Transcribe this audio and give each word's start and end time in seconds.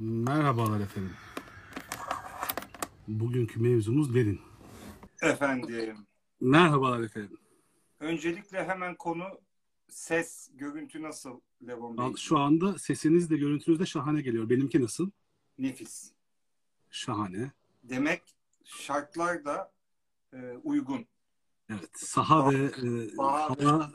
Merhabalar 0.00 0.80
efendim. 0.80 1.12
Bugünkü 3.08 3.60
mevzumuz 3.60 4.14
derin. 4.14 4.40
Efendim. 5.22 5.96
Merhabalar 6.40 7.00
efendim. 7.00 7.38
Öncelikle 8.00 8.64
hemen 8.64 8.94
konu 8.94 9.24
ses, 9.88 10.50
görüntü 10.54 11.02
nasıl 11.02 11.40
Levon 11.66 11.98
Bey? 11.98 12.14
Şu 12.16 12.38
anda 12.38 12.78
sesiniz 12.78 13.30
de 13.30 13.36
görüntünüz 13.36 13.80
de 13.80 13.86
şahane 13.86 14.22
geliyor. 14.22 14.50
Benimki 14.50 14.82
nasıl? 14.82 15.10
Nefis. 15.58 16.12
Şahane. 16.90 17.52
Demek 17.82 18.22
şartlar 18.64 19.44
da 19.44 19.72
e, 20.32 20.36
uygun. 20.64 21.06
Evet. 21.70 21.90
Saha 21.94 22.50
ve 22.50 22.56
e, 22.56 23.16
hava 23.16 23.92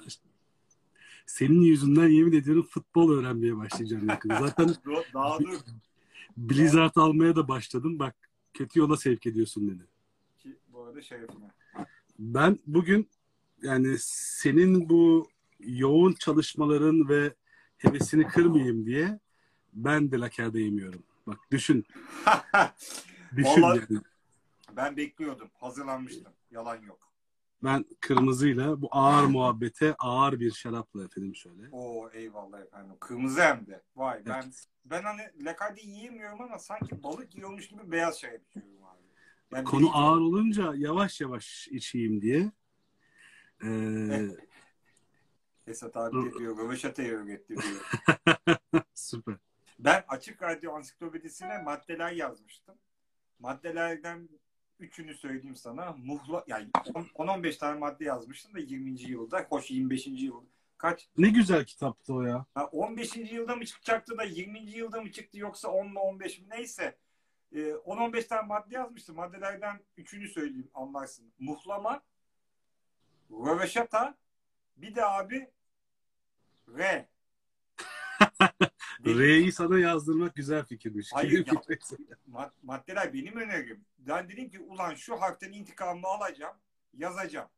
senin 1.26 1.62
yüzünden 1.62 2.08
yemin 2.08 2.34
ediyorum 2.34 2.64
futbol 2.70 3.12
öğrenmeye 3.12 3.58
başlayacağım 3.58 4.10
yakında. 4.10 4.38
Zaten 4.48 4.76
Daha 5.14 5.40
dur 5.40 5.60
Blizzard 6.38 6.96
almaya 6.96 7.36
da 7.36 7.48
başladım. 7.48 8.00
Bak 8.00 8.16
kötü 8.54 8.80
yola 8.80 8.98
sevk 8.98 9.26
ediyorsun 9.26 9.70
beni. 9.70 9.82
ki 10.38 10.58
bu 10.68 10.84
arada 10.84 11.02
şerefine. 11.02 11.52
Ben 12.20 12.60
bugün 12.68 13.10
yani 13.62 13.96
senin 14.00 14.90
bu 14.90 15.30
yoğun 15.60 16.14
çalışmaların 16.14 17.10
ve 17.10 17.34
hevesini 17.78 18.28
kırmayayım 18.28 18.86
diye 18.86 19.20
ben 19.74 20.12
de 20.12 20.18
lakerde 20.20 20.60
yemiyorum. 20.62 21.04
Bak 21.28 21.38
düşün. 21.52 21.86
Düşün 23.36 23.62
Vallahi- 23.62 23.86
yani. 23.92 24.02
ben 24.76 24.98
bekliyordum. 24.98 25.50
Hazırlanmıştım. 25.54 26.34
Yalan 26.52 26.82
yok. 26.82 27.11
Ben 27.64 27.86
kırmızıyla 28.00 28.82
bu 28.82 28.88
ağır 28.92 29.24
muhabbete 29.28 29.96
ağır 30.00 30.40
bir 30.40 30.52
şarapla 30.52 31.06
efendim 31.06 31.36
şöyle. 31.36 31.70
Oo 31.72 32.10
eyvallah 32.14 32.60
efendim. 32.62 32.96
Kırmızı 33.00 33.42
hem 33.42 33.68
de. 33.68 33.82
Vay 33.96 34.26
ben 34.26 34.42
Evet. 34.44 34.66
ben 34.86 35.04
hani 35.04 35.22
lakardi 35.46 35.82
yiyemiyorum 35.82 36.42
ama 36.42 36.60
sanki 36.60 37.04
balık 37.04 37.36
yiyormuş 37.36 37.68
gibi 37.68 37.92
beyaz 37.92 38.20
şarap 38.20 38.42
içiyorum 38.50 38.84
abi. 38.84 39.02
Yani 39.52 39.64
Konu 39.64 39.82
bir- 39.86 39.92
ağır 39.94 40.18
olunca 40.22 40.74
yavaş 40.76 41.22
yavaş 41.22 41.68
içeyim 41.68 42.22
diye. 42.22 42.52
Ee, 43.64 44.28
Esat 45.68 45.98
abi 45.98 46.34
diyor. 46.40 46.58
Röveşata'yı 46.58 47.12
öğretti 47.14 47.56
diyor. 47.58 47.92
süper. 48.94 49.36
Ben 49.80 50.04
Açık 50.08 50.42
Radyo 50.44 50.74
Ansiklopedisine 50.74 51.62
maddeler 51.62 52.12
yazmıştım. 52.12 52.76
Maddelerden 53.40 54.30
üçünü 54.82 55.16
söyleyeyim 55.16 55.56
sana. 55.56 55.92
Muhla, 55.92 56.44
yani 56.48 56.70
10-15 56.72 57.58
tane 57.58 57.80
madde 57.80 58.04
yazmıştım 58.04 58.54
da 58.54 58.60
20. 58.60 59.02
yılda. 59.02 59.46
Hoş 59.50 59.72
25. 59.72 60.08
yıl. 60.08 60.44
Kaç? 60.78 61.10
Ne 61.18 61.30
güzel 61.30 61.66
kitaptı 61.66 62.14
o 62.14 62.22
ya. 62.22 62.46
Ha, 62.56 62.66
15. 62.66 63.16
yılda 63.16 63.56
mı 63.56 63.66
çıkacaktı 63.66 64.18
da 64.18 64.24
20. 64.24 64.60
yılda 64.60 65.02
mı 65.02 65.12
çıktı 65.12 65.40
yoksa 65.40 65.68
10 65.68 65.88
mu 65.94 66.00
15 66.00 66.40
mi 66.40 66.46
neyse. 66.50 66.98
Ee, 67.52 67.58
10-15 67.58 68.28
tane 68.28 68.48
madde 68.48 68.76
yazmıştım. 68.76 69.16
Maddelerden 69.16 69.80
üçünü 69.98 70.28
söyleyeyim 70.28 70.70
anlarsın. 70.74 71.34
Muhlama, 71.40 72.04
röveşata, 73.32 74.18
bir 74.78 74.96
de 74.96 75.06
abi 75.06 75.52
R. 76.78 77.10
R'yi 79.06 79.52
sana 79.52 79.80
yazdırmak 79.80 80.36
güzel 80.36 80.66
fikirmiş. 80.66 81.14
Hayır, 81.14 81.48
ya-. 81.48 81.62
Mad- 82.32 82.52
maddeler 82.64 83.14
benim 83.14 83.38
önerim. 83.38 83.86
Ben 83.98 84.30
dedim 84.30 84.50
ki 84.50 84.60
ulan 84.60 84.96
şu 84.96 85.22
harften 85.22 85.52
intikamımı 85.52 86.08
alacağım, 86.08 86.56
yazacağım. 86.94 87.50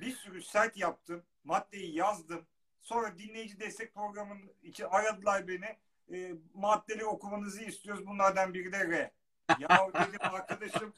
Bir 0.00 0.10
sürü 0.10 0.42
sert 0.42 0.76
yaptım, 0.76 1.22
maddeyi 1.44 1.94
yazdım. 1.94 2.46
Sonra 2.80 3.18
dinleyici 3.18 3.60
destek 3.60 3.94
programının 3.94 4.52
için 4.62 4.84
aradılar 4.84 5.48
beni. 5.48 5.76
E, 6.12 6.34
maddeleri 6.54 7.04
okumanızı 7.04 7.62
istiyoruz. 7.62 8.06
Bunlardan 8.06 8.54
biri 8.54 8.72
de 8.72 8.88
R. 8.88 9.12
Ya 9.58 9.90
dedim 9.94 10.18
arkadaşım 10.20 10.94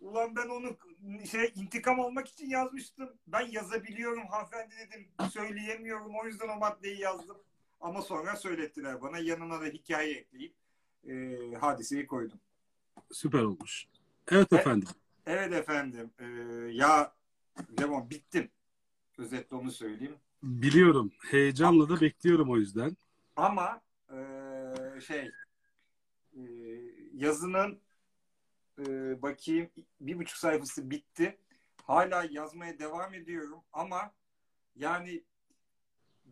ulan 0.00 0.36
ben 0.36 0.48
onu 0.48 0.76
şey 1.30 1.52
intikam 1.54 2.00
almak 2.00 2.28
için 2.28 2.46
yazmıştım. 2.48 3.12
Ben 3.26 3.46
yazabiliyorum 3.46 4.26
hanımefendi 4.26 4.74
dedim. 4.78 5.08
Söyleyemiyorum. 5.30 6.12
O 6.16 6.26
yüzden 6.26 6.48
o 6.48 6.56
maddeyi 6.56 7.00
yazdım. 7.00 7.38
Ama 7.80 8.02
sonra 8.02 8.36
söylettiler 8.36 9.02
bana. 9.02 9.18
Yanına 9.18 9.60
da 9.60 9.64
hikaye 9.64 10.14
ekleyip 10.14 10.54
e, 11.08 11.36
hadiseyi 11.60 12.06
koydum. 12.06 12.40
Süper 13.12 13.42
olmuş. 13.42 13.86
Evet 14.28 14.48
Evet. 14.52 14.60
efendim. 14.60 14.88
Evet 15.26 15.52
efendim. 15.52 16.10
E, 16.18 16.24
ya 16.72 17.14
Lemon 17.80 18.10
bittim. 18.10 18.50
Özetle 19.18 19.56
onu 19.56 19.70
söyleyeyim. 19.70 20.16
Biliyorum. 20.42 21.12
Heyecanla 21.30 21.88
da 21.88 22.00
bekliyorum 22.00 22.50
o 22.50 22.56
yüzden. 22.56 22.96
Ama 23.36 23.80
e, 24.10 24.16
şey 25.06 25.30
e, 26.36 26.40
yazının 27.14 27.80
e, 28.78 28.82
bakayım 29.22 29.70
bir 30.00 30.18
buçuk 30.18 30.36
sayfası 30.38 30.90
bitti. 30.90 31.38
Hala 31.82 32.26
yazmaya 32.30 32.78
devam 32.78 33.14
ediyorum 33.14 33.60
ama 33.72 34.14
yani 34.76 35.24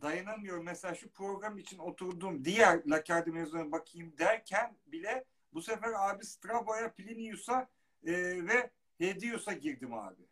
dayanamıyorum. 0.02 0.64
Mesela 0.64 0.94
şu 0.94 1.08
program 1.10 1.58
için 1.58 1.78
oturduğum 1.78 2.44
diğer 2.44 2.80
Lacardi 2.86 3.32
mevzularına 3.32 3.72
bakayım 3.72 4.12
derken 4.18 4.76
bile 4.86 5.24
bu 5.54 5.62
sefer 5.62 5.92
abi 5.96 6.24
Strabo'ya, 6.24 6.92
Plinius'a 6.92 7.68
e, 8.06 8.12
ve 8.46 8.70
Hedios'a 8.98 9.52
girdim 9.52 9.94
abi. 9.94 10.22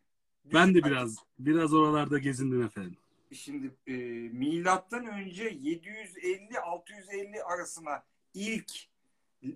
Ben 0.45 0.69
de 0.69 0.75
Düşün- 0.75 0.91
biraz 0.91 1.17
biraz 1.39 1.75
oralarda 1.75 2.19
gezindim 2.19 2.62
efendim. 2.62 2.97
Şimdi 3.33 3.71
e, 3.87 3.93
milattan 4.33 5.06
önce 5.06 5.50
750-650 5.50 7.43
arasına 7.43 8.03
ilk 8.34 8.73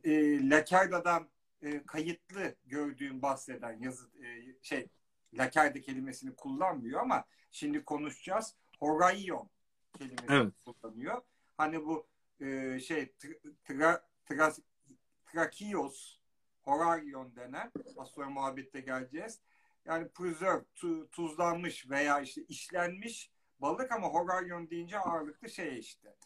e, 0.04 0.10
Lakarda'dan 0.50 1.28
e, 1.62 1.82
kayıtlı 1.86 2.54
gördüğüm 2.66 3.22
bahseden 3.22 3.78
yazı 3.80 4.06
e, 4.24 4.54
şey 4.62 4.86
Lakarda 5.34 5.80
kelimesini 5.80 6.34
kullanmıyor 6.34 7.00
ama 7.00 7.24
şimdi 7.50 7.84
konuşacağız. 7.84 8.54
Horaion 8.80 9.48
kelimesini 9.98 10.26
Evet. 10.36 10.52
kullanıyor. 10.64 11.22
Hani 11.56 11.86
bu 11.86 12.06
e, 12.40 12.80
şey 12.80 13.12
tra, 13.12 13.30
tra, 13.64 14.02
tra- 14.28 14.62
Trakios 15.32 16.18
Horarion 16.62 17.36
denen 17.36 17.72
az 17.98 18.08
sonra 18.08 18.30
muhabbette 18.30 18.80
geleceğiz. 18.80 19.40
Yani 19.84 20.08
preserve, 20.08 20.64
tu- 20.74 21.08
tuzlanmış 21.10 21.90
veya 21.90 22.20
işte 22.20 22.42
işlenmiş 22.44 23.30
balık 23.60 23.92
ama 23.92 24.08
horarion 24.08 24.70
deyince 24.70 24.98
ağırlıklı 24.98 25.50
şey 25.50 25.78
işte. 25.78 26.16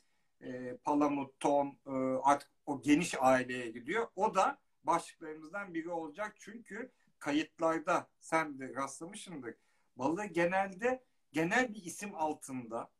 E, 0.40 0.76
palamut, 0.76 1.40
ton, 1.40 1.78
e, 1.86 1.90
artık 2.22 2.50
o 2.66 2.82
geniş 2.82 3.14
aileye 3.20 3.70
gidiyor. 3.70 4.06
O 4.16 4.34
da 4.34 4.58
başlıklarımızdan 4.84 5.74
biri 5.74 5.90
olacak 5.90 6.34
çünkü 6.38 6.92
kayıtlarda 7.18 8.08
sen 8.20 8.58
de 8.58 8.74
rastlamışsındır. 8.74 9.54
Balığı 9.96 10.24
genelde 10.24 11.04
genel 11.32 11.74
bir 11.74 11.82
isim 11.82 12.14
altında 12.14 12.90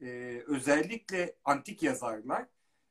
e, 0.00 0.42
özellikle 0.46 1.36
antik 1.44 1.82
yazarlar 1.82 2.46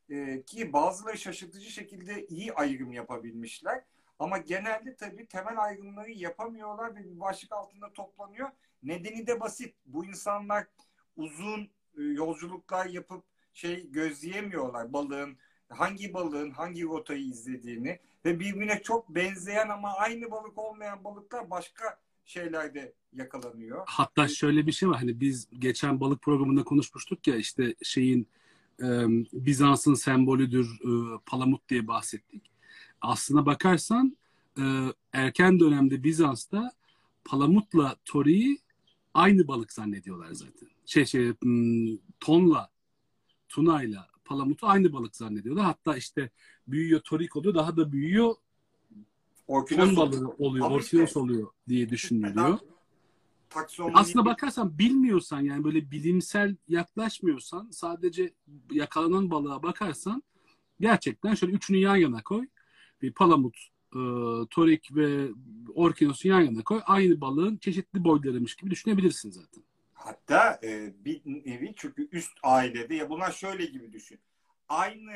e, 0.10 0.42
ki 0.42 0.74
bazıları 0.74 1.18
şaşırtıcı 1.18 1.70
şekilde 1.70 2.26
iyi 2.28 2.54
ayrım 2.54 2.92
yapabilmişler. 2.92 3.84
Ama 4.20 4.38
genelde 4.38 4.96
tabii 4.96 5.28
temel 5.28 5.64
ayrımları 5.64 6.12
yapamıyorlar 6.12 6.96
ve 6.96 7.04
bir 7.04 7.20
başlık 7.20 7.52
altında 7.52 7.94
toplanıyor. 7.94 8.50
Nedeni 8.84 9.28
de 9.28 9.40
basit. 9.40 9.76
Bu 9.86 10.06
insanlar 10.06 10.68
uzun 11.18 11.62
e, 11.98 12.04
yolculuklar 12.04 12.86
yapıp 12.86 13.24
şey 13.54 13.92
gözleyemiyorlar 13.92 14.94
balığın 14.94 15.38
hangi 15.70 16.14
balığın 16.14 16.52
hangi 16.52 16.84
rotayı 16.84 17.26
izlediğini 17.26 18.00
ve 18.26 18.40
birbirine 18.40 18.82
çok 18.82 19.10
benzeyen 19.10 19.70
ama 19.70 19.94
aynı 19.94 20.32
balık 20.32 20.58
olmayan 20.58 21.04
balıklar 21.04 21.50
başka 21.50 22.00
şeylerde 22.26 22.94
yakalanıyor. 23.14 23.84
Hatta 23.86 24.28
şöyle 24.28 24.68
bir 24.68 24.72
şey 24.72 24.90
var. 24.90 24.98
Hani 24.98 25.20
biz 25.20 25.48
geçen 25.60 26.00
balık 26.00 26.22
programında 26.22 26.64
konuşmuştuk 26.64 27.28
ya 27.28 27.36
işte 27.36 27.76
şeyin 27.84 28.28
e, 28.80 28.86
Bizans'ın 29.34 29.94
sembolüdür 29.94 30.80
e, 30.84 31.20
palamut 31.26 31.70
diye 31.70 31.88
bahsettik. 31.88 32.52
Aslına 33.02 33.46
bakarsan 33.46 34.18
e, 34.58 34.64
erken 35.14 35.60
dönemde 35.60 36.04
Bizans'ta 36.04 36.72
palamutla 37.26 37.96
toriyi 38.06 38.60
aynı 39.14 39.48
balık 39.48 39.74
zannediyorlar 39.74 40.32
zaten. 40.32 40.70
Şey 40.86 41.06
şey 41.06 41.34
hmm, 41.34 41.98
tonla 42.20 42.70
tunayla 43.50 44.08
palamutu 44.26 44.68
aynı 44.68 44.94
balık 44.94 45.16
zannediyorlar. 45.16 45.66
Hatta 45.66 45.98
işte 45.98 46.30
büyüyor 46.68 47.02
torik 47.02 47.36
oluyor 47.36 47.56
daha 47.56 47.78
da 47.78 47.92
büyüyor 47.92 48.36
Orkinos 49.48 49.86
ton 49.86 49.98
balığı 49.98 50.30
oluyor, 50.30 50.72
orkinos 50.72 51.08
işte- 51.08 51.20
oluyor 51.20 51.48
diye 51.70 51.90
düşünülüyor. 51.90 52.60
Taksonomi- 53.50 53.92
Aslına 53.94 54.26
bakarsan 54.26 54.78
bilmiyorsan 54.78 55.42
yani 55.42 55.64
böyle 55.64 55.92
bilimsel 55.92 56.56
yaklaşmıyorsan 56.68 57.70
sadece 57.72 58.34
yakalanan 58.72 59.32
balığa 59.32 59.64
bakarsan 59.64 60.24
gerçekten 60.80 61.36
şöyle 61.36 61.54
üçünü 61.54 61.78
yan 61.78 61.96
yana 61.96 62.24
koy. 62.24 62.48
Bir 63.02 63.12
palamut, 63.14 63.58
e, 63.96 64.00
torik 64.50 64.96
ve 64.96 65.28
orkinosu 65.76 66.28
yan 66.28 66.42
yana 66.42 66.64
koy. 66.64 66.82
Aynı 66.86 67.22
balığın 67.22 67.58
çeşitli 67.58 68.04
boylarıymış 68.04 68.56
gibi 68.56 68.72
düşünebilirsin 68.72 69.32
zaten. 69.32 69.64
Hatta 69.94 70.60
e, 70.64 70.94
bir 71.06 71.22
nevi 71.26 71.74
çünkü 71.76 72.10
üst 72.12 72.38
ailede 72.44 72.96
ya 72.96 73.10
bunlar 73.10 73.32
şöyle 73.32 73.66
gibi 73.66 73.94
düşün. 73.94 74.20
Aynı 74.70 75.12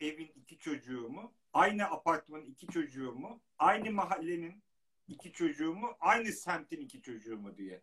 evin 0.00 0.30
iki 0.36 0.58
çocuğu 0.58 1.08
mu? 1.08 1.32
Aynı 1.58 1.84
apartmanın 1.84 2.44
iki 2.46 2.66
çocuğu 2.66 3.12
mu? 3.12 3.40
Aynı 3.58 3.90
mahallenin 3.90 4.62
iki 5.08 5.32
çocuğu 5.32 5.74
mu? 5.74 5.96
Aynı 6.00 6.32
semtin 6.32 6.80
iki 6.80 7.02
çocuğu 7.02 7.38
mu 7.38 7.56
diye. 7.56 7.80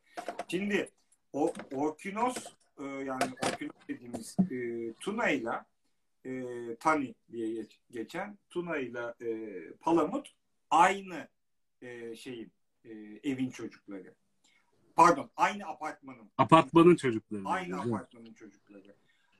Şimdi 0.48 0.89
o 1.33 1.54
Orkinos 1.74 2.38
e, 2.80 2.83
yani 2.83 3.24
Orkinos 3.44 3.75
dediğimiz 3.88 4.38
e, 4.51 4.94
Tuna 4.94 5.30
ile 5.30 5.51
e, 6.25 6.75
Tani 6.75 7.16
diye 7.31 7.54
geç, 7.54 7.80
geçen 7.92 8.38
Tuna 8.50 8.77
ile 8.77 9.13
e, 9.22 9.72
Palamut 9.74 10.30
aynı 10.69 11.28
e, 11.81 12.16
şeyin 12.16 12.51
e, 12.86 12.89
evin 13.24 13.50
çocukları. 13.50 14.13
Pardon, 14.95 15.30
aynı 15.38 15.66
apartmanın. 15.68 16.31
Apartmanın 16.38 16.95
çocukları. 16.95 17.42
Aynı 17.45 17.81
apartmanın 17.81 18.33
çocukları. 18.33 18.95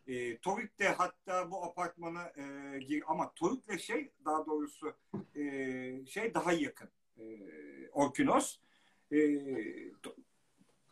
E, 0.08 0.38
Toruk 0.38 0.80
de 0.80 0.88
hatta 0.88 1.52
bu 1.52 1.64
apartmana 1.64 2.32
e, 2.38 2.78
gir 2.80 3.04
ama 3.08 3.34
Toruk'le 3.34 3.80
şey 3.80 4.12
daha 4.26 4.46
doğrusu 4.46 4.94
e, 5.36 5.42
şey 6.06 6.34
daha 6.34 6.54
yakın. 6.54 6.90
E, 7.18 7.24
Orkinos. 7.92 8.58
E, 9.12 9.18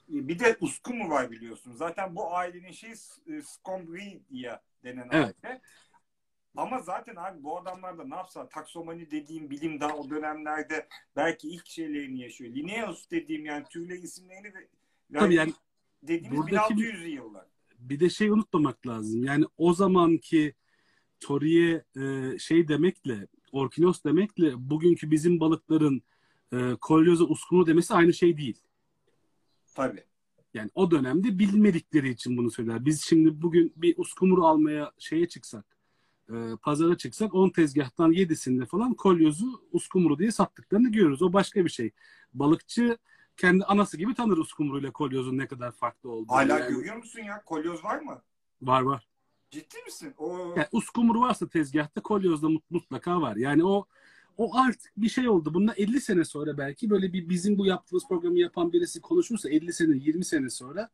bir 0.10 0.40
de 0.40 0.58
Uskumu 0.62 1.10
var 1.10 1.32
biliyorsun. 1.32 1.74
Zaten 1.74 2.16
bu 2.16 2.36
ailenin 2.36 2.72
şey 2.72 2.92
e, 2.92 3.42
Scombria 3.42 4.62
denen 4.84 5.10
evet. 5.12 5.36
aile. 5.44 5.62
Ama 6.56 6.80
zaten 6.80 7.16
abi 7.16 7.44
bu 7.44 7.58
adamlar 7.58 7.98
da 7.98 8.04
ne 8.04 8.16
yapsa 8.16 8.50
taksomani 8.50 9.12
dediğim 9.12 9.50
bilim 9.50 9.80
daha 9.80 9.96
o 9.96 10.10
dönemlerde 10.10 10.88
belki 11.16 11.50
ilk 11.50 11.68
şeylerini 11.68 12.22
yaşıyor. 12.22 12.56
Linnaeus 12.56 13.12
dediğim 13.12 13.46
yani 13.46 13.66
türle 13.70 13.98
isimlerini 13.98 14.54
yani 15.10 15.24
Tabii 15.24 15.36
yani 15.36 15.54
dediğimiz 16.04 16.48
1600 16.48 17.14
yıllar. 17.14 17.46
Bir 17.90 18.00
de 18.00 18.10
şey 18.10 18.30
unutmamak 18.30 18.88
lazım. 18.88 19.24
Yani 19.24 19.46
o 19.58 19.74
zamanki 19.74 20.54
Toriye 21.20 21.84
e, 21.98 22.34
şey 22.40 22.68
demekle 22.68 23.28
Orkinos 23.52 24.04
demekle 24.04 24.70
bugünkü 24.70 25.12
bizim 25.12 25.40
balıkların 25.40 26.02
e, 26.54 26.76
Kolyoza 26.82 27.24
uskumru 27.24 27.68
demesi 27.68 27.94
aynı 27.94 28.14
şey 28.14 28.38
değil. 28.38 28.62
Tabii. 29.76 30.04
Yani 30.54 30.70
o 30.76 30.92
dönemde 30.92 31.40
bilmedikleri 31.40 32.10
için 32.10 32.38
bunu 32.38 32.52
söyler. 32.52 32.86
Biz 32.86 33.02
şimdi 33.02 33.42
bugün 33.42 33.74
bir 33.76 33.98
uskumru 33.98 34.46
almaya 34.46 34.92
şeye 35.00 35.28
çıksak, 35.28 35.66
e, 36.30 36.36
pazara 36.62 36.98
çıksak 36.98 37.34
10 37.34 37.50
tezgahtan 37.50 38.12
7'sinde 38.12 38.66
falan 38.66 38.94
kolyozu 38.94 39.62
uskumru 39.72 40.20
diye 40.20 40.32
sattıklarını 40.32 40.92
görürüz. 40.92 41.22
O 41.22 41.34
başka 41.34 41.66
bir 41.66 41.70
şey. 41.70 41.92
Balıkçı 42.34 42.98
kendi 43.38 43.64
anası 43.64 43.98
gibi 43.98 44.14
tanır 44.14 44.38
uskumru 44.38 44.80
ile 44.80 44.92
kolyozun 44.92 45.38
ne 45.38 45.48
kadar 45.48 45.72
farklı 45.72 46.10
olduğunu. 46.10 46.38
Hala 46.38 46.60
yani. 46.60 46.76
görüyor 46.76 46.96
musun 46.96 47.20
ya? 47.20 47.42
Kolyoz 47.46 47.84
var 47.84 48.00
mı? 48.00 48.22
Var 48.62 48.82
var. 48.82 49.08
Ciddi 49.52 49.78
misin? 49.86 50.14
O... 50.18 50.38
Yani 50.38 50.68
uskumru 50.72 51.22
varsa 51.22 51.48
tezgahta 51.48 52.02
kolyoz 52.02 52.44
da 52.44 52.48
mutlaka 52.70 53.22
var. 53.22 53.36
Yani 53.36 53.66
o 53.66 53.86
o 54.38 54.58
artık 54.58 54.92
bir 54.98 55.10
şey 55.10 55.30
oldu. 55.30 55.54
Bundan 55.54 55.76
50 55.78 56.02
sene 56.02 56.26
sonra 56.26 56.58
belki 56.58 56.90
böyle 56.90 57.14
bir 57.14 57.30
bizim 57.30 57.58
bu 57.58 57.66
yaptığımız 57.66 58.08
programı 58.08 58.40
yapan 58.40 58.74
birisi 58.74 59.02
konuşursa 59.02 59.50
50 59.50 59.74
sene 59.74 59.96
20 59.98 60.26
sene 60.26 60.50
sonra 60.50 60.90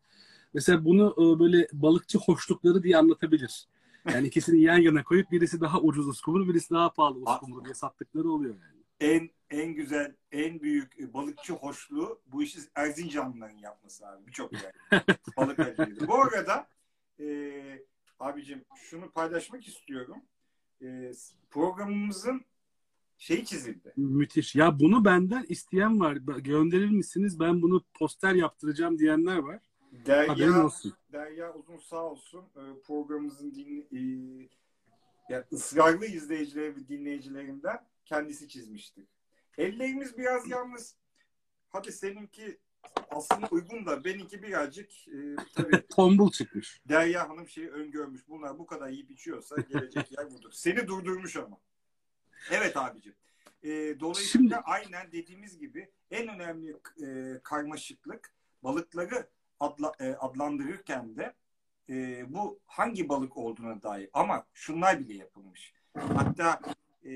mesela 0.54 0.86
bunu 0.86 1.16
e, 1.18 1.40
böyle 1.40 1.68
balıkçı 1.74 2.18
hoşlukları 2.18 2.84
diye 2.84 2.98
anlatabilir. 2.98 3.68
Yani 4.14 4.28
ikisini 4.28 4.62
yan 4.62 4.78
yana 4.78 5.04
koyup 5.04 5.32
birisi 5.32 5.62
daha 5.62 5.82
ucuz 5.82 6.08
uskumru 6.08 6.48
birisi 6.48 6.70
daha 6.70 6.94
pahalı 6.94 7.18
uskumru 7.20 7.66
diye 7.66 7.74
sattıkları 7.74 8.32
oluyor 8.32 8.56
yani. 8.56 8.84
En 9.00 9.30
en 9.51 9.74
güzel, 9.74 10.16
en 10.31 10.60
büyük 10.60 11.13
balıkçı 11.13 11.54
hoşluğu 11.54 12.22
bu 12.25 12.44
işi 12.44 12.60
Erzincanlıların 12.75 13.57
yapması 13.57 14.07
abi. 14.07 14.28
Birçok 14.28 14.51
yani. 14.54 15.04
Balık 15.38 15.60
acıydı. 15.60 16.07
Bu 16.07 16.22
arada 16.22 16.68
e, 17.19 17.25
abicim 18.19 18.66
şunu 18.75 19.12
paylaşmak 19.12 19.68
istiyorum. 19.68 20.18
E, 20.81 21.12
programımızın 21.50 22.46
şey 23.18 23.46
çizildi. 23.46 23.94
Müthiş. 23.98 24.56
Ya 24.56 24.80
bunu 24.80 25.06
benden 25.06 25.46
isteyen 25.50 26.00
var. 26.00 26.13
Gönderir 26.38 26.90
misiniz? 26.90 27.40
Ben 27.40 27.62
bunu 27.62 27.84
poster 27.94 28.34
yaptıracağım 28.34 29.00
diyenler 29.00 29.38
var. 29.38 29.60
Derya, 29.92 30.66
olsun. 30.66 30.94
Derya 31.12 31.54
Uzun 31.54 31.78
sağ 31.78 32.04
olsun 32.04 32.45
programımızın 32.88 33.56
din, 33.56 33.88
e, 33.92 34.00
yani 35.30 35.44
ısrarlı 35.52 36.06
izleyicileri 36.06 36.75
ve 36.75 36.88
dinleyicilerinden 36.88 37.86
kendisi 38.06 38.48
çizmişti. 38.48 39.06
Ellerimiz 39.57 40.18
biraz 40.18 40.50
yalnız 40.50 40.96
hadi 41.69 41.92
seninki 41.92 42.60
aslında 43.12 43.48
uygun 43.51 43.86
da 43.86 44.04
benimki 44.04 44.44
birazcık 44.44 44.92
e, 45.07 45.36
tabii 45.56 45.88
tombul 45.90 46.31
çıkmış. 46.31 46.81
Derya 46.90 47.30
Hanım 47.30 47.48
şeyi 47.48 47.69
öngörmüş. 47.69 48.28
Bunlar 48.28 48.60
bu 48.60 48.66
kadar 48.66 48.90
yiyip 48.90 49.12
içiyorsa 49.12 49.56
gelecek 49.62 50.18
yer 50.18 50.31
budur. 50.31 50.51
Seni 50.51 50.88
durdurmuş 50.88 51.36
ama. 51.36 51.57
Evet 52.51 52.78
abicim. 52.78 53.16
E, 53.63 53.69
dolayısıyla 54.00 54.25
Şimdi... 54.25 54.56
aynen 54.56 55.12
dediğimiz 55.12 55.60
gibi 55.60 55.92
en 56.12 56.28
önemli 56.28 56.75
e, 57.04 57.40
karmaşıklık 57.44 58.34
balıkları 58.63 59.30
adla, 59.60 59.94
e, 60.00 60.13
adlandırırken 60.13 61.16
de 61.16 61.36
e, 61.90 62.25
bu 62.34 62.60
hangi 62.66 63.10
balık 63.10 63.38
olduğuna 63.38 63.81
dair 63.81 64.10
ama 64.13 64.45
şunlar 64.54 65.00
bile 65.00 65.13
yapılmış. 65.13 65.74
Hatta 65.98 66.60
e, 67.06 67.12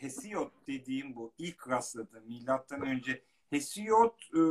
Hesiod 0.00 0.50
dediğim 0.66 1.16
bu 1.16 1.32
ilk 1.38 1.68
rastladığım 1.68 2.26
milattan 2.26 2.82
önce 2.82 3.22
Hesiod 3.50 4.14
e, 4.34 4.42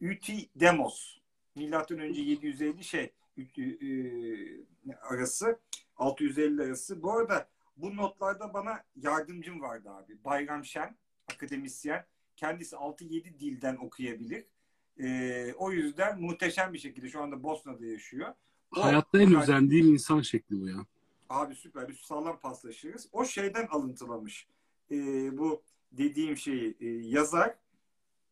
Ütidemos 0.00 1.18
milattan 1.54 1.98
önce 1.98 2.20
750 2.20 2.84
şey 2.84 3.12
e, 3.36 4.96
arası 5.02 5.58
650 5.96 6.62
arası. 6.62 7.02
Bu 7.02 7.12
arada 7.12 7.48
bu 7.76 7.96
notlarda 7.96 8.54
bana 8.54 8.84
yardımcım 8.96 9.60
vardı 9.60 9.90
abi. 9.90 10.24
Bayram 10.24 10.64
Şen, 10.64 10.96
akademisyen. 11.34 12.06
Kendisi 12.36 12.76
6-7 12.76 13.38
dilden 13.40 13.76
okuyabilir. 13.76 14.44
Ee, 15.00 15.52
o 15.58 15.72
yüzden 15.72 16.20
muhteşem 16.20 16.72
bir 16.72 16.78
şekilde 16.78 17.08
şu 17.08 17.22
anda 17.22 17.42
Bosna'da 17.42 17.86
yaşıyor. 17.86 18.34
O, 18.76 18.84
Hayatta 18.84 19.22
en 19.22 19.34
özendiğim 19.34 19.92
insan 19.92 20.20
şekli 20.20 20.60
bu 20.60 20.68
ya. 20.68 20.86
Abi 21.30 21.54
süper. 21.54 21.88
Biz 21.88 21.96
sağlam 21.96 22.40
paslaşırız. 22.40 23.08
O 23.12 23.24
şeyden 23.24 23.66
alıntılamış. 23.66 24.48
Ee, 24.90 25.38
bu 25.38 25.62
dediğim 25.92 26.36
şeyi 26.36 26.76
e, 26.80 26.86
yazar. 26.88 27.54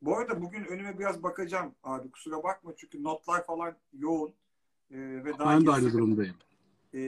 Bu 0.02 0.16
arada 0.16 0.42
bugün 0.42 0.64
önüme 0.64 0.98
biraz 0.98 1.22
bakacağım 1.22 1.74
abi. 1.82 2.10
Kusura 2.10 2.42
bakma 2.42 2.72
çünkü 2.76 3.04
notlar 3.04 3.46
falan 3.46 3.76
yoğun. 3.92 4.34
Ee, 4.90 5.24
ve 5.24 5.38
daha 5.38 5.54
ben 5.54 5.66
de 5.66 5.70
aynı 5.70 5.92
durumdayım. 5.92 6.36
E, 6.94 7.00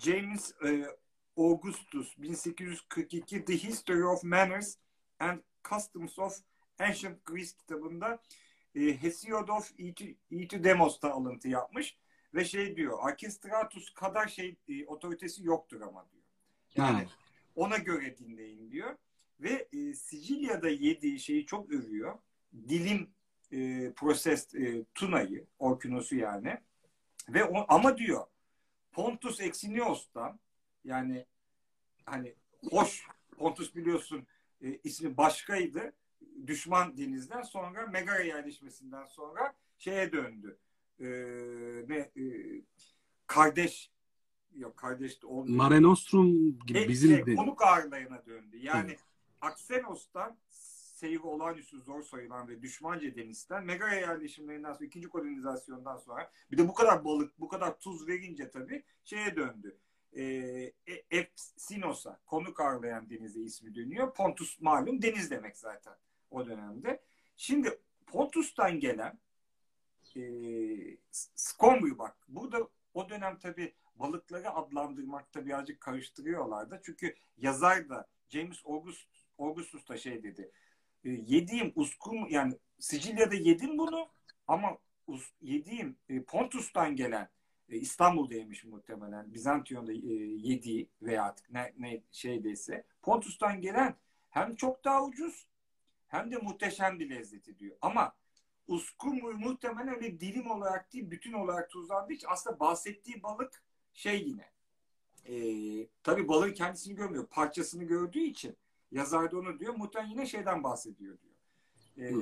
James 0.00 0.54
e, 0.64 0.86
Augustus 1.36 2.18
1842 2.18 3.44
The 3.44 3.56
History 3.56 4.04
of 4.04 4.24
Manners 4.24 4.76
and 5.18 5.38
Customs 5.70 6.18
of 6.18 6.38
Ancient 6.78 7.24
Greece 7.24 7.50
kitabında 7.58 8.22
e, 8.74 9.02
Hesiod 9.02 9.48
of 9.48 9.72
Eutydemos'ta 10.30 11.12
alıntı 11.12 11.48
yapmış 11.48 11.96
ve 12.36 12.44
şey 12.44 12.76
diyor 12.76 12.98
Arkistratus 13.00 13.94
kadar 13.94 14.28
şey 14.28 14.56
e, 14.68 14.86
otoritesi 14.86 15.44
yoktur 15.44 15.80
ama 15.80 16.06
diyor. 16.12 16.24
Yani 16.74 17.04
ha. 17.04 17.10
ona 17.54 17.76
göre 17.76 18.18
dinleyin 18.18 18.70
diyor. 18.70 18.96
Ve 19.40 19.68
e, 19.72 19.94
Sicilya'da 19.94 20.68
yediği 20.68 21.20
şeyi 21.20 21.46
çok 21.46 21.70
övüyor. 21.70 22.18
Dilim 22.68 23.10
e, 23.52 23.92
proses 23.92 24.54
e, 24.54 24.84
Tuna'yı, 24.94 25.46
Orkinos'u 25.58 26.16
yani. 26.16 26.58
Ve 27.28 27.44
o, 27.44 27.66
ama 27.68 27.98
diyor 27.98 28.26
Pontus 28.92 29.40
Exinios'tan 29.40 30.40
yani 30.84 31.26
hani 32.06 32.34
hoş 32.70 33.06
Pontus 33.38 33.74
biliyorsun 33.74 34.26
e, 34.62 34.78
ismi 34.84 35.16
başkaydı. 35.16 35.92
Düşman 36.46 36.96
denizden 36.96 37.42
sonra 37.42 37.86
Megara 37.86 38.22
yerleşmesinden 38.22 39.06
sonra 39.06 39.54
şeye 39.78 40.12
döndü. 40.12 40.58
E, 41.00 41.06
ne 41.88 41.96
e, 41.96 42.24
kardeş 43.26 43.90
yok 44.54 44.76
kardeş 44.76 45.22
de 45.22 45.26
olmuyor. 45.26 45.56
Mare 45.56 45.82
Nostrum 45.82 46.58
gibi 46.58 46.78
e, 46.78 46.88
bizim 46.88 47.16
şey, 47.16 47.26
de... 47.26 47.34
konuk 47.34 47.62
ağırlayana 47.62 48.26
döndü. 48.26 48.56
Yani 48.56 48.90
evet. 48.90 49.00
Aksenos'tan 49.40 50.36
seyri 50.96 51.20
olağanüstü 51.20 51.80
zor 51.80 52.02
sayılan 52.02 52.48
ve 52.48 52.62
düşmanca 52.62 53.16
denizden 53.16 53.64
Megara 53.64 53.94
yerleşimlerinden 53.94 54.72
sonra 54.72 54.84
ikinci 54.84 55.08
kolonizasyondan 55.08 55.96
sonra 55.96 56.30
bir 56.50 56.58
de 56.58 56.68
bu 56.68 56.74
kadar 56.74 57.04
balık 57.04 57.40
bu 57.40 57.48
kadar 57.48 57.78
tuz 57.80 58.08
verince 58.08 58.50
tabii 58.50 58.84
şeye 59.04 59.36
döndü 59.36 59.78
e, 60.16 60.72
Epsinos'a 61.10 62.20
konuk 62.26 62.60
ağırlayan 62.60 63.10
denize 63.10 63.40
ismi 63.40 63.74
dönüyor. 63.74 64.14
Pontus 64.14 64.60
malum 64.60 65.02
deniz 65.02 65.30
demek 65.30 65.58
zaten 65.58 65.94
o 66.30 66.46
dönemde. 66.46 67.02
Şimdi 67.36 67.78
Pontus'tan 68.06 68.80
gelen 68.80 69.18
e, 70.16 70.22
Skombu 71.34 71.98
bak 71.98 72.16
burada 72.28 72.68
o 72.94 73.08
dönem 73.08 73.38
tabi 73.38 73.74
balıkları 73.94 74.50
adlandırmakta 74.50 75.46
birazcık 75.46 75.80
karıştırıyorlardı. 75.80 76.80
Çünkü 76.84 77.14
yazar 77.38 77.88
da 77.88 78.06
James 78.28 78.58
August, 78.66 79.08
Augustus 79.38 79.88
da 79.88 79.96
şey 79.96 80.22
dedi. 80.22 80.50
E, 81.04 81.10
yediğim 81.10 81.72
uskum 81.74 82.28
yani 82.28 82.54
Sicilya'da 82.78 83.34
yedim 83.34 83.78
bunu 83.78 84.08
ama 84.46 84.78
us, 85.06 85.32
yediğim 85.40 85.96
e, 86.08 86.22
Pontus'tan 86.22 86.96
gelen 86.96 87.28
E, 87.68 87.76
İstanbul'da 87.76 88.34
yemiş 88.34 88.64
muhtemelen. 88.64 89.34
Bizantiyon'da 89.34 89.92
e, 89.92 89.96
yediği 90.36 90.88
veya 91.02 91.34
ne, 91.50 91.72
ne 91.78 92.02
şeydeyse. 92.12 92.84
Pontus'tan 93.02 93.60
gelen 93.60 93.94
hem 94.30 94.56
çok 94.56 94.84
daha 94.84 95.04
ucuz 95.04 95.46
hem 96.08 96.30
de 96.30 96.36
muhteşem 96.36 97.00
bir 97.00 97.10
lezzeti 97.10 97.58
diyor. 97.58 97.76
Ama 97.80 98.12
usku 98.68 99.14
muhtemelen 99.14 99.94
öyle 99.94 100.20
dilim 100.20 100.50
olarak 100.50 100.92
değil 100.92 101.10
bütün 101.10 101.32
olarak 101.32 101.70
tuzlandığı 101.70 102.12
için 102.12 102.28
aslında 102.30 102.60
bahsettiği 102.60 103.22
balık 103.22 103.62
şey 103.92 104.22
yine 104.28 104.50
e, 105.28 105.36
tabii 106.02 106.28
balığın 106.28 106.52
kendisini 106.52 106.94
görmüyor. 106.94 107.26
Parçasını 107.26 107.84
gördüğü 107.84 108.20
için 108.20 108.56
yazar 108.92 109.32
da 109.32 109.38
onu 109.38 109.58
diyor. 109.58 109.74
Muhtemelen 109.74 110.10
yine 110.10 110.26
şeyden 110.26 110.64
bahsediyor 110.64 111.18
diyor. 111.18 111.34
E, 111.98 112.14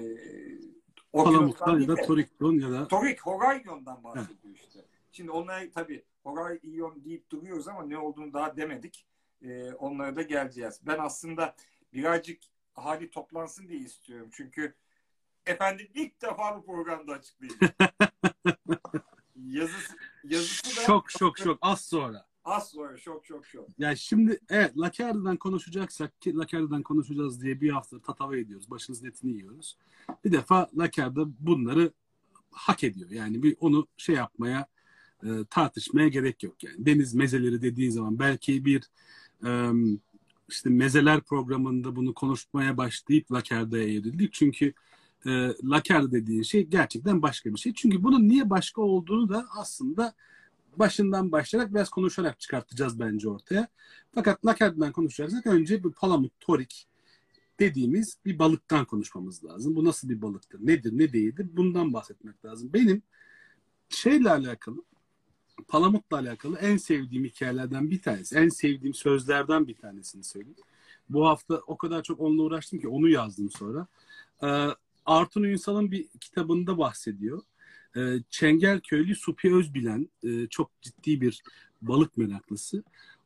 Palamut'tan 1.12 1.80
ya 1.80 1.88
da 1.88 1.94
Torik'ton 1.94 2.54
ya 2.54 2.70
da 2.70 2.88
Torik, 2.88 3.20
Horaion'dan 3.20 4.04
bahsediyor 4.04 4.54
işte. 4.54 4.84
Şimdi 5.12 5.30
onlara 5.30 5.70
tabii 5.70 6.04
Horaion 6.22 7.04
deyip 7.04 7.30
duruyoruz 7.30 7.68
ama 7.68 7.82
ne 7.82 7.98
olduğunu 7.98 8.32
daha 8.32 8.56
demedik. 8.56 9.06
E, 9.42 9.72
onlara 9.72 10.16
da 10.16 10.22
geleceğiz. 10.22 10.80
Ben 10.82 10.98
aslında 10.98 11.56
birazcık 11.92 12.42
hali 12.72 13.10
toplansın 13.10 13.68
diye 13.68 13.80
istiyorum. 13.80 14.28
Çünkü 14.32 14.74
efendim 15.46 15.88
ilk 15.94 16.22
defa 16.22 16.56
bu 16.56 16.66
programda 16.66 17.12
açıklayacağım. 17.12 17.72
yazısı, 19.36 19.96
yazısı 20.24 20.76
da 20.76 20.82
şok 20.86 21.10
şok 21.10 21.38
şok 21.38 21.58
az 21.62 21.80
sonra. 21.80 22.26
Az 22.44 22.70
sonra 22.70 22.98
şok 22.98 23.26
şok 23.26 23.46
şok. 23.46 23.68
Yani 23.78 23.96
şimdi 23.96 24.38
evet 24.48 24.78
Lacarde'dan 24.78 25.36
konuşacaksak 25.36 26.20
ki 26.20 26.34
Lacarde'dan 26.36 26.82
konuşacağız 26.82 27.42
diye 27.42 27.60
bir 27.60 27.70
hafta 27.70 28.00
tatava 28.00 28.36
ediyoruz. 28.36 28.70
Başınızın 28.70 29.06
etini 29.06 29.32
yiyoruz. 29.32 29.78
Bir 30.24 30.32
defa 30.32 30.70
Lacarde 30.78 31.20
bunları 31.40 31.92
hak 32.50 32.84
ediyor. 32.84 33.10
Yani 33.10 33.42
bir 33.42 33.56
onu 33.60 33.86
şey 33.96 34.14
yapmaya 34.14 34.66
e, 35.22 35.28
tartışmaya 35.50 36.08
gerek 36.08 36.42
yok 36.42 36.64
yani. 36.64 36.86
Deniz 36.86 37.14
mezeleri 37.14 37.62
dediği 37.62 37.92
zaman 37.92 38.18
belki 38.18 38.64
bir 38.64 38.82
e, 39.46 39.70
işte 40.48 40.70
mezeler 40.70 41.20
programında 41.20 41.96
bunu 41.96 42.14
konuşmaya 42.14 42.76
başlayıp 42.76 43.32
Lacarde'ye 43.32 43.94
evrildik. 43.94 44.32
Çünkü 44.32 44.72
e, 45.26 45.30
Lacarde 45.64 46.12
dediğin 46.12 46.42
şey 46.42 46.66
gerçekten 46.66 47.22
başka 47.22 47.54
bir 47.54 47.58
şey. 47.58 47.74
Çünkü 47.74 48.02
bunun 48.02 48.28
niye 48.28 48.50
başka 48.50 48.82
olduğunu 48.82 49.28
da 49.28 49.46
aslında 49.56 50.14
başından 50.76 51.32
başlayarak 51.32 51.74
biraz 51.74 51.90
konuşarak 51.90 52.40
çıkartacağız 52.40 53.00
bence 53.00 53.28
ortaya. 53.28 53.68
Fakat 54.14 54.46
Lacarde'den 54.46 54.92
konuşacaksak 54.92 55.46
önce 55.46 55.84
bir 55.84 55.90
palamut, 55.90 56.32
torik 56.40 56.86
dediğimiz 57.60 58.18
bir 58.24 58.38
balıktan 58.38 58.84
konuşmamız 58.84 59.44
lazım. 59.44 59.76
Bu 59.76 59.84
nasıl 59.84 60.08
bir 60.08 60.22
balıktır, 60.22 60.66
nedir, 60.66 60.98
ne 60.98 61.12
değildir 61.12 61.48
bundan 61.52 61.92
bahsetmek 61.92 62.44
lazım. 62.44 62.72
Benim 62.72 63.02
şeyle 63.88 64.30
alakalı, 64.30 64.82
palamutla 65.68 66.18
alakalı 66.18 66.58
en 66.58 66.76
sevdiğim 66.76 67.24
hikayelerden 67.24 67.90
bir 67.90 68.02
tanesi, 68.02 68.36
en 68.36 68.48
sevdiğim 68.48 68.94
sözlerden 68.94 69.68
bir 69.68 69.74
tanesini 69.74 70.24
söyleyeyim. 70.24 70.56
Bu 71.08 71.28
hafta 71.28 71.54
o 71.66 71.76
kadar 71.76 72.02
çok 72.02 72.20
onunla 72.20 72.42
uğraştım 72.42 72.80
ki 72.80 72.88
onu 72.88 73.08
yazdım 73.08 73.50
sonra. 73.50 73.86
Ee, 74.42 74.68
Artun 75.06 75.42
Ünsal'ın 75.42 75.90
bir 75.90 76.08
kitabında 76.08 76.78
bahsediyor. 76.78 77.42
Ee, 77.96 78.16
Çengelköylü 78.30 79.14
Supi 79.14 79.54
Özbilen 79.54 80.08
e, 80.24 80.46
çok 80.46 80.82
ciddi 80.82 81.20
bir 81.20 81.42
balık 81.82 82.16
meraklısı. 82.16 82.84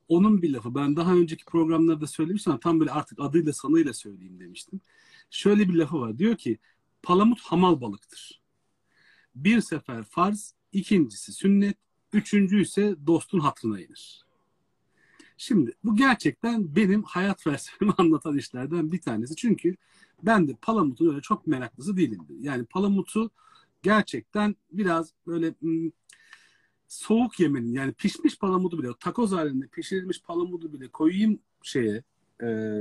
Onun 0.09 0.43
bir 0.43 0.53
lafı 0.53 0.75
ben 0.75 0.97
daha 0.97 1.15
önceki 1.15 1.45
programlarda 1.45 2.07
söylemiştim 2.07 2.53
ama 2.53 2.61
tam 2.61 2.81
böyle 2.81 2.91
artık 2.91 3.21
adıyla 3.21 3.53
sanıyla 3.53 3.93
söyleyeyim 3.93 4.41
demiştim. 4.41 4.81
Şöyle 5.31 5.69
bir 5.69 5.75
lafı 5.75 6.01
var 6.01 6.19
diyor 6.19 6.37
ki 6.37 6.59
palamut 7.03 7.41
hamal 7.41 7.81
balıktır. 7.81 8.41
Bir 9.35 9.61
sefer 9.61 10.05
farz, 10.05 10.55
ikincisi 10.73 11.33
sünnet, 11.33 11.77
üçüncü 12.13 12.63
ise 12.63 12.97
dostun 13.07 13.41
hatrına 13.41 13.81
inir. 13.81 14.25
Şimdi 15.37 15.73
bu 15.85 15.97
gerçekten 15.97 16.77
benim 16.77 17.03
hayat 17.03 17.43
felsefemi 17.43 17.93
anlatan 17.99 18.39
işlerden 18.39 18.93
bir 18.93 19.01
tanesi. 19.01 19.37
Çünkü 19.37 19.77
ben 20.23 20.49
de 20.49 20.55
palamutun 20.63 21.09
öyle 21.09 21.21
çok 21.21 21.47
meraklısı 21.47 21.97
değilimdir. 21.97 22.37
Yani 22.41 22.65
palamutu 22.65 23.31
gerçekten 23.83 24.57
biraz 24.73 25.13
böyle 25.27 25.55
ım, 25.63 25.93
soğuk 26.89 27.41
yemenin 27.41 27.73
yani 27.73 27.93
pişmiş 27.93 28.39
palamudu 28.39 28.83
bile 28.83 28.89
takoz 29.01 29.33
halinde 29.33 29.67
pişirilmiş 29.67 30.23
palamudu 30.23 30.73
bile 30.73 30.89
koyayım 30.89 31.41
şeye 31.63 32.03
e, 32.43 32.79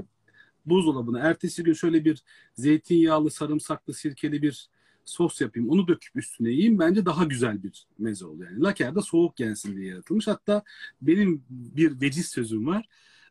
buzdolabına. 0.66 1.20
Ertesi 1.20 1.64
gün 1.64 1.74
şöyle 1.74 2.06
bir 2.06 2.24
zeytinyağlı, 2.56 3.32
sarımsaklı, 3.32 3.94
sirkeli 3.94 4.42
bir 4.42 4.70
sos 5.06 5.42
yapayım. 5.42 5.70
Onu 5.70 5.88
döküp 5.88 6.16
üstüne 6.16 6.50
yiyeyim. 6.50 6.80
Bence 6.80 7.06
daha 7.06 7.24
güzel 7.24 7.64
bir 7.64 7.88
meze 7.98 8.26
oluyor. 8.26 8.52
Yani 8.52 8.64
lakerda 8.64 9.02
soğuk 9.02 9.36
gelsin 9.36 9.78
diye 9.78 9.88
yaratılmış. 9.88 10.28
Hatta 10.28 10.64
benim 11.02 11.44
bir 11.50 12.02
veciz 12.02 12.28
sözüm 12.28 12.68
var. 12.68 12.88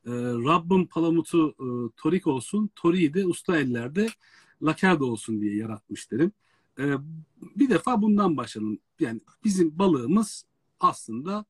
E, 0.06 0.10
Rabbim 0.44 0.86
palamutu 0.86 1.50
e, 1.50 1.66
torik 1.96 2.26
olsun, 2.26 2.70
toriyi 2.76 3.14
de 3.14 3.26
usta 3.26 3.58
ellerde 3.58 4.08
lakerda 4.62 5.04
olsun 5.04 5.40
diye 5.40 5.56
yaratmış 5.56 6.12
derim. 6.12 6.32
E, 6.78 6.94
bir 7.56 7.70
defa 7.70 8.02
bundan 8.02 8.36
başlayalım. 8.36 8.78
Yani 9.00 9.20
bizim 9.44 9.78
balığımız 9.78 10.44
aslında 10.80 11.44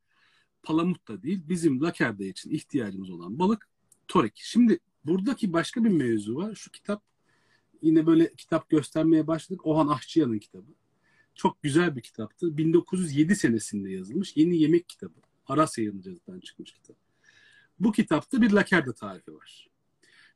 palamut 0.62 1.08
da 1.08 1.22
değil. 1.22 1.42
Bizim 1.48 1.82
lakerda 1.82 2.24
için 2.24 2.50
ihtiyacımız 2.50 3.10
olan 3.10 3.38
balık 3.38 3.68
torik. 4.08 4.32
Şimdi 4.36 4.78
buradaki 5.04 5.52
başka 5.52 5.84
bir 5.84 5.90
mevzu 5.90 6.36
var. 6.36 6.54
Şu 6.54 6.70
kitap 6.70 7.02
yine 7.82 8.06
böyle 8.06 8.34
kitap 8.34 8.68
göstermeye 8.68 9.26
başladık. 9.26 9.66
Ohan 9.66 9.88
Ahçıyan'ın 9.88 10.38
kitabı. 10.38 10.72
Çok 11.34 11.62
güzel 11.62 11.96
bir 11.96 12.00
kitaptı. 12.00 12.56
1907 12.56 13.36
senesinde 13.36 13.90
yazılmış. 13.90 14.36
Yeni 14.36 14.58
yemek 14.58 14.88
kitabı. 14.88 15.20
Aras 15.46 15.78
yayıncılıktan 15.78 16.40
çıkmış 16.40 16.72
kitap. 16.72 17.05
Bu 17.80 17.92
kitapta 17.92 18.42
bir 18.42 18.50
lakerda 18.50 18.94
tarifi 18.94 19.34
var. 19.34 19.68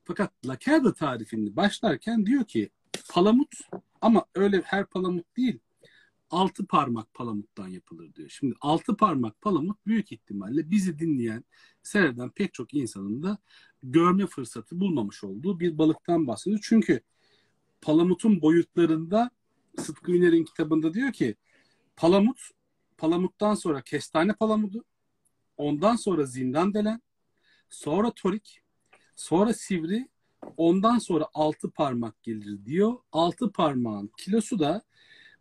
Fakat 0.04 0.46
lakerda 0.46 0.94
tarifini 0.94 1.56
başlarken 1.56 2.26
diyor 2.26 2.44
ki 2.44 2.70
palamut 3.10 3.54
ama 4.00 4.24
öyle 4.34 4.62
her 4.64 4.86
palamut 4.86 5.36
değil. 5.36 5.58
Altı 6.30 6.66
parmak 6.66 7.14
palamuttan 7.14 7.68
yapılır 7.68 8.14
diyor. 8.14 8.28
Şimdi 8.28 8.54
altı 8.60 8.96
parmak 8.96 9.40
palamut 9.40 9.86
büyük 9.86 10.12
ihtimalle 10.12 10.70
bizi 10.70 10.98
dinleyen, 10.98 11.44
seyreden 11.82 12.30
pek 12.30 12.54
çok 12.54 12.74
insanın 12.74 13.22
da 13.22 13.38
görme 13.82 14.26
fırsatı 14.26 14.80
bulmamış 14.80 15.24
olduğu 15.24 15.60
bir 15.60 15.78
balıktan 15.78 16.26
bahsediyor. 16.26 16.60
Çünkü 16.62 17.00
palamutun 17.80 18.42
boyutlarında 18.42 19.30
Sıtkı 19.78 20.12
Üner'in 20.12 20.44
kitabında 20.44 20.94
diyor 20.94 21.12
ki 21.12 21.36
palamut, 21.96 22.40
palamuttan 22.98 23.54
sonra 23.54 23.82
kestane 23.82 24.32
palamudu, 24.32 24.84
ondan 25.56 25.96
sonra 25.96 26.24
zindan 26.26 26.74
delen, 26.74 27.02
sonra 27.70 28.10
torik, 28.10 28.62
sonra 29.16 29.54
sivri, 29.54 30.08
ondan 30.56 30.98
sonra 30.98 31.28
altı 31.34 31.70
parmak 31.70 32.22
gelir 32.22 32.64
diyor. 32.64 32.94
Altı 33.12 33.52
parmağın 33.52 34.10
kilosu 34.16 34.58
da 34.58 34.82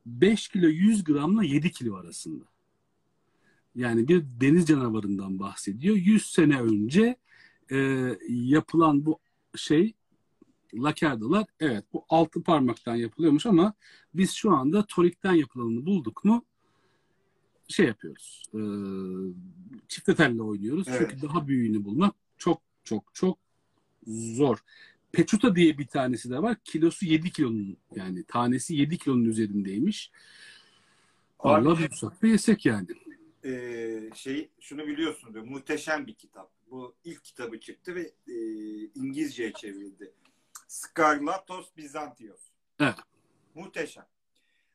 5 0.06 0.48
kilo 0.48 0.68
100 0.68 1.04
gramla 1.04 1.44
7 1.44 1.72
kilo 1.72 1.96
arasında. 1.96 2.44
Yani 3.76 4.08
bir 4.08 4.24
deniz 4.42 4.66
canavarından 4.66 5.40
bahsediyor. 5.40 5.96
100 5.96 6.26
sene 6.32 6.62
önce 6.62 7.16
e, 7.72 8.10
yapılan 8.30 9.06
bu 9.06 9.20
şey 9.56 9.94
lakerdalar 10.74 11.46
evet 11.60 11.86
bu 11.94 12.06
altı 12.10 12.44
parmaktan 12.44 12.96
yapılıyormuş 12.96 13.46
ama 13.46 13.74
biz 14.14 14.32
şu 14.32 14.52
anda 14.52 14.86
torikten 14.86 15.34
yapılanını 15.34 15.86
bulduk 15.86 16.26
mu 16.26 16.46
şey 17.70 17.86
yapıyoruz. 17.86 18.44
E, 18.54 18.62
çifte 19.88 20.16
telle 20.16 20.42
oynuyoruz. 20.42 20.88
Evet. 20.88 21.00
Çünkü 21.00 21.28
daha 21.28 21.48
büyüğünü 21.48 21.86
bulmak 21.86 22.16
çok 22.38 22.62
çok 22.84 23.16
çok 23.16 23.38
zor. 24.08 24.58
Peçuta 25.12 25.56
diye 25.56 25.78
bir 25.78 25.88
tanesi 25.88 26.30
de 26.30 26.42
var. 26.42 26.58
Kilosu 26.64 27.06
7 27.06 27.32
kilonun 27.32 27.78
yani 27.96 28.24
tanesi 28.24 28.76
7 28.76 28.98
kilonun 28.98 29.26
üzerindeymiş. 29.26 30.12
Allah 31.40 31.78
bulsak 31.90 32.22
da 32.22 32.28
yesek 32.28 32.66
yani. 32.66 32.88
E, 33.46 34.10
şey 34.16 34.50
şunu 34.60 34.88
biliyorsun 34.88 35.34
diyor. 35.34 35.46
Muhteşem 35.46 36.08
bir 36.08 36.14
kitap. 36.14 36.52
Bu 36.72 36.96
ilk 37.04 37.24
kitabı 37.24 37.60
çıktı 37.60 37.96
ve 37.96 38.12
e, 38.28 38.36
İngilizceye 38.96 39.54
çevrildi. 39.54 40.12
Skarlatos 40.68 41.70
Bizantios. 41.78 42.42
Evet. 42.80 42.96
Muhteşem. 43.56 44.06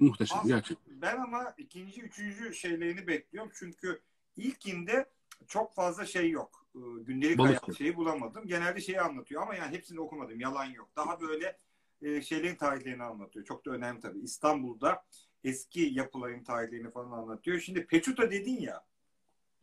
Muhteşem 0.05 0.39
Aslında 0.39 0.55
gerçekten. 0.55 1.01
Ben 1.03 1.17
ama 1.17 1.55
ikinci, 1.59 2.03
üçüncü 2.03 2.55
şeylerini 2.55 3.07
bekliyorum. 3.07 3.53
Çünkü 3.55 4.01
ilkinde 4.37 5.11
çok 5.47 5.75
fazla 5.75 6.07
şey 6.07 6.31
yok. 6.31 6.67
Ee, 6.75 6.79
gündelik 7.03 7.39
Balık 7.39 7.63
hayat 7.63 7.79
şeyi 7.79 7.97
bulamadım. 7.97 8.47
Genelde 8.47 8.81
şeyi 8.81 9.01
anlatıyor 9.01 9.43
ama 9.43 9.55
yani 9.55 9.77
hepsini 9.77 10.01
okumadım. 10.01 10.41
Yalan 10.41 10.65
yok. 10.65 10.89
Daha 10.97 11.21
böyle 11.21 11.59
e, 12.03 12.23
şeylerin 12.23 12.57
tarihlerini 12.57 13.03
anlatıyor. 13.03 13.45
Çok 13.45 13.67
da 13.67 13.71
önemli 13.71 14.01
tabii. 14.01 14.19
İstanbul'da 14.19 15.05
eski 15.45 15.81
yapıların 15.81 16.45
tarihlerini 16.45 16.91
falan 16.91 17.11
anlatıyor. 17.11 17.61
Şimdi 17.61 17.87
Peçuta 17.87 18.31
dedin 18.31 18.61
ya 18.61 18.85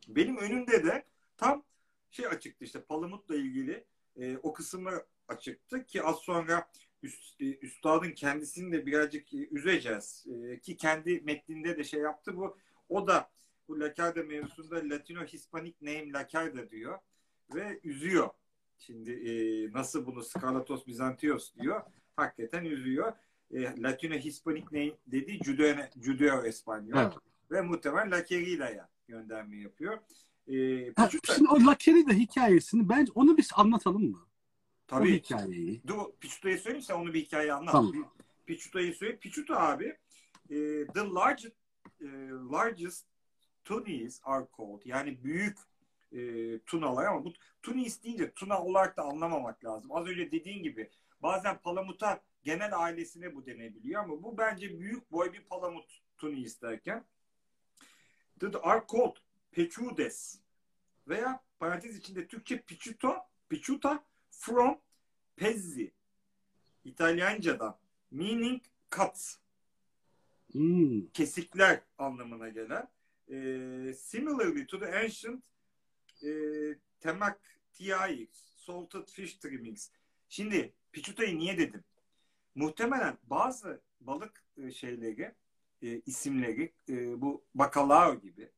benim 0.07 0.37
önümde 0.37 0.83
de 0.83 1.05
tam 1.37 1.63
şey 2.11 2.27
açıktı 2.27 2.65
işte 2.65 2.81
Palamut'la 2.81 3.35
ilgili 3.35 3.85
e, 4.17 4.37
o 4.37 4.53
kısmı 4.53 4.91
açıktı 5.27 5.85
ki 5.85 6.03
az 6.03 6.15
sonra 6.15 6.69
üst, 7.03 7.41
e, 7.41 7.57
üstadın 7.57 8.11
kendisini 8.11 8.71
de 8.71 8.85
birazcık 8.85 9.33
e, 9.33 9.47
üzeceğiz. 9.51 10.25
E, 10.27 10.59
ki 10.59 10.77
kendi 10.77 11.21
metninde 11.21 11.77
de 11.77 11.83
şey 11.83 11.99
yaptı 11.99 12.37
bu. 12.37 12.57
O 12.89 13.07
da 13.07 13.29
bu 13.67 13.79
Lacarda 13.79 14.23
mevzusunda 14.23 14.95
Latino 14.95 15.25
Hispanic 15.25 15.75
name 15.81 16.11
Lacarda 16.13 16.69
diyor 16.71 16.99
ve 17.55 17.79
üzüyor. 17.83 18.29
Şimdi 18.77 19.11
e, 19.11 19.31
nasıl 19.73 20.05
bunu 20.05 20.23
Skalatos 20.23 20.87
Bizantios 20.87 21.55
diyor. 21.55 21.81
Hakikaten 22.15 22.65
üzüyor. 22.65 23.13
E, 23.51 23.81
Latino 23.81 24.13
Hispanic 24.13 24.65
name 24.71 24.91
dediği 25.07 25.43
Judeo, 25.43 25.75
Judeo 26.01 26.43
Espanyol. 26.43 26.99
Evet. 26.99 27.13
Ve 27.51 27.61
muhtemelen 27.61 28.11
La 28.11 28.25
Querida'ya 28.25 28.89
gönderme 29.07 29.57
yapıyor. 29.57 29.99
E, 30.47 30.93
Ha, 30.95 31.09
şimdi 31.35 31.49
o 31.49 31.65
La 31.65 31.75
Querida 31.77 32.13
hikayesini 32.13 32.89
bence 32.89 33.11
onu 33.15 33.37
bir 33.37 33.49
anlatalım 33.55 34.11
mı? 34.11 34.27
O 34.91 34.97
tabii 34.97 35.13
hikayeyi. 35.13 35.81
Dur 35.87 36.11
Pichuta'yı 36.19 36.57
söyleyeyim 36.59 36.85
sen 36.85 36.95
onu 36.95 37.13
bir 37.13 37.21
hikaye 37.25 37.53
anlat. 37.53 37.71
Tamam. 37.71 38.13
Pichuta'yı 38.45 38.93
söyle. 38.93 39.17
Pichuta 39.17 39.59
abi 39.59 39.85
e, 40.49 40.55
the 40.93 41.09
largest 41.15 41.55
e, 42.01 42.07
largest 42.51 43.07
tunis 43.63 44.21
are 44.23 44.45
called. 44.57 44.81
Yani 44.85 45.23
büyük 45.23 45.57
e, 46.11 46.59
tunalar 46.59 47.05
ama 47.05 47.25
bu 47.25 47.33
tunis 47.61 48.03
deyince 48.03 48.31
tuna 48.31 48.63
olarak 48.63 48.97
da 48.97 49.03
anlamamak 49.03 49.65
lazım. 49.65 49.91
Az 49.91 50.07
önce 50.07 50.31
dediğin 50.31 50.63
gibi 50.63 50.89
bazen 51.21 51.57
palamuta 51.57 52.23
genel 52.43 52.79
ailesine 52.79 53.35
bu 53.35 53.45
denebiliyor 53.45 54.03
ama 54.03 54.23
bu 54.23 54.37
bence 54.37 54.79
büyük 54.79 55.11
boy 55.11 55.33
bir 55.33 55.43
palamut 55.43 56.01
tunis 56.17 56.61
derken 56.61 57.05
the 58.39 58.47
are 58.47 58.83
called 58.91 59.15
pechudes 59.51 60.39
veya 61.07 61.43
parantez 61.59 61.97
içinde 61.97 62.27
Türkçe 62.27 62.61
pichuto, 62.61 63.15
pichuta 63.49 64.03
from 64.31 64.77
pezzi 65.35 65.93
İtalyancadan 66.83 67.77
meaning 68.11 68.61
cuts. 68.91 69.37
Hmm. 70.51 71.07
kesikler 71.07 71.81
anlamına 71.97 72.49
gelen. 72.49 72.87
E, 73.29 73.93
similarly 73.93 74.67
to 74.67 74.79
the 74.79 74.95
ancient 74.95 75.43
e, 76.23 76.29
temaktiai 76.99 78.29
salted 78.55 79.07
fish 79.07 79.33
trimmings. 79.33 79.89
Şimdi 80.29 80.73
pichuta'yı 80.91 81.37
niye 81.37 81.57
dedim? 81.57 81.83
Muhtemelen 82.55 83.17
bazı 83.23 83.81
balık 84.01 84.43
e, 84.57 84.71
şeyleri 84.71 85.35
e, 85.81 85.99
isimleri 85.99 86.73
e, 86.89 87.21
bu 87.21 87.43
bacalao 87.55 88.21
gibi 88.21 88.49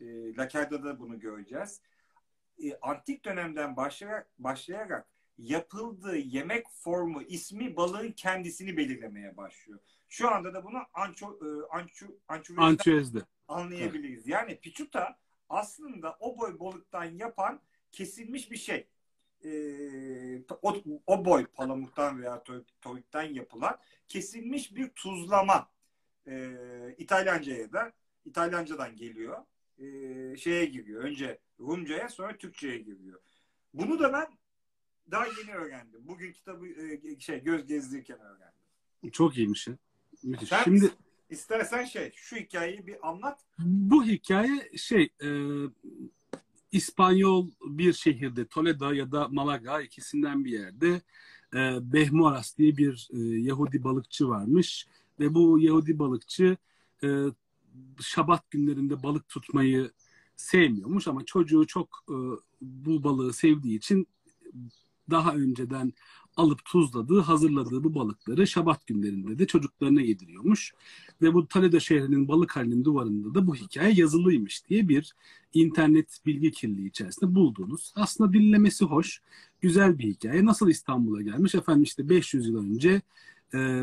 e, 0.00 0.36
Lakerda'da 0.36 0.98
bunu 0.98 1.20
göreceğiz 1.20 1.80
e, 2.62 2.78
antik 2.82 3.24
dönemden 3.24 3.76
başlayarak, 3.76 4.30
başlayarak 4.38 5.06
yapıldığı 5.38 6.16
yemek 6.16 6.66
formu 6.70 7.22
ismi 7.22 7.76
balığın 7.76 8.12
kendisini 8.12 8.76
belirlemeye 8.76 9.36
başlıyor. 9.36 9.78
Şu 10.08 10.30
anda 10.30 10.54
da 10.54 10.64
bunu 10.64 10.78
anço, 10.94 11.26
e, 11.42 11.76
anço, 11.76 12.06
ançovezden 12.28 12.62
Ançüez'de. 12.62 13.18
anlayabiliriz. 13.48 14.28
Yani 14.28 14.60
pichuta 14.60 15.18
aslında 15.48 16.16
o 16.20 16.38
boy 16.38 16.58
balıktan 16.60 17.04
yapan 17.04 17.60
kesilmiş 17.92 18.50
bir 18.50 18.56
şey. 18.56 18.86
Ee, 19.44 20.42
o, 20.62 20.76
o 21.06 21.24
boy 21.24 21.46
palamuttan 21.46 22.22
veya 22.22 22.36
to- 22.36 22.64
toikten 22.80 23.22
yapılan 23.22 23.78
kesilmiş 24.08 24.76
bir 24.76 24.88
tuzlama. 24.88 25.70
Ee, 26.26 26.94
İtalyanca'ya 26.98 27.72
da 27.72 27.92
İtalyancadan 28.24 28.96
geliyor. 28.96 29.44
Ee, 29.78 30.36
şeye 30.36 30.64
giriyor. 30.64 31.04
Önce 31.04 31.38
Rumca'ya 31.60 32.08
sonra 32.08 32.36
Türkçe'ye 32.36 32.78
giriyor. 32.78 33.20
Bunu 33.74 33.98
da 33.98 34.12
ben 34.12 34.26
daha 35.10 35.26
yeni 35.26 35.54
öğrendim. 35.54 36.00
Bugün 36.04 36.32
kitabı 36.32 36.66
e, 36.68 37.20
şey 37.20 37.42
göz 37.42 37.66
gezdirirken 37.66 38.18
öğrendim. 38.20 39.10
Çok 39.12 39.36
iyiymiş 39.36 39.66
ya. 39.66 39.74
Müthiş. 40.22 40.48
Sen- 40.48 40.64
Şimdi 40.64 40.90
İstersen 41.30 41.84
şey 41.84 42.12
şu 42.14 42.36
hikayeyi 42.36 42.86
bir 42.86 43.08
anlat. 43.08 43.40
bu 43.58 44.04
hikaye 44.04 44.70
şey 44.76 45.08
e, 45.22 45.28
İspanyol 46.72 47.50
bir 47.66 47.92
şehirde 47.92 48.46
Toledo 48.46 48.92
ya 48.92 49.12
da 49.12 49.28
Malaga 49.28 49.80
ikisinden 49.80 50.44
bir 50.44 50.50
yerde 50.50 51.00
e, 51.54 51.58
Behmuaras 51.92 52.58
diye 52.58 52.76
bir 52.76 53.08
e, 53.12 53.18
Yahudi 53.40 53.84
balıkçı 53.84 54.28
varmış 54.28 54.86
ve 55.20 55.34
bu 55.34 55.58
Yahudi 55.60 55.98
balıkçı 55.98 56.56
e, 57.04 57.08
Şabat 58.00 58.50
günlerinde 58.50 59.02
balık 59.02 59.28
tutmayı 59.28 59.90
sevmiyormuş 60.36 61.08
ama 61.08 61.24
çocuğu 61.24 61.66
çok 61.66 62.04
e, 62.08 62.16
bu 62.60 63.04
balığı 63.04 63.32
sevdiği 63.32 63.78
için 63.78 64.06
daha 65.10 65.34
önceden 65.34 65.92
alıp 66.36 66.64
tuzladığı, 66.64 67.20
hazırladığı 67.20 67.84
bu 67.84 67.94
balıkları 67.94 68.46
Şabat 68.46 68.86
günlerinde 68.86 69.38
de 69.38 69.46
çocuklarına 69.46 70.00
yediriyormuş. 70.00 70.74
Ve 71.22 71.34
bu 71.34 71.48
Toledo 71.48 71.80
şehrinin 71.80 72.28
balık 72.28 72.56
halinin 72.56 72.84
duvarında 72.84 73.34
da 73.34 73.46
bu 73.46 73.54
hikaye 73.54 73.94
yazılıymış 73.94 74.68
diye 74.68 74.88
bir 74.88 75.14
internet 75.54 76.18
bilgi 76.26 76.50
kirliliği 76.50 76.88
içerisinde 76.88 77.34
bulduğunuz. 77.34 77.92
Aslında 77.96 78.32
dinlemesi 78.32 78.84
hoş, 78.84 79.20
güzel 79.60 79.98
bir 79.98 80.04
hikaye. 80.04 80.44
Nasıl 80.44 80.68
İstanbul'a 80.68 81.22
gelmiş? 81.22 81.54
Efendim 81.54 81.82
işte 81.82 82.08
500 82.08 82.46
yıl 82.46 82.64
önce 82.64 83.02
e, 83.54 83.82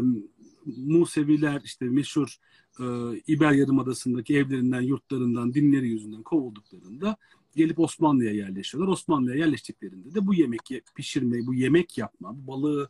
Museviler 0.65 1.61
işte 1.65 1.85
meşhur 1.85 2.37
e, 2.79 2.83
İber 3.27 3.51
Yarımadası'ndaki 3.51 4.37
evlerinden, 4.37 4.81
yurtlarından, 4.81 5.53
dinleri 5.53 5.89
yüzünden 5.89 6.23
kovulduklarında 6.23 7.17
gelip 7.55 7.79
Osmanlı'ya 7.79 8.31
yerleşiyorlar. 8.31 8.93
Osmanlı'ya 8.93 9.37
yerleştiklerinde 9.37 10.13
de 10.13 10.27
bu 10.27 10.33
yemek 10.33 10.71
ye- 10.71 10.81
pişirme, 10.95 11.47
bu 11.47 11.53
yemek 11.53 11.97
yapma, 11.97 12.35
bu 12.35 12.47
balığı 12.47 12.89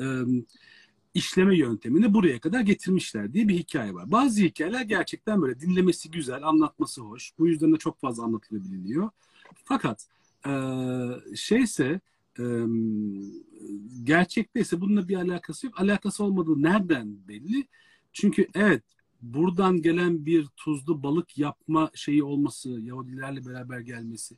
e, 0.00 0.04
işleme 1.14 1.56
yöntemini 1.56 2.14
buraya 2.14 2.40
kadar 2.40 2.60
getirmişler 2.60 3.32
diye 3.32 3.48
bir 3.48 3.54
hikaye 3.58 3.94
var. 3.94 4.10
Bazı 4.10 4.42
hikayeler 4.42 4.82
gerçekten 4.82 5.42
böyle 5.42 5.60
dinlemesi 5.60 6.10
güzel, 6.10 6.48
anlatması 6.48 7.00
hoş. 7.00 7.32
Bu 7.38 7.48
yüzden 7.48 7.72
de 7.72 7.76
çok 7.76 8.00
fazla 8.00 8.24
anlatılabiliyor. 8.24 9.10
Fakat 9.64 10.06
e, 10.46 10.52
şeyse 11.36 12.00
e, 12.38 12.44
gerçekte 14.02 14.60
ise 14.60 14.80
bununla 14.80 15.08
bir 15.08 15.16
alakası 15.16 15.66
yok. 15.66 15.80
Alakası 15.80 16.24
olmadığı 16.24 16.62
nereden 16.62 17.28
belli? 17.28 17.66
Çünkü 18.12 18.46
evet 18.54 18.82
buradan 19.22 19.82
gelen 19.82 20.26
bir 20.26 20.46
tuzlu 20.56 21.02
balık 21.02 21.38
yapma 21.38 21.90
şeyi 21.94 22.22
olması, 22.22 22.68
Yahudilerle 22.70 23.46
beraber 23.46 23.80
gelmesi 23.80 24.36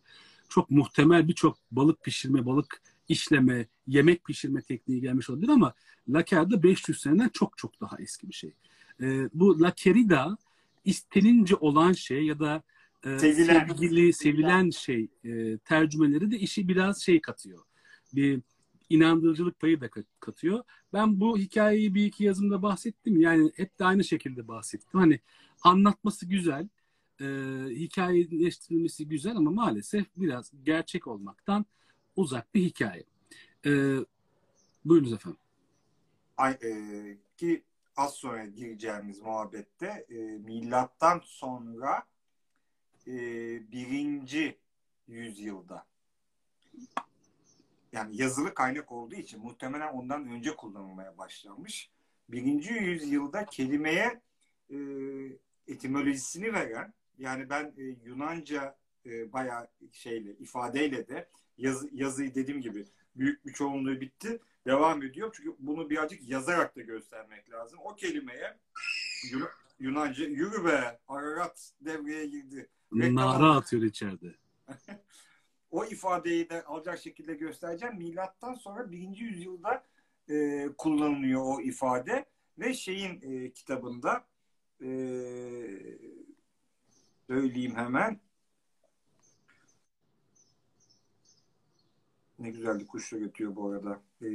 çok 0.48 0.70
muhtemel 0.70 1.28
birçok 1.28 1.58
balık 1.70 2.04
pişirme, 2.04 2.46
balık 2.46 2.80
işleme, 3.08 3.66
yemek 3.86 4.24
pişirme 4.24 4.62
tekniği 4.62 5.00
gelmiş 5.00 5.30
olabilir 5.30 5.48
ama 5.48 5.74
Lakerda 6.08 6.62
500 6.62 7.00
seneden 7.00 7.28
çok 7.28 7.58
çok 7.58 7.80
daha 7.80 7.96
eski 7.98 8.28
bir 8.28 8.34
şey. 8.34 8.54
Ee, 9.00 9.28
bu 9.34 9.60
Lakerida 9.60 10.36
istenince 10.84 11.56
olan 11.56 11.92
şey 11.92 12.24
ya 12.24 12.38
da 12.38 12.62
e, 13.04 13.18
Sevilen. 13.18 13.66
sevgili, 13.68 14.12
sevilen 14.12 14.70
şey 14.70 15.08
e, 15.24 15.58
tercümeleri 15.58 16.30
de 16.30 16.38
işi 16.38 16.68
biraz 16.68 17.02
şey 17.02 17.20
katıyor. 17.20 17.62
Bir 18.14 18.40
inandırıcılık 18.94 19.60
payı 19.60 19.80
da 19.80 19.90
kat- 19.90 20.20
katıyor. 20.20 20.64
Ben 20.92 21.20
bu 21.20 21.38
hikayeyi 21.38 21.94
bir 21.94 22.04
iki 22.06 22.24
yazımda 22.24 22.62
bahsettim. 22.62 23.20
Yani 23.20 23.52
hep 23.56 23.78
de 23.78 23.84
aynı 23.84 24.04
şekilde 24.04 24.48
bahsettim. 24.48 25.00
Hani 25.00 25.20
anlatması 25.62 26.26
güzel, 26.26 26.68
e, 27.20 27.24
hikayeleştirilmesi 27.70 29.08
güzel 29.08 29.36
ama 29.36 29.50
maalesef 29.50 30.06
biraz 30.16 30.52
gerçek 30.64 31.06
olmaktan 31.06 31.66
uzak 32.16 32.54
bir 32.54 32.62
hikaye. 32.62 33.04
E, 33.66 33.96
buyurunuz 34.84 35.12
efendim. 35.12 35.40
Ay, 36.36 36.52
e, 36.52 36.70
ki 37.36 37.62
az 37.96 38.14
sonra 38.14 38.46
gireceğimiz 38.46 39.20
muhabbette 39.20 40.06
e, 40.08 40.14
milattan 40.38 41.20
sonra 41.24 42.02
e, 43.06 43.12
birinci 43.72 44.58
yüzyılda 45.08 45.86
yani 47.94 48.16
yazılı 48.22 48.54
kaynak 48.54 48.92
olduğu 48.92 49.14
için 49.14 49.40
muhtemelen 49.40 49.92
ondan 49.92 50.26
önce 50.28 50.56
kullanılmaya 50.56 51.18
başlanmış. 51.18 51.90
Birinci 52.28 52.72
yüzyılda 52.72 53.44
kelimeye 53.46 54.20
e, 54.70 54.76
etimolojisini 55.68 56.52
veren 56.52 56.94
yani 57.18 57.50
ben 57.50 57.64
e, 57.78 57.82
Yunanca 58.04 58.76
e, 59.06 59.32
bayağı 59.32 59.68
şeyle 59.92 60.32
ifadeyle 60.32 61.08
de 61.08 61.28
yazı, 61.58 61.88
yazıyı 61.92 62.34
dediğim 62.34 62.60
gibi 62.60 62.84
büyük 63.16 63.46
bir 63.46 63.52
çoğunluğu 63.52 64.00
bitti 64.00 64.40
devam 64.66 65.02
ediyor. 65.02 65.30
Çünkü 65.36 65.56
bunu 65.58 65.90
birazcık 65.90 66.28
yazarak 66.28 66.76
da 66.76 66.80
göstermek 66.80 67.50
lazım. 67.50 67.78
O 67.84 67.94
kelimeye 67.94 68.56
Yun- 69.32 69.48
Yunanca 69.78 70.24
yürü 70.24 70.64
be 70.64 70.98
Ararat 71.08 71.72
devreye 71.80 72.26
girdi. 72.26 72.68
Reklam- 72.92 73.14
Nara 73.14 73.56
atıyor 73.56 73.82
içeride. 73.82 74.34
O 75.74 75.84
ifadeyi 75.84 76.50
de 76.50 76.64
alacak 76.64 76.98
şekilde 76.98 77.34
göstereceğim. 77.34 77.96
Milattan 77.96 78.54
sonra 78.54 78.90
birinci 78.90 79.24
yüzyılda 79.24 79.84
e, 80.30 80.68
kullanılıyor 80.78 81.42
o 81.44 81.60
ifade 81.60 82.24
ve 82.58 82.74
şeyin 82.74 83.20
e, 83.22 83.52
kitabında 83.52 84.26
e, 84.80 84.86
söyleyeyim 87.26 87.76
hemen 87.76 88.20
ne 92.38 92.50
güzel 92.50 92.80
bir 92.80 92.86
kuşla 92.86 93.18
götürüyor 93.18 93.56
bu 93.56 93.70
arada. 93.70 94.02
E, 94.22 94.28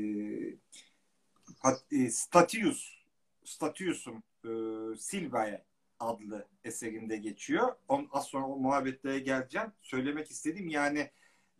hat, 1.59 1.85
e, 1.91 2.09
Statius 2.09 3.03
Statius'un 3.45 4.23
e, 4.45 4.49
Silvae 4.97 5.65
adlı 5.99 6.47
eserinde 6.63 7.17
geçiyor. 7.17 7.75
On, 7.87 8.09
az 8.11 8.25
sonra 8.25 8.47
o 8.47 8.57
muhabbetlere 8.57 9.19
geleceğim. 9.19 9.71
Söylemek 9.81 10.31
istediğim 10.31 10.69
yani 10.69 11.11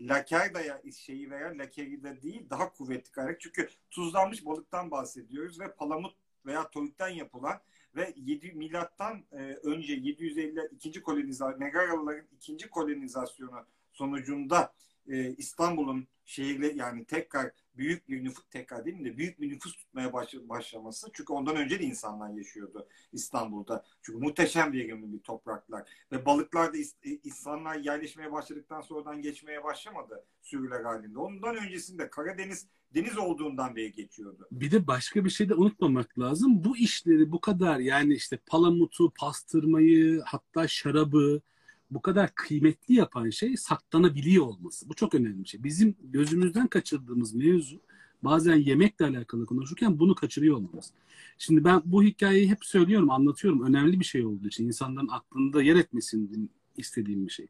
Lakerda'ya 0.01 0.81
şeyi 0.97 1.31
veren 1.31 1.59
Lakerda 1.59 2.21
değil 2.21 2.49
daha 2.49 2.73
kuvvetli 2.73 3.11
kaynak. 3.11 3.41
Çünkü 3.41 3.69
tuzlanmış 3.91 4.45
balıktan 4.45 4.91
bahsediyoruz 4.91 5.59
ve 5.59 5.71
palamut 5.71 6.15
veya 6.45 6.69
toyuktan 6.69 7.09
yapılan 7.09 7.59
ve 7.95 8.13
7 8.15 8.51
milattan 8.51 9.23
e, 9.31 9.37
önce 9.63 9.93
750 9.93 10.69
ikinci 10.71 11.01
kolonizasyon 11.01 11.59
Megaralıların 11.59 12.25
ikinci 12.35 12.69
kolonizasyonu 12.69 13.65
sonucunda 13.91 14.73
e, 15.07 15.35
İstanbul'un 15.35 16.07
şehirle 16.29 16.73
yani 16.75 17.05
tekrar 17.05 17.51
büyük 17.77 18.09
bir 18.09 18.23
nüfus 18.23 18.43
tekrar 18.49 18.85
değil 18.85 19.05
de 19.05 19.17
büyük 19.17 19.41
bir 19.41 19.49
nüfus 19.49 19.75
tutmaya 19.75 20.13
baş, 20.13 20.35
başlaması. 20.35 21.07
Çünkü 21.13 21.33
ondan 21.33 21.55
önce 21.55 21.79
de 21.79 21.83
insanlar 21.83 22.29
yaşıyordu 22.29 22.87
İstanbul'da. 23.13 23.85
Çünkü 24.01 24.19
muhteşem 24.19 24.73
verimli 24.73 25.13
bir 25.13 25.19
topraklar. 25.19 25.89
Ve 26.11 26.25
balıklar 26.25 26.73
da 26.73 26.77
e, 26.77 27.09
insanlar 27.23 27.75
yerleşmeye 27.75 28.31
başladıktan 28.31 28.81
sonradan 28.81 29.21
geçmeye 29.21 29.63
başlamadı 29.63 30.25
sürüler 30.41 30.83
halinde. 30.83 31.19
Ondan 31.19 31.55
öncesinde 31.55 32.09
Karadeniz 32.09 32.67
deniz 32.95 33.17
olduğundan 33.17 33.75
beri 33.75 33.91
geçiyordu. 33.91 34.47
Bir 34.51 34.71
de 34.71 34.87
başka 34.87 35.25
bir 35.25 35.29
şey 35.29 35.49
de 35.49 35.55
unutmamak 35.55 36.19
lazım. 36.19 36.63
Bu 36.63 36.77
işleri 36.77 37.31
bu 37.31 37.41
kadar 37.41 37.79
yani 37.79 38.13
işte 38.13 38.37
palamutu, 38.45 39.13
pastırmayı, 39.13 40.21
hatta 40.25 40.67
şarabı, 40.67 41.41
bu 41.91 42.01
kadar 42.01 42.35
kıymetli 42.35 42.95
yapan 42.95 43.29
şey 43.29 43.57
saklanabiliyor 43.57 44.45
olması. 44.45 44.89
Bu 44.89 44.93
çok 44.93 45.15
önemli 45.15 45.43
bir 45.43 45.47
şey. 45.47 45.63
Bizim 45.63 45.95
gözümüzden 46.03 46.67
kaçırdığımız 46.67 47.33
mevzu 47.33 47.81
bazen 48.23 48.55
yemekle 48.55 49.05
alakalı 49.05 49.45
konuşurken 49.45 49.99
bunu 49.99 50.15
kaçırıyor 50.15 50.55
olmamız. 50.55 50.91
Şimdi 51.37 51.63
ben 51.63 51.81
bu 51.85 52.03
hikayeyi 52.03 52.49
hep 52.49 52.65
söylüyorum, 52.65 53.11
anlatıyorum. 53.11 53.63
Önemli 53.63 53.99
bir 53.99 54.05
şey 54.05 54.25
olduğu 54.25 54.47
için 54.47 54.67
insanların 54.67 55.07
aklında 55.07 55.61
yer 55.61 55.75
etmesini 55.75 56.49
istediğim 56.77 57.27
bir 57.27 57.31
şey. 57.31 57.47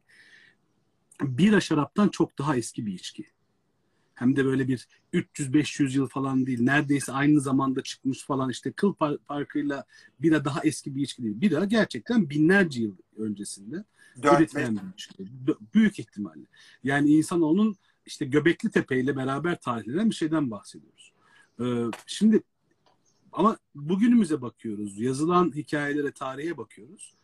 Bira 1.22 1.60
şaraptan 1.60 2.08
çok 2.08 2.38
daha 2.38 2.56
eski 2.56 2.86
bir 2.86 2.92
içki. 2.92 3.26
Hem 4.20 4.36
de 4.36 4.44
böyle 4.44 4.68
bir 4.68 4.88
300-500 5.14 5.96
yıl 5.96 6.08
falan 6.08 6.46
değil. 6.46 6.62
Neredeyse 6.62 7.12
aynı 7.12 7.40
zamanda 7.40 7.82
çıkmış 7.82 8.24
falan 8.24 8.50
işte 8.50 8.72
kıl 8.72 8.94
farkıyla 9.28 9.84
bira 10.18 10.44
daha 10.44 10.60
eski 10.64 10.96
bir 10.96 11.02
içki 11.02 11.22
değil. 11.22 11.40
Bira 11.40 11.64
gerçekten 11.64 12.30
binlerce 12.30 12.82
yıl 12.82 12.96
öncesinde 13.16 13.84
ilişki. 14.94 15.26
Büyük 15.74 15.98
ihtimalle. 15.98 16.44
Yani 16.84 17.10
insanoğlunun 17.10 17.76
işte 18.06 18.24
Göbekli 18.24 18.70
Tepe 18.70 19.00
ile 19.00 19.16
beraber 19.16 19.60
tarihlenen 19.60 20.10
bir 20.10 20.14
şeyden 20.14 20.50
bahsediyoruz. 20.50 21.12
Ee, 21.60 21.64
şimdi 22.06 22.42
ama 23.32 23.56
bugünümüze 23.74 24.42
bakıyoruz. 24.42 24.98
Yazılan 25.00 25.52
hikayelere, 25.54 26.12
tarihe 26.12 26.56
bakıyoruz. 26.56 27.14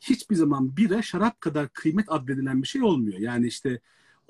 Hiçbir 0.00 0.36
zaman 0.36 0.76
bira 0.76 1.02
şarap 1.02 1.40
kadar 1.40 1.68
kıymet 1.68 2.12
addedilen 2.12 2.62
bir 2.62 2.68
şey 2.68 2.82
olmuyor. 2.82 3.18
Yani 3.18 3.46
işte 3.46 3.80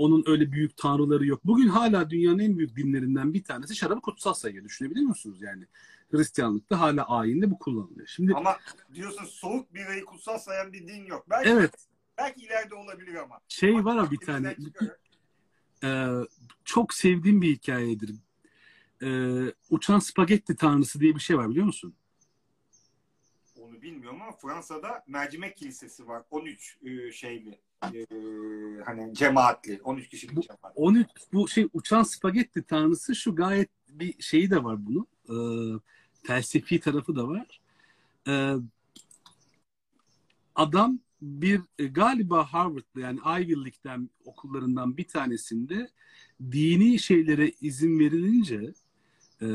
onun 0.01 0.25
öyle 0.27 0.53
büyük 0.53 0.77
tanrıları 0.77 1.27
yok. 1.27 1.41
Bugün 1.45 1.69
hala 1.69 2.11
dünyanın 2.11 2.39
en 2.39 2.59
büyük 2.59 2.77
dinlerinden 2.77 3.35
bir 3.35 3.45
tanesi 3.45 3.77
şarabı 3.77 4.01
kutsal 4.01 4.35
sayıyor. 4.35 4.65
Düşünebiliyor 4.65 5.07
musunuz 5.07 5.43
yani? 5.43 5.67
Hristiyanlıkta 6.11 6.81
hala 6.81 7.09
ayinde 7.09 7.51
bu 7.51 7.59
kullanılıyor. 7.59 8.07
Şimdi 8.07 8.35
Ama 8.35 8.59
diyorsun 8.95 9.25
soğuk 9.25 9.75
birayı 9.75 10.05
kutsal 10.05 10.39
sayan 10.39 10.73
bir 10.73 10.89
din 10.89 11.05
yok. 11.05 11.27
Belki 11.31 11.51
Evet. 11.51 11.75
Belki 12.19 12.41
ileride 12.41 12.75
olabilir 12.75 13.15
ama. 13.15 13.41
Şey 13.49 13.85
var 13.85 13.97
ama 13.97 14.11
bir 14.11 14.17
tane 14.17 14.57
e, 15.85 16.09
çok 16.65 16.95
sevdiğim 16.95 17.43
bir 17.43 17.53
hikayedir. 17.55 18.15
E, 19.03 19.09
uçan 19.71 19.99
spagetti 19.99 20.57
tanrısı 20.57 21.01
diye 21.01 21.15
bir 21.15 21.21
şey 21.21 21.39
var 21.39 21.51
biliyor 21.51 21.67
musun? 21.67 21.95
Onu 23.57 23.83
bilmiyorum 23.83 24.23
ama 24.23 24.33
Fransa'da 24.33 25.05
mercimek 25.07 25.57
kilisesi 25.57 26.09
var. 26.09 26.23
13 26.31 26.79
e, 26.83 27.13
şeyli 27.13 27.61
e, 27.83 28.07
hani 28.85 29.15
cemaatli 29.15 29.81
13 29.85 30.09
kişilik 30.09 30.37
bu, 30.37 30.41
cemaat. 30.41 30.73
13 30.75 31.07
bu 31.33 31.49
şey 31.49 31.69
uçan 31.73 32.03
spagetti 32.03 32.63
tanrısı 32.63 33.15
şu 33.15 33.35
gayet 33.35 33.71
bir 33.89 34.23
şeyi 34.23 34.51
de 34.51 34.65
var 34.65 34.79
bunun. 34.87 35.07
E, 35.29 35.35
felsefi 36.23 36.81
tarafı 36.81 37.17
da 37.17 37.29
var. 37.29 37.61
E, 38.29 38.55
adam 40.55 40.99
bir 41.23 41.61
e, 41.79 41.87
galiba 41.87 42.45
Harvard'da 42.45 43.01
yani 43.01 43.19
Ivy 43.19 43.53
League'den 43.53 44.11
okullarından 44.25 44.97
bir 44.97 45.09
tanesinde 45.09 45.91
dini 46.53 46.99
şeylere 46.99 47.53
izin 47.61 47.99
verilince 47.99 48.73
e, 49.43 49.47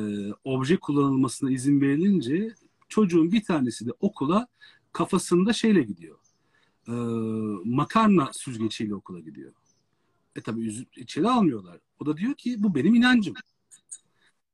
obje 0.44 0.78
kullanılmasına 0.78 1.52
izin 1.52 1.82
verilince 1.82 2.56
çocuğun 2.90 3.32
bir 3.32 3.44
tanesi 3.44 3.86
de 3.88 3.92
okula 4.00 4.48
kafasında 4.92 5.54
şeyle 5.54 5.84
gidiyor. 5.84 6.18
E, 6.88 6.92
makarna 7.66 8.34
süzgeciyle 8.34 8.96
okula 8.96 9.20
gidiyor. 9.20 9.54
E 10.36 10.42
tabi 10.42 10.86
içeri 10.96 11.30
almıyorlar. 11.30 11.80
O 12.00 12.06
da 12.06 12.18
diyor 12.18 12.34
ki 12.34 12.64
bu 12.64 12.76
benim 12.76 12.96
inancım. 12.96 13.34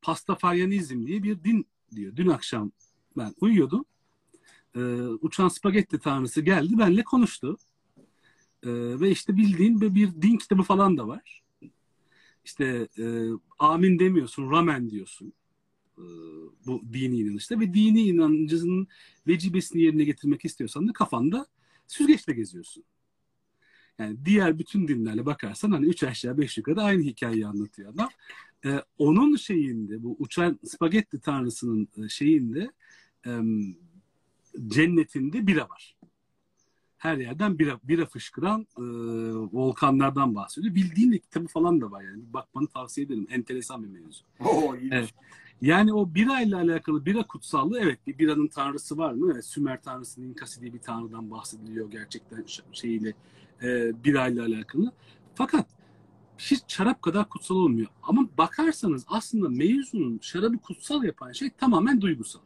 Pastafaryanizm 0.01 1.07
diye 1.07 1.23
bir 1.23 1.43
din 1.43 1.65
diyor. 1.95 2.15
Dün 2.15 2.27
akşam 2.27 2.71
ben 3.17 3.33
uyuyordum 3.41 3.85
e, 4.75 4.79
uçan 5.21 5.47
spagetti 5.47 5.99
tanrısı 5.99 6.41
geldi 6.41 6.77
benle 6.77 7.03
konuştu. 7.03 7.57
E, 8.63 8.69
ve 8.99 9.11
işte 9.11 9.37
bildiğin 9.37 9.81
bir, 9.81 9.95
bir 9.95 10.21
din 10.21 10.37
kitabı 10.37 10.63
falan 10.63 10.97
da 10.97 11.07
var. 11.07 11.43
İşte 12.45 12.87
e, 12.99 13.27
amin 13.59 13.99
demiyorsun, 13.99 14.51
ramen 14.51 14.89
diyorsun. 14.89 15.33
E, 15.97 16.03
bu 16.65 16.81
dini 16.93 17.19
inanışta 17.19 17.59
ve 17.59 17.73
dini 17.73 18.01
inancının 18.01 18.87
vecibesini 19.27 19.81
yerine 19.81 20.03
getirmek 20.03 20.45
istiyorsan 20.45 20.87
da 20.87 20.93
kafanda 20.93 21.47
süzgeçle 21.87 22.33
geziyorsun. 22.33 22.83
Yani 23.99 24.25
diğer 24.25 24.59
bütün 24.59 24.87
dinlerle 24.87 25.25
bakarsan 25.25 25.71
hani 25.71 25.85
üç 25.85 26.03
aşağı 26.03 26.37
beş 26.37 26.57
yukarı 26.57 26.81
aynı 26.81 27.03
hikayeyi 27.03 27.47
anlatıyor 27.47 27.93
adam. 27.93 28.09
Ee, 28.65 28.81
onun 28.97 29.35
şeyinde 29.35 30.03
bu 30.03 30.15
uçan 30.19 30.59
spagetti 30.63 31.19
tanrısının 31.19 31.87
e, 31.97 32.09
şeyinde 32.09 32.71
e, 33.25 33.31
cennetinde 34.67 35.47
bira 35.47 35.69
var. 35.69 35.97
Her 36.97 37.17
yerden 37.17 37.59
bira, 37.59 37.79
bira 37.83 38.05
fışkıran 38.05 38.67
e, 38.77 38.83
volkanlardan 39.51 40.35
bahsediyor. 40.35 40.75
Bildiğin 40.75 41.11
de 41.11 41.19
kitabı 41.19 41.47
falan 41.47 41.81
da 41.81 41.91
var 41.91 42.03
yani. 42.03 42.33
Bakmanı 42.33 42.67
tavsiye 42.67 43.05
ederim. 43.05 43.27
Enteresan 43.29 43.83
bir 43.83 43.99
mevzu. 43.99 44.23
Oo, 44.39 44.75
iyi. 44.75 44.89
Evet. 44.93 45.13
Yani 45.61 45.93
o 45.93 46.13
bira 46.15 46.41
ile 46.41 46.55
alakalı 46.55 47.05
bira 47.05 47.23
kutsallığı 47.23 47.79
evet 47.79 48.07
bir 48.07 48.17
biranın 48.17 48.47
tanrısı 48.47 48.97
var 48.97 49.13
mı? 49.13 49.31
Evet, 49.33 49.45
Sümer 49.45 49.81
tanrısının 49.81 50.29
İnkası 50.29 50.61
diye 50.61 50.73
bir 50.73 50.79
tanrıdan 50.79 51.31
bahsediliyor 51.31 51.91
gerçekten 51.91 52.45
şeyiyle 52.71 53.13
e, 53.63 53.91
bira 54.03 54.27
ile 54.27 54.41
alakalı. 54.41 54.91
Fakat 55.35 55.67
hiç 56.37 56.63
şarap 56.67 57.01
kadar 57.01 57.29
kutsal 57.29 57.55
olmuyor. 57.55 57.87
Ama 58.03 58.29
bakarsanız 58.37 59.05
aslında 59.07 59.49
mevzunun 59.49 60.19
şarabı 60.21 60.57
kutsal 60.57 61.03
yapan 61.03 61.31
şey 61.31 61.49
tamamen 61.49 62.01
duygusal. 62.01 62.41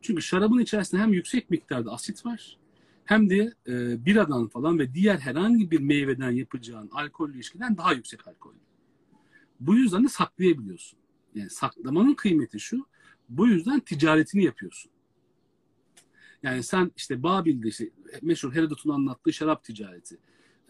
Çünkü 0.00 0.22
şarabın 0.22 0.58
içerisinde 0.58 1.00
hem 1.00 1.12
yüksek 1.12 1.50
miktarda 1.50 1.92
asit 1.92 2.26
var 2.26 2.58
hem 3.04 3.30
de 3.30 3.52
e, 3.66 4.04
biradan 4.06 4.48
falan 4.48 4.78
ve 4.78 4.94
diğer 4.94 5.18
herhangi 5.18 5.70
bir 5.70 5.80
meyveden 5.80 6.30
yapacağın 6.30 6.90
alkollü 6.92 7.34
ilişkiden 7.34 7.76
daha 7.76 7.92
yüksek 7.92 8.28
alkol. 8.28 8.52
Bu 9.60 9.76
yüzden 9.76 10.04
de 10.04 10.08
saklayabiliyorsun. 10.08 11.03
Yani 11.34 11.50
saklamanın 11.50 12.14
kıymeti 12.14 12.60
şu. 12.60 12.86
Bu 13.28 13.46
yüzden 13.46 13.80
ticaretini 13.80 14.44
yapıyorsun. 14.44 14.90
Yani 16.42 16.62
sen 16.62 16.92
işte 16.96 17.22
Babil'de 17.22 17.68
işte 17.68 17.90
meşhur 18.22 18.54
Herodot'un 18.54 18.90
anlattığı 18.90 19.32
şarap 19.32 19.64
ticareti. 19.64 20.18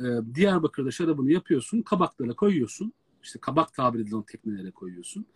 Ee, 0.00 0.04
Diyarbakır'da 0.34 0.90
şarabını 0.90 1.32
yapıyorsun, 1.32 1.82
kabaklara 1.82 2.34
koyuyorsun. 2.34 2.92
İşte 3.22 3.38
kabak 3.38 3.74
tabir 3.74 4.00
edilen 4.00 4.22
teknelere 4.22 4.70
koyuyorsun 4.70 5.26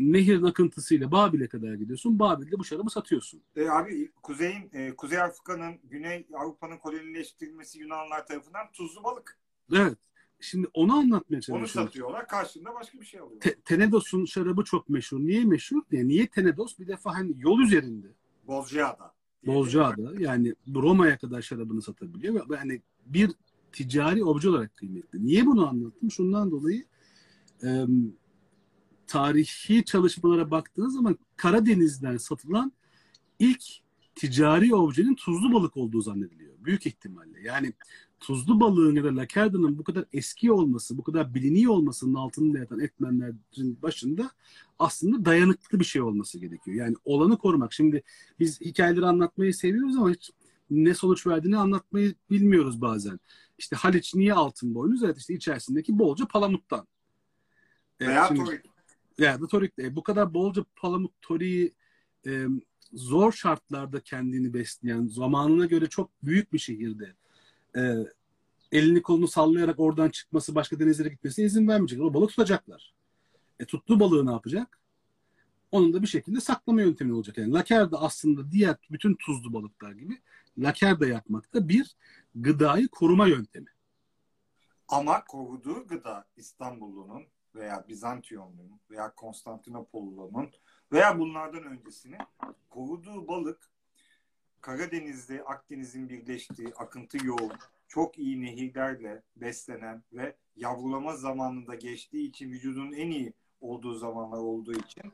nehirin 0.00 0.42
akıntısıyla 0.42 1.12
Babil'e 1.12 1.48
kadar 1.48 1.74
gidiyorsun. 1.74 2.18
Babil'de 2.18 2.58
bu 2.58 2.64
şarabı 2.64 2.90
satıyorsun. 2.90 3.42
E, 3.56 3.68
abi 3.68 4.10
Kuzey'in, 4.22 4.70
e, 4.72 4.96
Kuzey 4.96 5.20
Afrika'nın, 5.20 5.78
Güney 5.84 6.26
Avrupa'nın 6.34 6.78
kolonileştirilmesi 6.78 7.78
Yunanlar 7.78 8.26
tarafından 8.26 8.72
tuzlu 8.72 9.04
balık. 9.04 9.38
Evet. 9.72 9.98
Şimdi 10.40 10.68
onu 10.74 10.94
anlatmaya 10.94 11.40
çalışıyorum. 11.40 11.62
Onu 11.62 11.86
satıyorlar. 11.86 12.28
Karşında 12.28 12.74
başka 12.74 13.00
bir 13.00 13.06
şey 13.06 13.20
alıyorlar. 13.20 13.40
Te- 13.40 13.60
Tenedos'un 13.60 14.24
şarabı 14.24 14.64
çok 14.64 14.88
meşhur. 14.88 15.20
Niye 15.20 15.44
meşhur? 15.44 15.82
Yani 15.90 16.08
niye 16.08 16.26
Tenedos? 16.26 16.78
Bir 16.78 16.86
defa 16.86 17.14
hani 17.14 17.34
yol 17.38 17.60
üzerinde. 17.60 18.06
Bozcaada. 18.46 19.14
Bozcaada. 19.46 20.12
Yani 20.18 20.54
Roma'ya 20.74 21.18
kadar 21.18 21.42
şarabını 21.42 21.82
satabiliyor. 21.82 22.46
Yani 22.50 22.82
bir 23.06 23.30
ticari 23.72 24.24
obje 24.24 24.48
olarak 24.48 24.76
kıymetli. 24.76 25.26
Niye 25.26 25.46
bunu 25.46 25.68
anlattım? 25.68 26.10
Şundan 26.10 26.50
dolayı 26.50 26.84
e, 27.62 27.84
tarihi 29.06 29.84
çalışmalara 29.84 30.50
baktığınız 30.50 30.94
zaman 30.94 31.18
Karadeniz'den 31.36 32.16
satılan 32.16 32.72
ilk 33.38 33.62
ticari 34.14 34.74
objenin 34.74 35.14
tuzlu 35.14 35.52
balık 35.52 35.76
olduğu 35.76 36.00
zannediliyor. 36.00 36.54
Büyük 36.58 36.86
ihtimalle. 36.86 37.40
Yani 37.42 37.72
tuzlu 38.20 38.60
balığın 38.60 38.96
ya 38.96 39.04
da 39.04 39.16
lakerda'nın 39.16 39.78
bu 39.78 39.84
kadar 39.84 40.04
eski 40.12 40.52
olması, 40.52 40.98
bu 40.98 41.02
kadar 41.02 41.34
biliniyor 41.34 41.72
olmasının 41.72 42.14
altında 42.14 42.58
yatan 42.58 42.80
etmenlerin 42.80 43.82
başında 43.82 44.30
aslında 44.78 45.24
dayanıklı 45.24 45.80
bir 45.80 45.84
şey 45.84 46.02
olması 46.02 46.38
gerekiyor. 46.38 46.76
Yani 46.76 46.96
olanı 47.04 47.38
korumak. 47.38 47.72
Şimdi 47.72 48.02
biz 48.38 48.60
hikayeleri 48.60 49.06
anlatmayı 49.06 49.54
seviyoruz 49.54 49.96
ama 49.96 50.10
hiç 50.10 50.30
ne 50.70 50.94
sonuç 50.94 51.26
verdiğini 51.26 51.56
anlatmayı 51.56 52.14
bilmiyoruz 52.30 52.80
bazen. 52.80 53.20
İşte 53.58 53.76
Haliç 53.76 54.14
niye 54.14 54.34
altın 54.34 54.74
boynuz? 54.74 55.02
Evet 55.02 55.18
işte 55.18 55.34
içerisindeki 55.34 55.98
bolca 55.98 56.26
palamuttan. 56.26 56.86
Veya 58.00 58.26
şimdi, 58.28 58.44
torik. 58.44 58.64
Ya 59.18 59.40
da 59.40 59.46
torik. 59.46 59.78
E, 59.78 59.96
bu 59.96 60.02
kadar 60.02 60.34
bolca 60.34 60.64
palamut 60.76 61.12
toriği 61.22 61.74
e, 62.26 62.46
zor 62.92 63.32
şartlarda 63.32 64.00
kendini 64.00 64.54
besleyen, 64.54 65.06
zamanına 65.06 65.66
göre 65.66 65.86
çok 65.86 66.10
büyük 66.22 66.52
bir 66.52 66.58
şehirde 66.58 67.14
e, 67.76 67.94
elini 68.72 69.02
kolunu 69.02 69.28
sallayarak 69.28 69.80
oradan 69.80 70.08
çıkması, 70.08 70.54
başka 70.54 70.80
denizlere 70.80 71.08
gitmesine 71.08 71.44
izin 71.44 71.68
vermeyecek. 71.68 72.00
O 72.00 72.14
balık 72.14 72.30
tutacaklar. 72.30 72.94
E 73.60 73.64
tuttuğu 73.64 74.00
balığı 74.00 74.26
ne 74.26 74.30
yapacak? 74.30 74.80
Onun 75.72 75.92
da 75.92 76.02
bir 76.02 76.06
şekilde 76.06 76.40
saklama 76.40 76.82
yöntemi 76.82 77.12
olacak. 77.12 77.38
Yani 77.38 77.52
laker 77.52 77.92
de 77.92 77.96
aslında 77.96 78.52
diğer 78.52 78.76
bütün 78.90 79.14
tuzlu 79.14 79.52
balıklar 79.52 79.92
gibi 79.92 80.20
laker 80.58 81.00
de 81.00 81.06
yapmakta 81.06 81.68
bir 81.68 81.96
gıdayı 82.34 82.88
koruma 82.88 83.26
yöntemi. 83.26 83.68
Ama 84.88 85.24
koruduğu 85.24 85.86
gıda 85.86 86.24
İstanbullunun 86.36 87.22
veya 87.54 87.84
Bizantiyonlu'nun 87.88 88.80
veya 88.90 89.14
Konstantinopollu'nun 89.14 90.50
veya 90.92 91.18
bunlardan 91.18 91.64
öncesini 91.64 92.18
koruduğu 92.70 93.28
balık 93.28 93.70
Karadeniz'de 94.60 95.44
Akdeniz'in 95.44 96.08
birleştiği 96.08 96.68
akıntı 96.68 97.26
yoğun, 97.26 97.52
çok 97.88 98.18
iyi 98.18 98.42
nehirlerle 98.42 99.22
beslenen 99.36 100.02
ve 100.12 100.36
yavrulama 100.56 101.16
zamanında 101.16 101.74
geçtiği 101.74 102.28
için 102.28 102.50
vücudun 102.50 102.92
en 102.92 103.10
iyi 103.10 103.32
olduğu 103.60 103.94
zamanlar 103.94 104.38
olduğu 104.38 104.72
için 104.72 105.12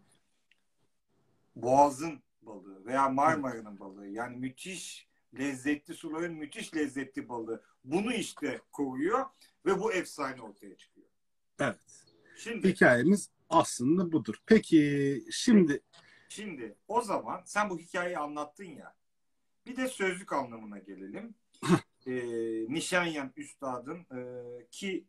Boğaz'ın 1.57 2.23
balığı 2.43 2.85
veya 2.85 3.09
Marmara'nın 3.09 3.81
balığı 3.81 4.07
yani 4.07 4.37
müthiş 4.37 5.09
lezzetli 5.39 5.95
suların 5.95 6.35
müthiş 6.35 6.75
lezzetli 6.75 7.29
balığı 7.29 7.63
bunu 7.85 8.13
işte 8.13 8.61
koruyor 8.73 9.27
ve 9.67 9.81
bu 9.81 9.93
efsane 9.93 10.43
ortaya 10.43 10.77
çıkıyor. 10.77 11.07
Evet. 11.61 12.05
Şimdi 12.37 12.69
hikayemiz 12.69 13.31
aslında 13.51 14.13
budur. 14.13 14.35
Peki 14.47 15.25
şimdi 15.31 15.81
şimdi 16.29 16.77
o 16.89 17.01
zaman 17.01 17.43
sen 17.45 17.71
bu 17.71 17.79
hikayeyi 17.79 18.19
anlattın 18.19 18.65
ya. 18.65 18.95
Bir 19.67 19.77
de 19.77 19.89
sözlük 19.89 20.33
anlamına 20.33 20.79
gelelim. 20.79 21.35
ee, 22.07 22.13
Nişanyan 22.69 23.33
Üstad'ın 23.37 23.99
e, 23.99 24.21
ki 24.71 25.05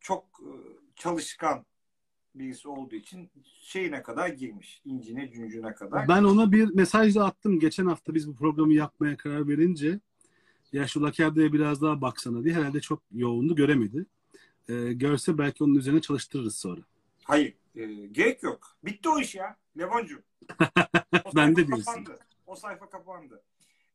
çok 0.00 0.24
e, 0.40 0.52
çalışkan 0.96 1.66
birisi 2.34 2.68
olduğu 2.68 2.94
için 2.94 3.30
şeyine 3.60 4.02
kadar 4.02 4.28
girmiş. 4.28 4.82
incine 4.84 5.32
cüncüne 5.32 5.74
kadar. 5.74 6.08
Ben 6.08 6.24
ona 6.24 6.52
bir 6.52 6.74
mesaj 6.74 7.14
da 7.14 7.24
attım. 7.24 7.60
Geçen 7.60 7.86
hafta 7.86 8.14
biz 8.14 8.28
bu 8.28 8.36
programı 8.36 8.72
yapmaya 8.72 9.16
karar 9.16 9.48
verince 9.48 10.00
ya 10.72 10.86
şu 10.86 11.02
Lakerde'ye 11.02 11.52
biraz 11.52 11.82
daha 11.82 12.00
baksana 12.00 12.44
diye 12.44 12.54
herhalde 12.54 12.80
çok 12.80 13.02
yoğundu 13.12 13.56
göremedi. 13.56 14.06
Ee, 14.68 14.92
görse 14.92 15.38
belki 15.38 15.64
onun 15.64 15.74
üzerine 15.74 16.00
çalıştırırız 16.00 16.56
sonra. 16.56 16.80
Hayır. 17.24 17.54
E, 17.76 17.86
gerek 18.06 18.42
yok. 18.42 18.76
Bitti 18.84 19.08
o 19.08 19.20
iş 19.20 19.34
ya. 19.34 19.56
Levoncu. 19.78 20.22
ben 21.36 21.56
de 21.56 21.66
diyorsun. 21.66 21.84
Kapandı. 21.84 22.18
O 22.46 22.56
sayfa 22.56 22.90
kapandı. 22.90 23.42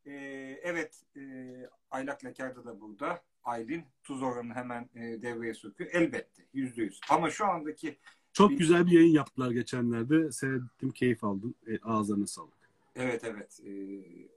Ee, 0.05 0.59
evet. 0.63 1.03
E, 1.15 1.21
Aylak 1.91 2.25
Lakerda 2.25 2.65
da 2.65 2.81
burada. 2.81 3.21
Aylin 3.43 3.83
tuz 4.03 4.23
oranını 4.23 4.53
hemen 4.53 4.89
e, 4.95 5.21
devreye 5.21 5.53
sokuyor. 5.53 5.89
Elbette. 5.93 6.43
Yüzde 6.53 6.81
yüz. 6.81 6.99
Ama 7.09 7.29
şu 7.29 7.45
andaki 7.45 7.97
çok 8.33 8.51
bir... 8.51 8.57
güzel 8.57 8.85
bir 8.85 8.91
yayın 8.91 9.13
yaptılar 9.13 9.51
geçenlerde. 9.51 10.31
Seyrettim, 10.31 10.91
keyif 10.91 11.23
aldım. 11.23 11.55
E, 11.67 11.77
ağızlarına 11.77 12.27
sağlık. 12.27 12.53
Evet 12.95 13.23
evet. 13.23 13.59
E, 13.65 13.71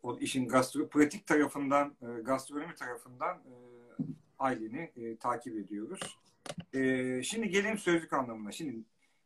o 0.03 0.19
işin 0.19 0.49
gastro 0.49 0.89
pratik 0.89 1.27
tarafından, 1.27 1.97
e, 2.03 2.21
gastronomi 2.23 2.75
tarafından 2.75 3.37
e, 3.37 3.55
Aylin'i 4.39 4.93
e, 4.97 5.17
takip 5.17 5.57
ediyoruz. 5.57 6.19
E, 6.75 7.23
şimdi 7.23 7.49
gelelim 7.49 7.79
sözlük 7.79 8.13
anlamına. 8.13 8.53
Şimdi 8.53 8.85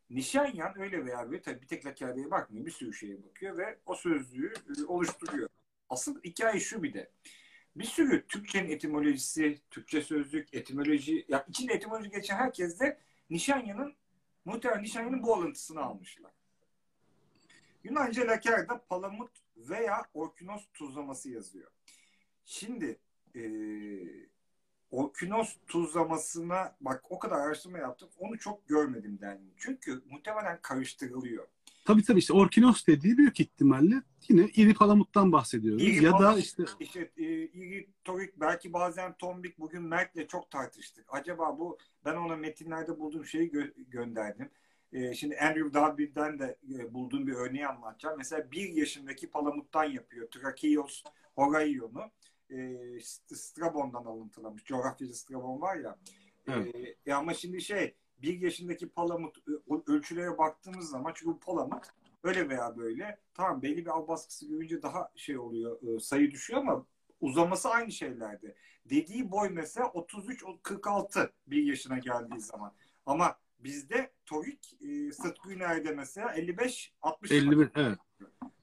Nişanyan 0.09 0.79
öyle 0.79 1.05
veya 1.05 1.31
böyle 1.31 1.41
tabii 1.41 1.61
bir 1.61 1.67
tek 1.67 1.85
lakerliğe 1.85 2.31
bakmıyor. 2.31 2.65
Bir 2.65 2.71
sürü 2.71 2.93
şeye 2.93 3.23
bakıyor 3.23 3.57
ve 3.57 3.77
o 3.85 3.95
sözlüğü 3.95 4.53
e, 4.79 4.85
oluşturuyor. 4.87 5.49
Asıl 5.91 6.23
hikaye 6.23 6.59
şu 6.59 6.83
bir 6.83 6.93
de. 6.93 7.11
Bir 7.75 7.83
sürü 7.83 8.27
Türkçenin 8.27 8.69
etimolojisi, 8.69 9.61
Türkçe 9.71 10.01
sözlük, 10.01 10.53
etimoloji, 10.53 11.25
ya 11.27 11.45
içinde 11.49 11.73
etimoloji 11.73 12.09
geçen 12.09 12.35
herkes 12.35 12.79
de 12.79 12.99
Nişanyan'ın 13.29 13.95
muhtemelen 14.45 14.83
Nişanyan'ın 14.83 15.23
bu 15.23 15.35
alıntısını 15.35 15.81
almışlar. 15.81 16.31
Yunanca 17.83 18.27
lakerda 18.27 18.81
palamut 18.89 19.31
veya 19.57 20.05
orkinos 20.13 20.67
tuzlaması 20.73 21.29
yazıyor. 21.29 21.71
Şimdi 22.45 22.97
e, 23.35 23.41
orkinos 24.91 25.57
tuzlamasına 25.67 26.75
bak 26.81 27.03
o 27.09 27.19
kadar 27.19 27.39
araştırma 27.39 27.77
yaptım 27.77 28.09
onu 28.19 28.39
çok 28.39 28.67
görmedim 28.67 29.19
denli. 29.21 29.51
Çünkü 29.57 30.01
muhtemelen 30.09 30.61
karıştırılıyor. 30.61 31.47
Tabii 31.85 32.03
tabii 32.03 32.19
işte 32.19 32.33
orkinos 32.33 32.87
dediği 32.87 33.17
büyük 33.17 33.39
ihtimalle 33.39 34.01
yine 34.29 34.47
iri 34.55 34.73
palamuttan 34.73 35.31
bahsediyoruz. 35.31 35.83
İri 35.83 36.03
ya 36.03 36.11
palamut, 36.11 36.35
da 36.35 36.39
işte 36.39 36.63
işte 36.79 37.11
e, 37.17 37.23
iri 37.23 37.89
torik 38.03 38.39
belki 38.39 38.73
bazen 38.73 39.13
tombik 39.13 39.59
bugün 39.59 39.83
Mert'le 39.83 40.29
çok 40.29 40.51
tartıştık. 40.51 41.05
Acaba 41.07 41.59
bu 41.59 41.77
ben 42.05 42.15
ona 42.15 42.35
metinlerde 42.35 42.99
bulduğum 42.99 43.25
şeyi 43.25 43.51
gö- 43.51 43.89
gönderdim. 43.89 44.49
E, 44.93 45.13
şimdi 45.13 45.37
Andrew 45.37 45.73
Dalby'den 45.73 46.39
de 46.39 46.57
e, 46.79 46.93
bulduğum 46.93 47.27
bir 47.27 47.33
örneği 47.33 47.67
anlatacağım. 47.67 48.17
Mesela 48.17 48.51
bir 48.51 48.69
yaşındaki 48.69 49.29
palamuttan 49.29 49.83
yapıyor. 49.83 50.27
Tracheos 50.31 51.03
horaion'u. 51.35 52.11
E, 52.49 52.77
Strabon'dan 53.33 54.05
alıntılamış. 54.05 54.63
Coğrafyacı 54.63 55.19
Strabon 55.19 55.61
var 55.61 55.75
ya. 55.75 55.99
E, 56.47 56.51
evet. 56.51 56.97
E, 57.05 57.13
ama 57.13 57.33
şimdi 57.33 57.61
şey 57.61 57.95
bir 58.21 58.39
yaşındaki 58.41 58.89
palamut 58.89 59.37
ölçülere 59.87 60.37
baktığımız 60.37 60.89
zaman 60.89 61.11
çünkü 61.15 61.31
bu 61.31 61.39
palamut 61.39 61.85
öyle 62.23 62.49
veya 62.49 62.77
böyle 62.77 63.19
tamam 63.33 63.61
belli 63.61 63.85
bir 63.85 63.97
av 63.97 64.07
baskısı 64.07 64.47
görünce 64.47 64.81
daha 64.81 65.11
şey 65.15 65.37
oluyor 65.37 65.99
sayı 65.99 66.31
düşüyor 66.31 66.59
ama 66.59 66.85
uzaması 67.21 67.69
aynı 67.69 67.91
şeylerde. 67.91 68.55
Dediği 68.85 69.31
boy 69.31 69.49
mesela 69.49 69.87
33-46 69.87 71.29
bir 71.47 71.63
yaşına 71.63 71.97
geldiği 71.97 72.39
zaman. 72.39 72.73
Ama 73.05 73.39
bizde 73.59 74.11
Torik 74.25 74.77
e, 74.81 75.11
Sıtkı 75.11 75.51
Üner'de 75.51 75.91
mesela 75.91 76.33
55 76.33 76.93
60 77.01 77.31
51 77.31 77.71
evet. 77.75 77.99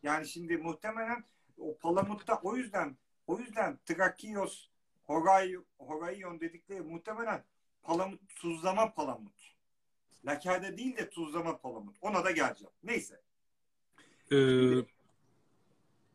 Yani 0.02 0.28
şimdi 0.28 0.56
muhtemelen 0.56 1.24
o 1.58 1.78
Palamut'ta 1.78 2.40
o 2.42 2.56
yüzden 2.56 2.96
o 3.26 3.38
yüzden 3.38 3.78
Trakios 3.84 4.68
Horay, 5.04 5.54
Horayon 5.78 6.40
dedikleri 6.40 6.80
muhtemelen 6.80 7.44
Palamut 7.88 8.20
tuzlama 8.36 8.94
Palamut. 8.94 9.54
Lakerde 10.26 10.78
değil 10.78 10.96
de 10.96 11.10
tuzlama 11.10 11.58
Palamut. 11.58 11.96
Ona 12.00 12.24
da 12.24 12.30
geleceğim. 12.30 12.72
Neyse. 12.82 13.20
Ee, 14.32 14.36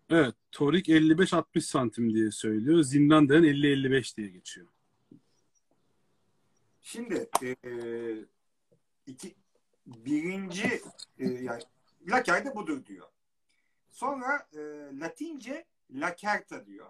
evet. 0.09 0.35
Torik 0.51 0.89
55-60 0.89 1.61
santim 1.61 2.13
diye 2.13 2.31
söylüyor. 2.31 2.83
Zindan 2.83 3.29
denen 3.29 3.43
50-55 3.43 4.17
diye 4.17 4.27
geçiyor. 4.27 4.67
Şimdi 6.81 7.29
e, 7.43 7.55
iki, 9.07 9.35
birinci 9.85 10.81
e, 11.19 11.25
yani 11.27 11.63
laker 12.07 12.55
budur 12.55 12.85
diyor. 12.85 13.07
Sonra 13.91 14.47
e, 14.53 14.59
Latince 14.99 15.65
lacerta 15.91 16.65
diyor. 16.65 16.89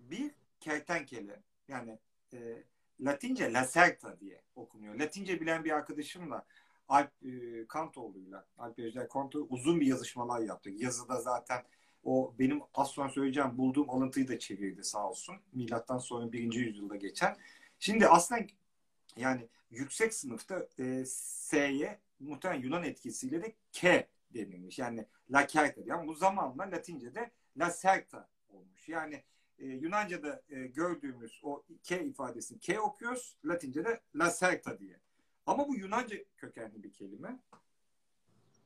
Bir 0.00 0.30
kertenkele 0.60 1.42
yani 1.68 1.98
e, 2.32 2.62
Latince 3.00 3.52
lacerta 3.52 4.20
diye 4.20 4.42
okunuyor. 4.56 4.94
Latince 4.94 5.40
bilen 5.40 5.64
bir 5.64 5.70
arkadaşımla 5.70 6.44
Alp 6.88 7.10
e, 7.22 7.66
Kantoğlu'yla 7.66 8.46
Alp 8.58 8.78
Ejder 8.78 9.08
Kantoğlu 9.08 9.46
uzun 9.50 9.80
bir 9.80 9.86
yazışmalar 9.86 10.40
yaptık. 10.40 10.80
Yazıda 10.80 11.20
zaten 11.20 11.62
o 12.04 12.34
benim 12.38 12.60
az 12.74 12.88
sonra 12.88 13.08
söyleyeceğim 13.08 13.58
bulduğum 13.58 13.90
alıntıyı 13.90 14.28
da 14.28 14.38
çevirdi 14.38 14.84
sağ 14.84 15.08
olsun. 15.08 15.36
Milattan 15.52 15.98
sonra 15.98 16.32
birinci 16.32 16.60
yüzyılda 16.60 16.96
geçen. 16.96 17.36
Şimdi 17.78 18.08
aslında 18.08 18.40
yani 19.16 19.48
yüksek 19.70 20.14
sınıfta 20.14 20.68
e, 20.78 21.04
S'ye 21.06 22.00
muhtemelen 22.20 22.60
Yunan 22.60 22.84
etkisiyle 22.84 23.42
de 23.42 23.54
K 23.72 24.08
denilmiş. 24.34 24.78
Yani 24.78 25.06
la 25.30 25.46
kerta. 25.46 25.80
Yani 25.84 26.08
bu 26.08 26.14
zamanla 26.14 26.62
Latince'de 26.62 27.30
la 27.58 27.70
serta 27.70 28.28
olmuş. 28.48 28.88
Yani 28.88 29.22
e, 29.58 29.66
Yunanca'da 29.66 30.42
e, 30.48 30.66
gördüğümüz 30.66 31.40
o 31.42 31.64
K 31.82 32.00
ifadesini 32.00 32.60
K 32.60 32.80
okuyoruz. 32.80 33.36
Latince'de 33.44 34.00
la 34.14 34.30
serta 34.30 34.78
diye. 34.78 35.00
Ama 35.46 35.68
bu 35.68 35.76
Yunanca 35.76 36.16
kökenli 36.36 36.82
bir 36.82 36.92
kelime. 36.92 37.40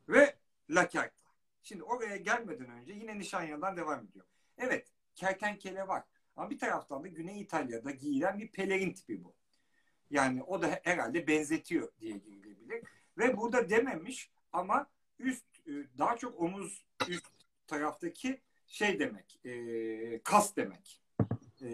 Ve 0.09 0.37
la 0.71 0.89
kerta. 0.89 1.25
Şimdi 1.63 1.83
oraya 1.83 2.17
gelmeden 2.17 2.71
önce 2.71 2.93
yine 2.93 3.19
Nişanya'dan 3.19 3.77
devam 3.77 4.05
ediyor. 4.05 4.25
Evet, 4.59 4.89
kertenkele 5.15 5.89
var. 5.89 6.05
Ama 6.37 6.51
bir 6.51 6.59
taraftan 6.59 7.05
da 7.05 7.09
Güney 7.09 7.41
İtalya'da 7.41 7.91
giyilen 7.91 8.39
bir 8.39 8.49
pelerin 8.53 8.93
tipi 8.93 9.25
bu. 9.25 9.35
Yani 10.11 10.43
o 10.43 10.63
da 10.63 10.81
herhalde 10.85 11.27
benzetiyor 11.27 11.93
diye 12.01 12.19
girilebilir. 12.19 12.85
Ve 13.19 13.37
burada 13.37 13.71
dememiş 13.71 14.31
ama 14.53 14.87
üst 15.19 15.45
e, 15.67 15.73
daha 15.99 16.17
çok 16.17 16.41
omuz 16.41 16.85
üst 17.09 17.27
taraftaki 17.67 18.41
şey 18.71 18.99
demek, 18.99 19.41
e, 19.45 20.21
kas 20.25 20.57
demek. 20.57 21.01
E, 21.63 21.69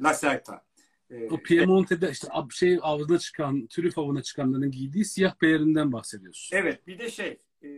Lacerta. 0.00 0.64
E, 1.10 1.30
o 1.30 1.36
Piemonte'de 1.36 2.10
işte 2.10 2.28
şey 2.50 2.78
avına 2.82 3.18
çıkan, 3.18 3.66
trüf 3.66 3.98
avına 3.98 4.22
çıkanların 4.22 4.70
giydiği 4.70 5.04
siyah 5.04 5.34
peyerinden 5.34 5.92
bahsediyorsun. 5.92 6.56
Evet, 6.56 6.86
bir 6.86 6.98
de 6.98 7.10
şey, 7.10 7.38
e, 7.62 7.68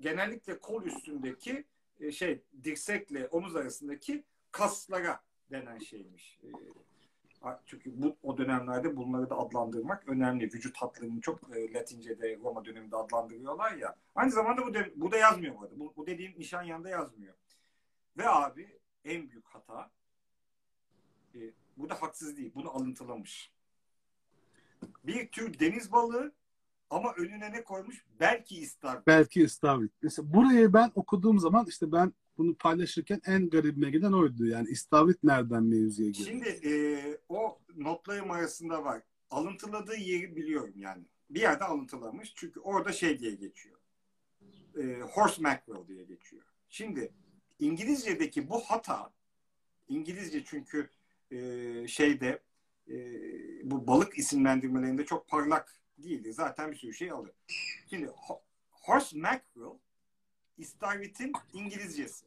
genellikle 0.00 0.58
kol 0.58 0.82
üstündeki 0.82 1.64
e, 2.00 2.12
şey 2.12 2.42
dirsekle 2.64 3.26
omuz 3.26 3.56
arasındaki 3.56 4.24
kaslara 4.52 5.20
denen 5.50 5.78
şeymiş. 5.78 6.38
E, 6.42 6.48
çünkü 7.66 8.02
bu 8.02 8.16
o 8.22 8.38
dönemlerde 8.38 8.96
bunları 8.96 9.30
da 9.30 9.38
adlandırmak 9.38 10.08
önemli. 10.08 10.44
Vücut 10.44 10.76
hatlarını 10.76 11.20
çok 11.20 11.56
e, 11.56 11.72
Latince'de 11.72 12.38
Roma 12.44 12.64
döneminde 12.64 12.96
adlandırıyorlar 12.96 13.72
ya. 13.76 13.96
Aynı 14.14 14.30
zamanda 14.30 14.66
bu, 14.66 14.74
de, 14.74 14.92
bu 14.96 15.12
da 15.12 15.16
yazmıyor 15.16 15.54
bu 15.54 15.62
arada. 15.62 15.80
Bu, 15.80 15.92
bu 15.96 16.06
dediğim 16.06 16.34
nişan 16.38 16.62
yanında 16.62 16.88
yazmıyor. 16.88 17.34
Ve 18.16 18.28
abi 18.28 18.78
en 19.04 19.30
büyük 19.30 19.46
hata 19.46 19.90
e, 21.34 21.38
bu 21.76 21.88
da 21.90 22.02
haksız 22.02 22.36
değil. 22.36 22.52
Bunu 22.54 22.70
alıntılamış. 22.70 23.52
Bir 25.04 25.28
tür 25.28 25.58
deniz 25.58 25.92
balığı 25.92 26.32
ama 26.90 27.12
önüne 27.12 27.52
ne 27.52 27.64
koymuş? 27.64 28.04
Belki 28.20 28.56
istavrit. 28.56 29.06
Belki 29.06 29.42
istavrit. 29.42 29.92
Mesela 30.02 30.32
burayı 30.32 30.72
ben 30.72 30.92
okuduğum 30.94 31.38
zaman 31.38 31.66
işte 31.68 31.92
ben 31.92 32.12
bunu 32.38 32.54
paylaşırken 32.54 33.20
en 33.26 33.50
garibime 33.50 33.90
giden 33.90 34.12
oydu. 34.12 34.46
Yani 34.46 34.68
istavrit 34.68 35.24
nereden 35.24 35.62
mevzuya 35.62 36.10
geliyor? 36.10 36.28
Şimdi 36.28 36.48
e, 36.68 36.72
o 37.28 37.58
notlarım 37.76 38.30
arasında 38.30 38.84
var. 38.84 39.02
Alıntıladığı 39.30 39.96
yeri 39.96 40.36
biliyorum 40.36 40.74
yani. 40.76 41.04
Bir 41.30 41.40
yerde 41.40 41.64
alıntılamış. 41.64 42.32
Çünkü 42.36 42.60
orada 42.60 42.92
şey 42.92 43.18
diye 43.18 43.34
geçiyor. 43.34 43.78
E, 44.78 45.00
horse 45.00 45.42
mackerel 45.42 45.88
diye 45.88 46.04
geçiyor. 46.04 46.42
Şimdi 46.68 47.12
İngilizce'deki 47.60 48.50
bu 48.50 48.60
hata 48.60 49.12
İngilizce 49.88 50.44
çünkü 50.44 50.90
e, 51.30 51.88
şeyde 51.88 52.42
e, 52.88 52.94
bu 53.70 53.86
balık 53.86 54.18
isimlendirmelerinde 54.18 55.04
çok 55.04 55.28
parlak 55.28 55.80
değildi. 55.98 56.32
Zaten 56.32 56.72
bir 56.72 56.76
sürü 56.76 56.94
şey 56.94 57.10
alır. 57.10 57.32
Şimdi 57.90 58.12
horse 58.70 59.18
mackerel 59.18 59.78
istavritin 60.58 61.32
İngilizcesi. 61.52 62.26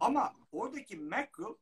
Ama 0.00 0.34
oradaki 0.52 0.96
mackerel 0.96 1.54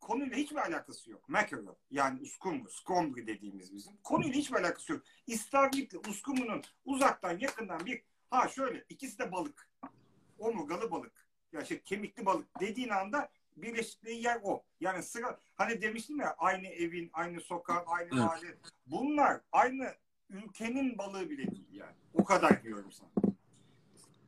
konuyla 0.00 0.36
hiçbir 0.36 0.56
alakası 0.56 1.10
yok. 1.10 1.28
Mackerel 1.28 1.66
yani 1.90 2.20
uskumru, 2.20 2.70
scombri 2.70 3.26
dediğimiz 3.26 3.74
bizim. 3.74 3.96
Konuyla 4.04 4.34
hiçbir 4.34 4.56
alakası 4.56 4.92
yok. 4.92 5.02
İstavritle 5.26 5.98
uskumrunun 5.98 6.62
uzaktan 6.84 7.38
yakından 7.38 7.86
bir 7.86 8.02
ha 8.30 8.48
şöyle 8.48 8.84
ikisi 8.88 9.18
de 9.18 9.32
balık. 9.32 9.70
Omurgalı 10.38 10.90
balık. 10.90 11.29
Ya 11.52 11.64
şey 11.64 11.80
kemikli 11.80 12.26
balık 12.26 12.60
dediğin 12.60 12.88
anda 12.88 13.28
birleştiği 13.56 14.22
yer 14.22 14.40
o. 14.42 14.64
Yani 14.80 15.02
sıra 15.02 15.38
hani 15.54 15.82
demiştim 15.82 16.20
ya 16.20 16.34
aynı 16.38 16.66
evin, 16.66 17.10
aynı 17.12 17.40
sokak, 17.40 17.84
aynı 17.86 18.08
evet. 18.12 18.12
mahalle. 18.12 18.56
Bunlar 18.86 19.40
aynı 19.52 19.94
ülkenin 20.30 20.98
balığı 20.98 21.30
bile 21.30 21.50
değil 21.50 21.68
yani. 21.72 21.96
O 22.14 22.24
kadar 22.24 22.62
diyorum 22.62 22.92
sana. 22.92 23.10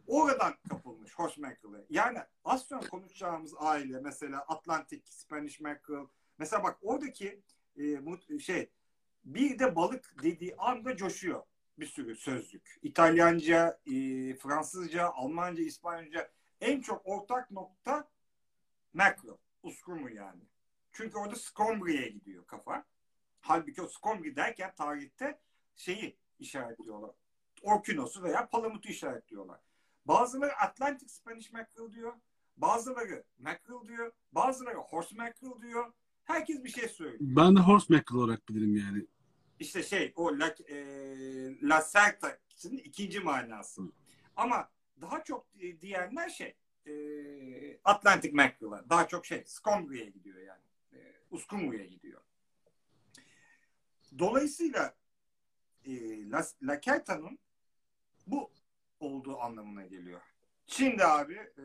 Oradan 0.07 0.55
kapılmış 0.69 1.15
Hoş 1.15 1.39
Mackerel'e. 1.39 1.85
Yani 1.91 2.19
az 2.45 2.63
sonra 2.63 2.89
konuşacağımız 2.89 3.55
aile 3.59 4.01
mesela 4.01 4.41
Atlantic, 4.49 5.03
Spanish 5.05 5.61
Mackerel. 5.61 6.07
Mesela 6.39 6.65
bak 6.65 6.79
oradaki 6.83 7.43
e, 7.77 8.39
şey 8.39 8.71
bir 9.25 9.59
de 9.59 9.77
balık 9.77 10.15
dediği 10.23 10.57
anda 10.57 10.97
coşuyor 10.97 11.43
bir 11.79 11.87
sürü 11.87 12.17
sözlük. 12.17 12.79
İtalyanca, 12.83 13.81
e, 13.87 13.93
Fransızca, 14.35 15.11
Almanca, 15.11 15.63
İspanyolca 15.63 16.31
en 16.63 16.81
çok 16.81 17.03
ortak 17.05 17.51
nokta 17.51 18.09
mackerel, 18.95 19.37
uskumru 19.63 20.15
yani. 20.15 20.43
Çünkü 20.93 21.19
orada 21.19 21.37
skombriye 21.37 22.09
gidiyor 22.09 22.47
kafa. 22.47 22.85
Halbuki 23.41 23.83
o 23.83 23.89
skombri 23.89 24.37
derken 24.37 24.75
tarihte 24.75 25.41
şeyi 25.77 26.17
işaretliyorlar. 26.39 27.11
Orkinos'u 27.63 28.23
veya 28.23 28.49
palamutu 28.49 28.89
işaretliyorlar. 28.89 29.61
Bazıları 30.05 30.57
Atlantic 30.57 31.09
Spanish 31.09 31.53
mackerel 31.53 31.93
diyor. 31.93 32.13
Bazıları 32.57 33.25
mackerel 33.39 33.89
diyor. 33.89 34.13
Bazıları 34.33 34.77
horse 34.77 35.17
mackerel 35.17 35.63
diyor. 35.63 35.93
Herkes 36.25 36.65
bir 36.65 36.69
şey 36.69 36.89
söylüyor. 36.89 37.21
Ben 37.21 37.57
de 37.57 37.61
horse 37.61 37.95
mackerel 37.95 38.21
olarak 38.21 38.49
bilirim 38.49 38.77
yani. 38.77 39.07
İşte 39.59 39.83
şey 39.83 40.13
o 40.17 40.39
La, 40.39 40.55
e, 40.69 40.77
La 41.63 41.81
Serta'nın 41.83 42.79
ikinci 42.79 43.21
manası. 43.21 43.83
Hı. 43.83 43.93
Ama 44.37 44.71
daha 45.01 45.25
çok 45.25 45.47
diyenler 45.81 46.29
şey 46.29 46.57
e, 46.87 46.93
Atlantic 47.85 48.33
mackerel'a. 48.33 48.91
Daha 48.91 49.09
çok 49.09 49.27
şey 49.27 49.45
Scombri'ye 49.47 50.05
gidiyor 50.05 50.39
yani. 50.39 50.63
E, 50.93 50.99
Uskumru'ya 51.31 51.85
gidiyor. 51.85 52.21
Dolayısıyla 54.19 54.95
e, 55.85 55.93
La, 56.31 56.45
La 56.63 56.81
Kerta'nın 56.81 57.39
bu 58.27 58.51
olduğu 59.01 59.39
anlamına 59.41 59.87
geliyor. 59.87 60.21
Şimdi 60.67 61.05
abi 61.05 61.35
e, 61.35 61.65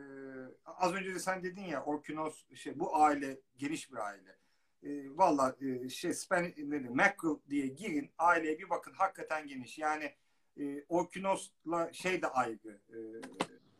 az 0.64 0.94
önce 0.94 1.14
de 1.14 1.18
sen 1.18 1.42
dedin 1.42 1.62
ya 1.62 1.84
Orkinos 1.84 2.44
şey 2.54 2.78
bu 2.78 2.96
aile 2.96 3.40
geniş 3.56 3.92
bir 3.92 3.96
aile. 3.96 4.38
E, 4.82 5.16
Valla 5.16 5.56
e, 5.60 5.88
şey 5.88 6.10
dedi, 6.10 6.88
Mackerel 6.88 7.38
diye 7.50 7.66
girin 7.66 8.10
aileye 8.18 8.58
bir 8.58 8.70
bakın 8.70 8.92
hakikaten 8.92 9.46
geniş. 9.46 9.78
Yani 9.78 10.14
e, 10.58 10.84
Orkinos'la 10.88 11.92
şey 11.92 12.22
de 12.22 12.26
ayrı. 12.26 12.80
E, 12.90 12.96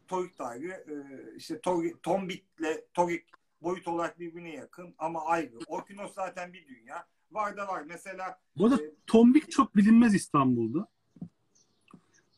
Torik 0.09 0.39
da 0.39 0.45
ayrı. 0.45 0.69
E, 0.69 0.95
işte 1.37 1.61
Torik, 1.61 2.03
Tombik'le 2.03 2.95
Torik 2.95 3.25
boyut 3.63 3.89
olarak 3.89 4.21
birbirine 4.21 4.55
yakın 4.55 4.95
ama 4.99 5.25
ayrı. 5.25 5.59
Orkinos 5.67 6.15
zaten 6.15 6.53
bir 6.53 6.69
dünya. 6.69 7.07
Var 7.33 7.57
da 7.57 7.69
var. 7.69 7.83
Mesela 7.83 8.41
Bu 8.57 8.67
arada 8.67 8.83
e, 8.83 8.91
Tombik 9.07 9.51
çok 9.51 9.77
bilinmez 9.77 10.15
İstanbul'da. 10.15 10.89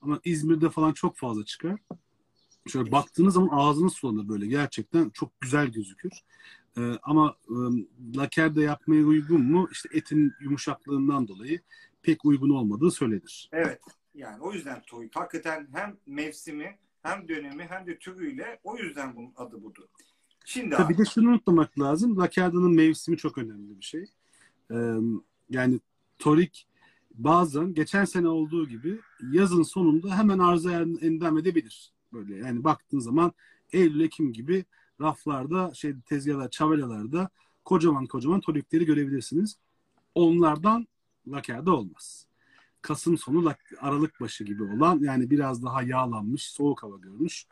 Ama 0.02 0.20
İzmir'de 0.24 0.70
falan 0.70 0.92
çok 0.92 1.16
fazla 1.16 1.44
çıkar. 1.44 1.80
Şöyle 2.68 2.92
baktığınız 2.92 3.34
zaman 3.34 3.48
ağzınız 3.52 3.92
sulanır 3.92 4.28
böyle. 4.28 4.46
Gerçekten 4.46 5.10
çok 5.10 5.40
güzel 5.40 5.66
gözükür. 5.66 6.12
Ee, 6.78 6.92
ama 7.02 7.36
e, 7.48 7.56
lakerde 8.16 8.62
yapmaya 8.62 9.04
uygun 9.04 9.42
mu? 9.42 9.68
İşte 9.72 9.88
etin 9.92 10.32
yumuşaklığından 10.40 11.28
dolayı 11.28 11.60
pek 12.02 12.24
uygun 12.24 12.50
olmadığı 12.50 12.90
söylenir. 12.90 13.48
Evet. 13.52 13.80
Yani 14.14 14.42
o 14.42 14.52
yüzden 14.52 14.82
toy 14.86 15.08
hakikaten 15.14 15.68
hem 15.72 15.96
mevsimi 16.06 16.78
hem 17.02 17.28
dönemi 17.28 17.64
hem 17.64 17.86
de 17.86 17.98
türüyle 17.98 18.60
o 18.64 18.76
yüzden 18.76 19.16
bunun 19.16 19.32
adı 19.36 19.62
budur. 19.62 19.84
Şimdi 20.44 20.76
Tabii 20.76 20.94
abi, 20.94 20.98
de 20.98 21.04
şunu 21.04 21.28
unutmamak 21.28 21.78
lazım. 21.78 22.18
Lakerdanın 22.18 22.74
mevsimi 22.74 23.16
çok 23.16 23.38
önemli 23.38 23.78
bir 23.78 23.84
şey. 23.84 24.04
Ee, 24.70 24.94
yani 25.50 25.80
torik 26.18 26.66
bazen 27.14 27.74
geçen 27.74 28.04
sene 28.04 28.28
olduğu 28.28 28.68
gibi 28.68 29.00
yazın 29.32 29.62
sonunda 29.62 30.18
hemen 30.18 30.38
arıza 30.38 30.72
endam 30.82 31.38
edebilir. 31.38 31.92
Böyle 32.12 32.36
yani 32.36 32.64
baktığın 32.64 32.98
zaman 32.98 33.32
Eylül 33.72 34.00
Ekim 34.00 34.32
gibi 34.32 34.64
raflarda 35.00 35.74
şey 35.74 35.94
tezgahlar 36.00 36.50
çavelalarda 36.50 37.28
kocaman 37.64 38.06
kocaman 38.06 38.40
tolikleri 38.40 38.84
görebilirsiniz. 38.84 39.56
Onlardan 40.14 40.86
lakerde 41.28 41.70
olmaz. 41.70 42.29
Kasım 42.82 43.18
sonu 43.18 43.54
Aralık 43.78 44.20
başı 44.20 44.44
gibi 44.44 44.62
olan 44.62 44.98
yani 45.02 45.30
biraz 45.30 45.64
daha 45.64 45.82
yağlanmış, 45.82 46.50
soğuk 46.50 46.82
hava 46.82 46.96
görmüş 46.96 47.46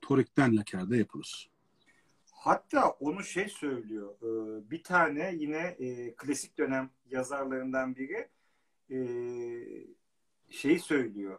torikten 0.00 0.56
lakerde 0.56 0.96
yapılır. 0.96 1.50
Hatta 2.30 2.88
onu 2.90 3.24
şey 3.24 3.48
söylüyor. 3.48 4.14
Bir 4.70 4.82
tane 4.82 5.34
yine 5.34 5.76
klasik 6.16 6.58
dönem 6.58 6.90
yazarlarından 7.10 7.96
biri 7.96 8.28
e, 8.90 8.98
şey 10.50 10.78
söylüyor. 10.78 11.38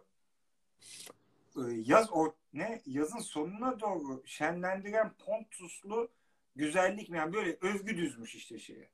E, 1.58 1.62
yaz 1.86 2.12
or 2.12 2.32
ne 2.54 2.82
yazın 2.86 3.20
sonuna 3.20 3.80
doğru 3.80 4.24
şenlendiren 4.26 5.14
Pontuslu 5.26 6.10
güzellik 6.56 7.10
mi? 7.10 7.18
Yani 7.18 7.34
böyle 7.34 7.58
övgü 7.62 7.98
düzmüş 7.98 8.36
işte 8.36 8.60
şeye. 8.60 8.90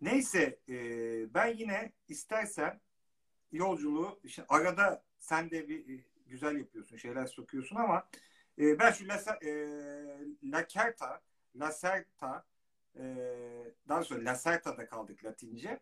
Neyse 0.00 0.58
e, 0.68 0.74
ben 1.34 1.56
yine 1.56 1.92
istersen 2.08 2.80
yolculuğu 3.52 4.20
işte 4.24 4.44
arada 4.48 5.02
sen 5.18 5.50
de 5.50 5.68
bir 5.68 5.98
e, 5.98 6.04
güzel 6.26 6.56
yapıyorsun, 6.56 6.96
şeyler 6.96 7.26
sokuyorsun 7.26 7.76
ama 7.76 8.08
e, 8.58 8.78
ben 8.78 8.90
şu 8.90 9.08
La, 9.08 9.38
e, 9.42 9.50
La 10.44 10.68
Carta, 10.68 11.22
La 11.56 11.72
Serta 11.72 12.44
e, 12.98 13.04
daha 13.88 14.04
sonra 14.04 14.24
La 14.24 14.34
Serta'da 14.34 14.86
kaldık 14.86 15.24
Latince. 15.24 15.80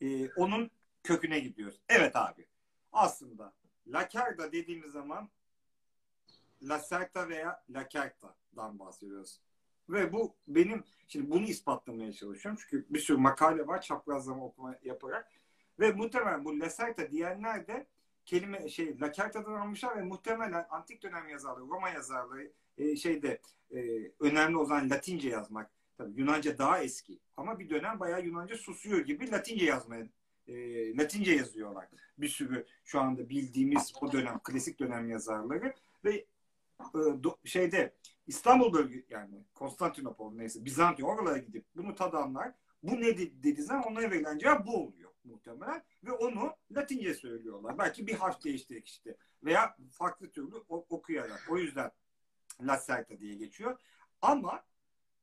E, 0.00 0.28
onun 0.28 0.70
köküne 1.02 1.40
gidiyoruz. 1.40 1.80
Evet 1.88 2.16
abi. 2.16 2.46
Aslında 2.92 3.52
Lacarda 3.86 4.52
dediğimiz 4.52 4.92
zaman 4.92 5.30
La 6.62 6.82
Certa 6.88 7.28
veya 7.28 7.64
La 7.70 7.88
Carta'dan 7.88 8.78
bahsediyoruz. 8.78 9.40
Ve 9.88 10.12
bu 10.12 10.34
benim 10.48 10.84
şimdi 11.08 11.30
bunu 11.30 11.44
ispatlamaya 11.44 12.12
çalışıyorum. 12.12 12.60
Çünkü 12.62 12.86
bir 12.90 12.98
sürü 12.98 13.16
makale 13.16 13.66
var 13.66 13.80
çaprazlama 13.80 14.44
okuma 14.44 14.78
yaparak. 14.82 15.39
Ve 15.80 15.92
muhtemelen 15.92 16.44
bu 16.44 16.60
La 16.60 16.68
Certa 16.68 17.10
diyenler 17.10 17.66
de 17.66 17.86
kelime 18.24 18.68
şey 18.68 19.00
La 19.00 19.12
Carta'dan 19.12 19.52
almışlar 19.52 19.96
ve 19.96 20.02
muhtemelen 20.02 20.66
antik 20.70 21.02
dönem 21.02 21.28
yazarları, 21.28 21.68
Roma 21.68 21.90
yazarları 21.90 22.52
e, 22.78 22.96
şeyde 22.96 23.40
e, 23.74 23.80
önemli 24.20 24.56
olan 24.56 24.90
Latince 24.90 25.28
yazmak. 25.28 25.70
Tabii 25.98 26.20
Yunanca 26.20 26.58
daha 26.58 26.82
eski 26.82 27.18
ama 27.36 27.58
bir 27.58 27.70
dönem 27.70 28.00
bayağı 28.00 28.24
Yunanca 28.24 28.56
susuyor 28.56 29.00
gibi 29.00 29.30
Latince 29.30 29.64
yazmaya 29.64 30.06
e, 30.48 30.96
Latince 30.96 31.32
yazıyorlar. 31.32 31.88
Bir 32.18 32.28
sürü 32.28 32.66
şu 32.84 33.00
anda 33.00 33.28
bildiğimiz 33.28 33.92
o 34.00 34.12
dönem 34.12 34.38
klasik 34.44 34.80
dönem 34.80 35.10
yazarları 35.10 35.74
ve 36.04 36.14
e, 36.14 36.24
do, 36.94 37.36
şeyde 37.44 37.94
İstanbul 38.26 38.72
bölge 38.72 39.04
yani 39.10 39.44
Konstantinopol 39.54 40.32
neyse 40.32 40.64
Bizantiya 40.64 41.08
oralara 41.08 41.38
gidip 41.38 41.64
bunu 41.76 41.94
tadanlar 41.94 42.52
bu 42.82 43.00
ne 43.00 43.18
dediği 43.18 43.62
zaman 43.62 43.84
onlara 43.84 44.10
verilen 44.10 44.38
cevap 44.38 44.66
bu 44.66 44.76
oluyor 44.76 45.09
muhtemelen 45.24 45.84
ve 46.04 46.12
onu 46.12 46.56
Latince 46.70 47.14
söylüyorlar. 47.14 47.78
Belki 47.78 48.06
bir 48.06 48.14
harf 48.14 48.44
değiştirerek 48.44 48.88
işte 48.88 49.16
veya 49.44 49.76
farklı 49.92 50.30
türlü 50.30 50.56
okuyarak. 50.68 51.46
O 51.50 51.58
yüzden 51.58 51.90
Lacerta 52.60 53.20
diye 53.20 53.34
geçiyor. 53.34 53.80
Ama 54.22 54.64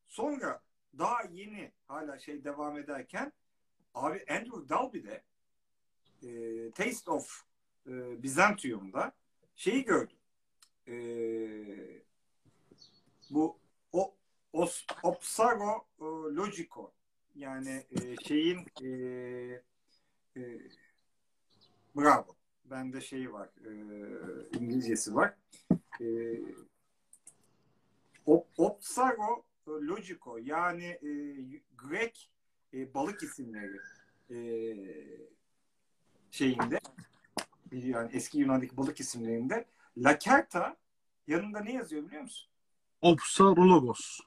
sonra 0.07 0.61
daha 0.97 1.23
yeni 1.23 1.71
hala 1.85 2.19
şey 2.19 2.43
devam 2.43 2.77
ederken 2.77 3.33
abi 3.93 4.25
Andrew 4.29 4.69
Dalby 4.69 5.03
de 5.03 5.23
e, 6.23 6.71
Taste 6.71 7.11
of 7.11 7.43
e, 7.87 8.23
Byzantium'da 8.23 9.15
şeyi 9.55 9.83
gördüm. 9.85 10.17
E, 10.87 10.95
bu 13.29 13.59
o 13.91 14.15
os, 14.53 14.85
Opsaro 15.03 15.87
e, 15.99 16.03
Logico 16.35 16.93
yani 17.35 17.85
e, 17.91 18.15
şeyin 18.27 18.65
e, 18.83 19.61
e, 20.37 20.41
bravo. 21.95 22.35
Bende 22.65 23.01
şeyi 23.01 23.33
var. 23.33 23.49
E, 23.65 23.69
İngilizcesi 24.59 25.15
var. 25.15 25.33
E, 26.01 26.07
Opsaro 28.57 29.45
Logico 29.67 30.37
yani 30.37 30.85
e, 30.85 31.09
Grek 31.77 32.31
e, 32.73 32.93
balık 32.93 33.23
isimleri 33.23 33.77
e, 34.29 34.37
şeyinde 36.31 36.79
yani 37.71 38.09
eski 38.13 38.39
Yunan'daki 38.39 38.77
balık 38.77 38.99
isimlerinde 38.99 39.65
Lakerta 39.97 40.77
yanında 41.27 41.59
ne 41.59 41.73
yazıyor 41.73 42.05
biliyor 42.05 42.21
musun? 42.21 42.49
Opsarologos. 43.01 44.19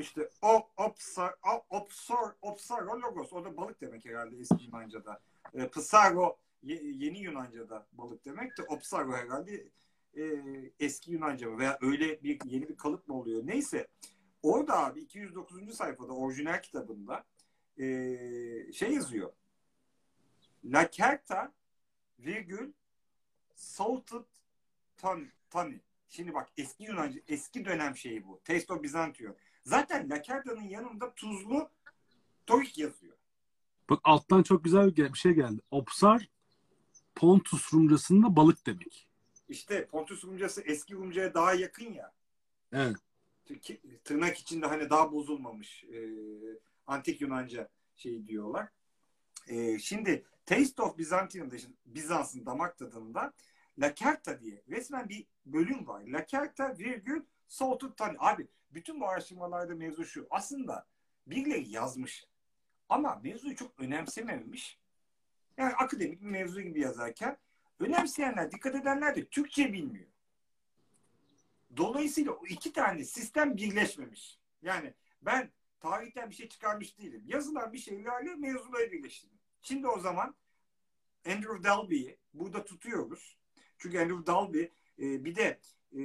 İşte 0.00 0.30
o 0.42 0.68
opsar, 0.76 1.34
opsar, 1.70 2.34
opsarologos 2.42 3.32
o 3.32 3.44
da 3.44 3.56
balık 3.56 3.80
demek 3.80 4.04
herhalde 4.04 4.36
eski 4.36 4.64
Yunanca'da. 4.64 5.20
E, 5.54 5.68
psaro 5.68 6.38
ye, 6.62 6.80
yeni 6.82 7.18
Yunanca'da 7.18 7.86
balık 7.92 8.24
demek 8.24 8.58
de 8.58 8.62
opsaro 8.62 9.12
herhalde 9.12 9.68
e, 10.16 10.22
eski 10.80 11.12
Yunanca 11.12 11.50
mı 11.50 11.58
veya 11.58 11.78
öyle 11.80 12.22
bir 12.22 12.38
yeni 12.44 12.68
bir 12.68 12.76
kalıp 12.76 13.08
mı 13.08 13.14
oluyor? 13.14 13.46
Neyse 13.46 13.88
orada 14.42 14.78
abi 14.78 15.00
209. 15.00 15.74
sayfada 15.74 16.12
orijinal 16.12 16.62
kitabında 16.62 17.24
e, 17.78 17.84
şey 18.72 18.94
yazıyor. 18.94 19.32
La 20.64 20.90
carta 20.90 21.52
virgül 22.18 22.72
salted 23.54 24.24
tani. 25.50 25.80
Şimdi 26.08 26.34
bak 26.34 26.48
eski 26.56 26.84
Yunanca, 26.84 27.20
eski 27.28 27.64
dönem 27.64 27.96
şeyi 27.96 28.26
bu. 28.26 28.40
Taste 28.44 28.72
of 28.72 28.82
Byzantium. 28.82 29.36
Zaten 29.64 30.10
La 30.10 30.22
Carta'nın 30.22 30.68
yanında 30.68 31.14
tuzlu 31.14 31.68
torik 32.46 32.78
yazıyor. 32.78 33.16
Bak 33.90 34.00
alttan 34.04 34.42
çok 34.42 34.64
güzel 34.64 34.96
bir 34.96 35.14
şey 35.14 35.32
geldi. 35.32 35.60
Opsar 35.70 36.28
Pontus 37.14 37.74
Rumcasında 37.74 38.36
balık 38.36 38.66
demek. 38.66 39.08
İşte 39.48 39.86
Pontus 39.86 40.24
Rumcası 40.24 40.60
eski 40.60 40.94
Rumca'ya 40.94 41.34
daha 41.34 41.54
yakın 41.54 41.92
ya. 41.92 42.12
Evet. 42.72 42.96
Tırnak 44.04 44.38
içinde 44.38 44.66
hani 44.66 44.90
daha 44.90 45.12
bozulmamış 45.12 45.84
e, 45.84 45.98
antik 46.86 47.20
Yunanca 47.20 47.68
şey 47.96 48.26
diyorlar. 48.26 48.68
E, 49.48 49.78
şimdi 49.78 50.24
Taste 50.46 50.82
of 50.82 50.98
Byzantium'da 50.98 51.56
Bizans'ın 51.86 52.46
damak 52.46 52.78
tadında 52.78 53.32
La 53.78 53.94
Carta 53.94 54.40
diye 54.40 54.62
resmen 54.68 55.08
bir 55.08 55.26
bölüm 55.46 55.86
var. 55.86 56.02
La 56.06 56.26
Carta 56.26 56.78
virgül 56.78 57.22
Salted 57.48 57.90
Tani. 57.96 58.16
Abi 58.18 58.48
bütün 58.70 59.00
bu 59.00 59.08
araştırmalarda 59.08 59.74
mevzu 59.74 60.04
şu. 60.04 60.26
Aslında 60.30 60.86
birileri 61.26 61.70
yazmış. 61.70 62.26
Ama 62.88 63.20
mevzuyu 63.24 63.56
çok 63.56 63.80
önemsememiş. 63.80 64.78
Yani 65.56 65.74
akademik 65.74 66.20
bir 66.20 66.26
mevzu 66.26 66.60
gibi 66.60 66.80
yazarken 66.80 67.38
önemseyenler, 67.80 68.50
dikkat 68.50 68.74
edenler 68.74 69.16
de 69.16 69.24
Türkçe 69.28 69.72
bilmiyor. 69.72 70.06
Dolayısıyla 71.76 72.32
o 72.32 72.46
iki 72.46 72.72
tane 72.72 73.04
sistem 73.04 73.56
birleşmemiş. 73.56 74.38
Yani 74.62 74.94
ben 75.22 75.50
tarihten 75.80 76.30
bir 76.30 76.34
şey 76.34 76.48
çıkarmış 76.48 76.98
değilim. 76.98 77.22
Yazılan 77.26 77.72
bir 77.72 77.78
şeylerle 77.78 78.34
mevzuları 78.34 78.92
birleştirdim. 78.92 79.38
Şimdi 79.62 79.86
o 79.86 79.98
zaman 79.98 80.34
Andrew 81.26 81.64
Dalby'yi 81.64 82.18
burada 82.34 82.64
tutuyoruz. 82.64 83.38
Çünkü 83.78 83.98
Andrew 83.98 84.26
Dalby 84.26 84.62
e, 84.98 85.24
bir 85.24 85.34
de 85.34 85.60
e, 85.92 86.00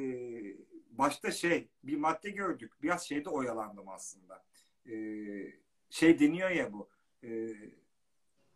başta 0.98 1.32
şey 1.32 1.68
bir 1.84 1.98
madde 1.98 2.30
gördük. 2.30 2.74
Biraz 2.84 3.08
şeyde 3.08 3.30
oyalandım 3.30 3.89
aslında. 3.89 4.43
E, 4.89 4.96
şey 5.89 6.20
deniyor 6.20 6.50
ya 6.50 6.74
bu 6.74 6.89
e, 7.24 7.54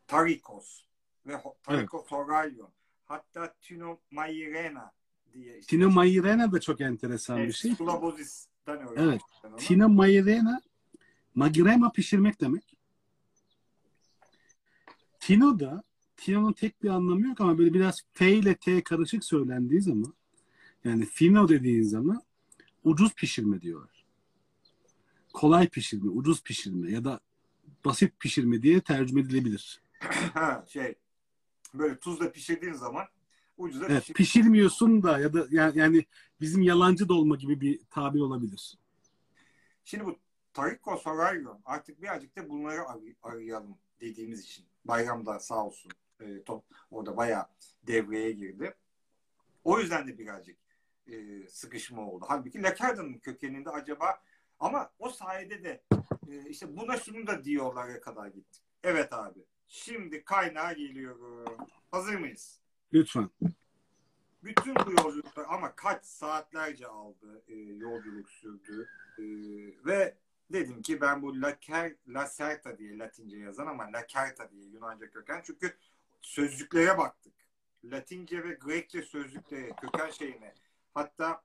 Tarikos 0.07 0.83
ve 1.25 1.41
Tarikos 1.63 2.01
evet. 2.01 2.11
Horalyon. 2.11 2.69
Hatta 3.05 3.53
Tino 3.61 3.99
Mairena 4.11 4.91
diye. 5.33 5.57
Işte. 5.57 5.69
Tino 5.69 5.89
Mairena 5.89 6.51
da 6.51 6.59
çok 6.59 6.81
enteresan 6.81 7.37
evet, 7.37 7.47
bir 7.47 7.53
şey. 7.53 7.75
Sulabozis'ten 7.75 8.87
Evet. 8.95 9.21
Tino 9.57 9.89
Mairena 9.89 10.61
Magirema 11.35 11.91
pişirmek 11.91 12.41
demek. 12.41 12.75
Tino 15.19 15.59
da 15.59 15.83
Tino'nun 16.17 16.53
tek 16.53 16.83
bir 16.83 16.89
anlamı 16.89 17.27
yok 17.27 17.41
ama 17.41 17.57
böyle 17.57 17.73
biraz 17.73 18.01
F 18.13 18.31
ile 18.31 18.55
T 18.55 18.83
karışık 18.83 19.23
söylendiği 19.25 19.81
zaman 19.81 20.13
yani 20.83 21.05
fino 21.05 21.49
dediğin 21.49 21.83
zaman 21.83 22.21
ucuz 22.83 23.15
pişirme 23.15 23.61
diyorlar. 23.61 24.05
Kolay 25.33 25.69
pişirme, 25.69 26.09
ucuz 26.09 26.43
pişirme 26.43 26.91
ya 26.91 27.03
da 27.03 27.19
basit 27.85 28.19
pişirme 28.19 28.61
diye 28.61 28.81
tercüme 28.81 29.21
edilebilir. 29.21 29.81
ha, 30.33 30.65
şey 30.67 30.95
böyle 31.73 31.97
tuzla 31.97 32.31
pişirdiğin 32.31 32.73
zaman 32.73 33.05
ucuza 33.57 33.85
evet, 33.85 34.03
pişir- 34.03 34.13
pişirmiyorsun 34.13 35.03
da 35.03 35.19
ya 35.19 35.33
da 35.33 35.47
yani, 35.51 35.79
yani 35.79 36.05
bizim 36.41 36.61
yalancı 36.61 37.09
dolma 37.09 37.35
gibi 37.35 37.61
bir 37.61 37.79
tabir 37.89 38.19
olabilir. 38.19 38.77
Şimdi 39.85 40.05
bu 40.05 40.17
Tariko 40.53 40.97
Soraryo 40.97 41.57
artık 41.65 42.01
birazcık 42.01 42.35
da 42.35 42.49
bunları 42.49 42.81
arayalım 43.23 43.77
dediğimiz 44.01 44.43
için. 44.43 44.65
Bayramda 44.85 45.39
sağ 45.39 45.65
olsun 45.65 45.91
e, 46.19 46.43
top 46.43 46.63
orada 46.91 47.17
bayağı 47.17 47.45
devreye 47.87 48.31
girdi. 48.31 48.73
O 49.63 49.79
yüzden 49.79 50.07
de 50.07 50.17
birazcık 50.17 50.57
e, 51.11 51.47
sıkışma 51.47 52.01
oldu. 52.01 52.25
Halbuki 52.27 52.63
Lakarda'nın 52.63 53.17
kökeninde 53.17 53.69
acaba 53.69 54.21
ama 54.59 54.91
o 54.99 55.09
sayede 55.09 55.63
de 55.63 55.83
e, 56.29 56.49
işte 56.49 56.77
buna 56.77 56.97
şunu 56.97 57.27
da 57.27 57.43
diyorlara 57.43 58.01
kadar 58.01 58.27
gittik. 58.27 58.63
Evet 58.83 59.13
abi. 59.13 59.39
Şimdi 59.67 60.23
kaynağa 60.23 60.73
geliyorum. 60.73 61.57
Hazır 61.91 62.15
mıyız? 62.15 62.59
Lütfen. 62.93 63.29
Bütün 64.43 64.75
bu 64.75 64.91
yolculuklar 64.91 65.45
ama 65.49 65.75
kaç 65.75 66.05
saatlerce 66.05 66.87
aldı 66.87 67.43
e, 67.47 67.55
yolculuk 67.55 68.29
sürdü 68.29 68.89
e, 69.17 69.23
ve 69.85 70.17
dedim 70.49 70.81
ki 70.81 71.01
ben 71.01 71.21
bu 71.21 71.41
La, 71.41 71.59
Ker, 71.59 71.95
La 72.07 72.27
Serta 72.27 72.77
diye 72.77 72.97
Latince 72.97 73.37
yazan 73.37 73.67
ama 73.67 73.83
La 73.93 74.07
Carta 74.07 74.51
diye 74.51 74.65
Yunanca 74.65 75.09
köken 75.09 75.41
çünkü 75.45 75.73
sözcüklere 76.21 76.97
baktık. 76.97 77.33
Latince 77.83 78.43
ve 78.43 78.53
Grekçe 78.53 79.01
sözlüklere, 79.01 79.69
köken 79.69 80.09
şeyine 80.09 80.53
hatta 80.99 81.41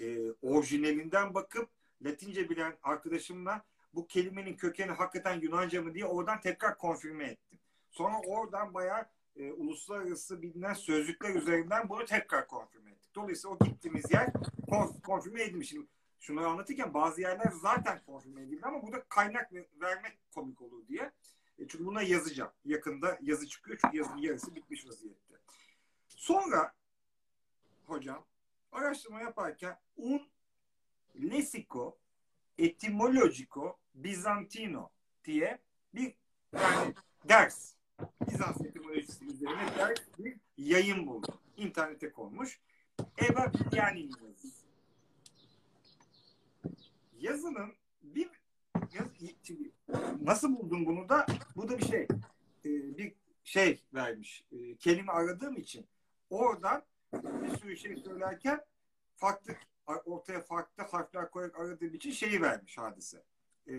e, 0.00 0.18
orijinalinden 0.42 1.34
bakıp 1.34 1.68
Latince 2.02 2.50
bilen 2.50 2.76
arkadaşımla 2.82 3.64
bu 3.94 4.06
kelimenin 4.06 4.56
kökeni 4.56 4.92
hakikaten 4.92 5.40
Yunanca 5.40 5.82
mı 5.82 5.94
diye 5.94 6.04
oradan 6.04 6.40
tekrar 6.40 6.78
konfirme 6.78 7.24
ettim. 7.24 7.58
Sonra 7.90 8.20
oradan 8.26 8.74
bayağı 8.74 9.06
e, 9.36 9.52
uluslararası 9.52 10.42
bilinen 10.42 10.74
sözlükler 10.74 11.34
üzerinden 11.34 11.88
bunu 11.88 12.04
tekrar 12.04 12.46
konfirme 12.46 12.90
ettik. 12.90 13.14
Dolayısıyla 13.14 13.56
o 13.56 13.64
gittiğimiz 13.64 14.12
yer 14.12 14.32
konf, 14.70 15.02
konfirme 15.02 15.42
edilmiş. 15.42 15.68
Şimdi 15.68 15.86
şunu 16.20 16.46
anlatırken 16.46 16.94
bazı 16.94 17.20
yerler 17.20 17.52
zaten 17.62 18.02
konfirme 18.06 18.42
edildi 18.42 18.66
ama 18.66 18.82
burada 18.82 19.04
kaynak 19.08 19.52
vermek 19.80 20.18
komik 20.34 20.62
olur 20.62 20.88
diye. 20.88 21.12
E, 21.58 21.68
çünkü 21.68 21.86
buna 21.86 22.02
yazacağım. 22.02 22.52
Yakında 22.64 23.18
yazı 23.22 23.48
çıkıyor 23.48 23.78
çünkü 23.80 23.96
yazının 23.96 24.22
yarısı 24.22 24.54
bitmiş 24.54 24.86
vaziyette. 24.86 25.34
Sonra 26.08 26.72
hocam 27.86 28.24
araştırma 28.76 29.20
yaparken 29.20 29.78
un 29.96 30.28
lesico 31.14 31.98
etimologico 32.58 33.78
bizantino 33.94 34.90
diye 35.24 35.58
bir 35.94 36.14
yani 36.52 36.94
ders 37.28 37.76
Bizans 38.30 38.60
etimolojisi 38.60 39.24
üzerine 39.24 39.76
ders 39.78 40.00
bir 40.18 40.36
yayın 40.56 41.06
buldum. 41.06 41.34
İnternete 41.56 42.12
konmuş. 42.12 42.60
Eva 43.18 43.52
Bilyani'nin 43.54 44.14
yazısı. 44.26 44.66
yazının 47.18 47.72
bir 48.02 48.30
yaz, 48.94 49.08
nasıl 50.22 50.56
buldum 50.56 50.86
bunu 50.86 51.08
da 51.08 51.26
bu 51.56 51.68
da 51.68 51.78
bir 51.78 51.84
şey 51.84 52.02
e, 52.64 52.98
bir 52.98 53.14
şey 53.44 53.82
vermiş 53.94 54.44
e, 54.52 54.76
kelime 54.76 55.12
aradığım 55.12 55.56
için 55.56 55.86
oradan 56.30 56.82
bir 57.12 57.56
sürü 57.56 57.76
şey 57.76 57.96
söylerken 57.96 58.64
farklı 59.16 59.54
ortaya 59.86 60.40
farklı 60.40 60.82
harfler 60.82 61.30
koyarak 61.30 61.58
aradığım 61.58 61.94
için 61.94 62.10
şeyi 62.10 62.42
vermiş 62.42 62.78
hadise. 62.78 63.24
E, 63.66 63.74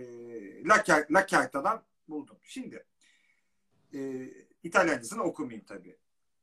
Laker, 0.64 1.06
Lakerta'dan 1.12 1.84
buldum. 2.08 2.38
Şimdi 2.44 2.86
e, 3.94 4.30
İtalyancasını 4.64 5.24
okumayayım 5.24 5.66
tabii. 5.66 5.98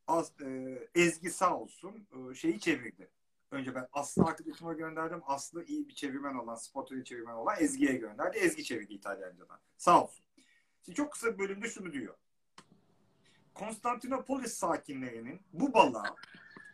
Az, 0.06 0.32
e, 0.40 0.78
Ezgi 0.94 1.30
sağ 1.30 1.58
olsun 1.58 2.06
e, 2.30 2.34
şeyi 2.34 2.60
çevirdi. 2.60 3.10
Önce 3.50 3.74
ben 3.74 3.88
Aslı 3.92 4.24
arkadaşıma 4.24 4.72
gönderdim. 4.72 5.22
Aslı 5.26 5.64
iyi 5.64 5.88
bir 5.88 5.94
çevirmen 5.94 6.34
olan, 6.34 6.54
spoteri 6.54 7.04
çevirmen 7.04 7.34
olan 7.34 7.56
Ezgi'ye 7.60 7.94
gönderdi. 7.94 8.38
Ezgi 8.38 8.64
çevirdi 8.64 8.94
İtalyancadan. 8.94 9.60
Sağ 9.76 10.04
olsun. 10.04 10.24
Şimdi 10.84 10.96
çok 10.96 11.12
kısa 11.12 11.32
bir 11.32 11.38
bölümde 11.38 11.68
şunu 11.68 11.92
diyor. 11.92 12.14
Konstantinopolis 13.54 14.52
sakinlerinin 14.52 15.42
bu 15.52 15.74
balığa 15.74 16.16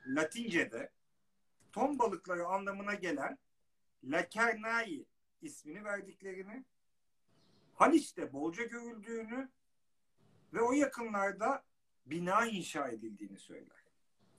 Latince'de 0.07 0.93
ton 1.73 1.99
balıkları 1.99 2.47
anlamına 2.47 2.95
gelen 2.95 3.39
Lakernai 4.05 5.07
ismini 5.43 5.85
verdiklerini, 5.85 6.65
Haliç'te 7.75 8.33
bolca 8.33 8.65
görüldüğünü 8.65 9.49
ve 10.53 10.61
o 10.61 10.73
yakınlarda 10.73 11.65
bina 12.07 12.47
inşa 12.47 12.89
edildiğini 12.89 13.39
söyler. 13.39 13.85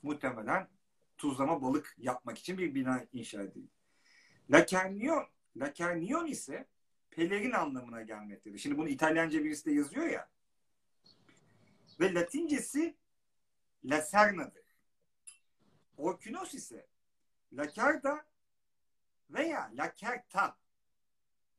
Muhtemelen 0.03 0.67
tuzlama 1.17 1.61
balık 1.61 1.95
yapmak 1.97 2.37
için 2.37 2.57
bir 2.57 2.75
bina 2.75 3.05
inşa 3.13 3.41
edildi. 3.41 3.71
Lakernion, 4.49 5.27
Lakernion 5.55 6.25
ise 6.25 6.67
pelerin 7.11 7.51
anlamına 7.51 8.01
gelmektedir. 8.01 8.57
Şimdi 8.57 8.77
bunu 8.77 8.89
İtalyanca 8.89 9.43
birisi 9.43 9.65
de 9.65 9.71
yazıyor 9.71 10.07
ya. 10.07 10.29
Ve 11.99 12.13
Latincesi 12.13 12.95
Laserna'dır. 13.83 14.60
Orkinos 16.01 16.53
ise 16.53 16.87
Lakerda 17.53 18.25
veya 19.29 19.71
Lakerta 19.77 20.57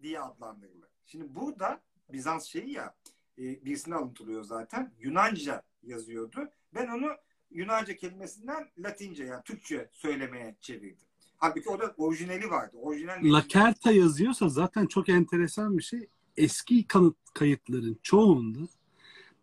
diye 0.03 0.21
adlandırılır. 0.21 0.89
Şimdi 1.07 1.35
burada 1.35 1.81
Bizans 2.13 2.47
şeyi 2.47 2.73
ya 2.73 2.95
e, 3.39 3.65
birisine 3.65 3.95
alıntılıyor 3.95 4.45
zaten. 4.45 4.93
Yunanca 5.01 5.63
yazıyordu. 5.83 6.49
Ben 6.75 6.89
onu 6.89 7.17
Yunanca 7.51 7.97
kelimesinden 7.97 8.71
Latince 8.79 9.25
yani 9.25 9.43
Türkçe 9.43 9.89
söylemeye 9.93 10.57
çevirdim. 10.61 11.07
Halbuki 11.39 11.71
o 11.71 11.81
da 11.81 11.95
orijinali 11.99 12.51
vardı. 12.51 12.77
Orijinal 12.77 13.33
Lakerta 13.33 13.93
yazıyorsa 13.93 14.49
zaten 14.49 14.87
çok 14.87 15.09
enteresan 15.09 15.79
bir 15.79 15.83
şey. 15.83 16.09
Eski 16.37 16.87
kanıt 16.87 17.17
kayıtların 17.35 17.99
çoğunda 18.03 18.69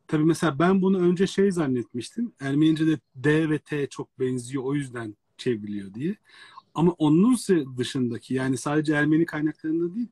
tabii 0.09 0.25
mesela 0.25 0.59
ben 0.59 0.81
bunu 0.81 1.01
önce 1.01 1.27
şey 1.27 1.51
zannetmiştim. 1.51 2.33
Ermenice'de 2.39 2.99
D 3.15 3.49
ve 3.49 3.59
T 3.59 3.87
çok 3.87 4.19
benziyor 4.19 4.63
o 4.63 4.75
yüzden 4.75 5.15
çevriliyor 5.37 5.93
diye. 5.93 6.15
Ama 6.73 6.91
onun 6.91 7.37
dışındaki 7.77 8.33
yani 8.33 8.57
sadece 8.57 8.93
Ermeni 8.93 9.25
kaynaklarında 9.25 9.95
değil 9.95 10.07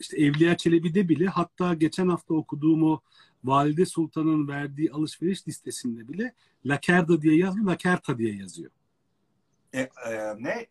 işte 0.00 0.16
Evliya 0.16 0.56
Çelebi'de 0.56 1.08
bile 1.08 1.26
hatta 1.26 1.74
geçen 1.74 2.08
hafta 2.08 2.34
okuduğum 2.34 2.82
o 2.82 3.00
Valide 3.44 3.86
Sultan'ın 3.86 4.48
verdiği 4.48 4.92
alışveriş 4.92 5.48
listesinde 5.48 6.08
bile 6.08 6.34
Lakerda 6.66 7.22
diye 7.22 7.36
yazmıyor, 7.36 7.66
Lakerta 7.66 8.18
diye 8.18 8.36
yazıyor. 8.36 8.70
E, 9.72 9.80
e, 9.80 9.90
ne? 10.38 10.66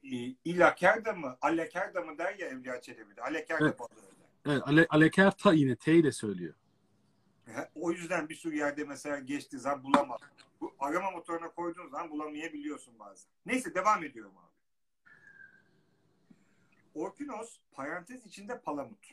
İlakerda 0.45 1.13
mı? 1.13 1.37
Alekerda 1.41 2.01
mı 2.01 2.17
der 2.17 2.35
ya 2.39 2.47
Evliya 2.47 2.81
Çelebi'de. 2.81 3.21
Alekerda 3.21 3.65
evet. 3.65 3.79
Evet, 4.45 4.61
Ale, 4.65 4.85
Alekerta 4.89 5.53
yine 5.53 5.75
T 5.75 5.95
ile 5.95 6.11
söylüyor. 6.11 6.53
O 7.75 7.91
yüzden 7.91 8.29
bir 8.29 8.35
sürü 8.35 8.55
yerde 8.55 8.83
mesela 8.83 9.19
geçti 9.19 9.59
zaman 9.59 9.83
bulamadım. 9.83 10.27
Bu 10.61 10.75
arama 10.79 11.11
motoruna 11.11 11.49
koyduğun 11.49 11.87
zaman 11.89 12.11
bulamayabiliyorsun 12.11 12.99
bazen. 12.99 13.29
Neyse 13.45 13.75
devam 13.75 14.03
ediyorum 14.03 14.37
abi. 14.37 14.51
Orkinos 16.93 17.59
parantez 17.71 18.25
içinde 18.25 18.61
palamut. 18.61 19.07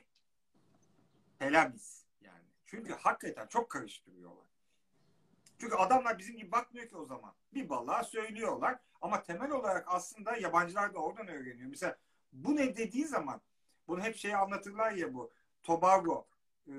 Pelamis 1.38 2.04
yani. 2.20 2.44
Çünkü 2.66 2.92
hakikaten 2.92 3.46
çok 3.46 3.70
karıştırıyorlar. 3.70 4.46
Çünkü 5.58 5.76
adamlar 5.76 6.18
bizim 6.18 6.36
gibi 6.36 6.52
bakmıyor 6.52 6.88
ki 6.88 6.96
o 6.96 7.04
zaman. 7.04 7.34
Bir 7.54 7.68
balığa 7.68 8.04
söylüyorlar 8.04 8.78
ama 9.00 9.22
temel 9.22 9.50
olarak 9.50 9.84
aslında 9.88 10.36
yabancılar 10.36 10.94
da 10.94 10.98
oradan 10.98 11.28
öğreniyor. 11.28 11.68
Mesela 11.68 11.96
bu 12.32 12.56
ne 12.56 12.76
dediği 12.76 13.04
zaman 13.04 13.40
bunu 13.88 14.02
hep 14.02 14.16
şey 14.16 14.34
anlatırlar 14.34 14.92
ya 14.92 15.14
bu 15.14 15.32
Tobago 15.62 16.26
e, 16.68 16.74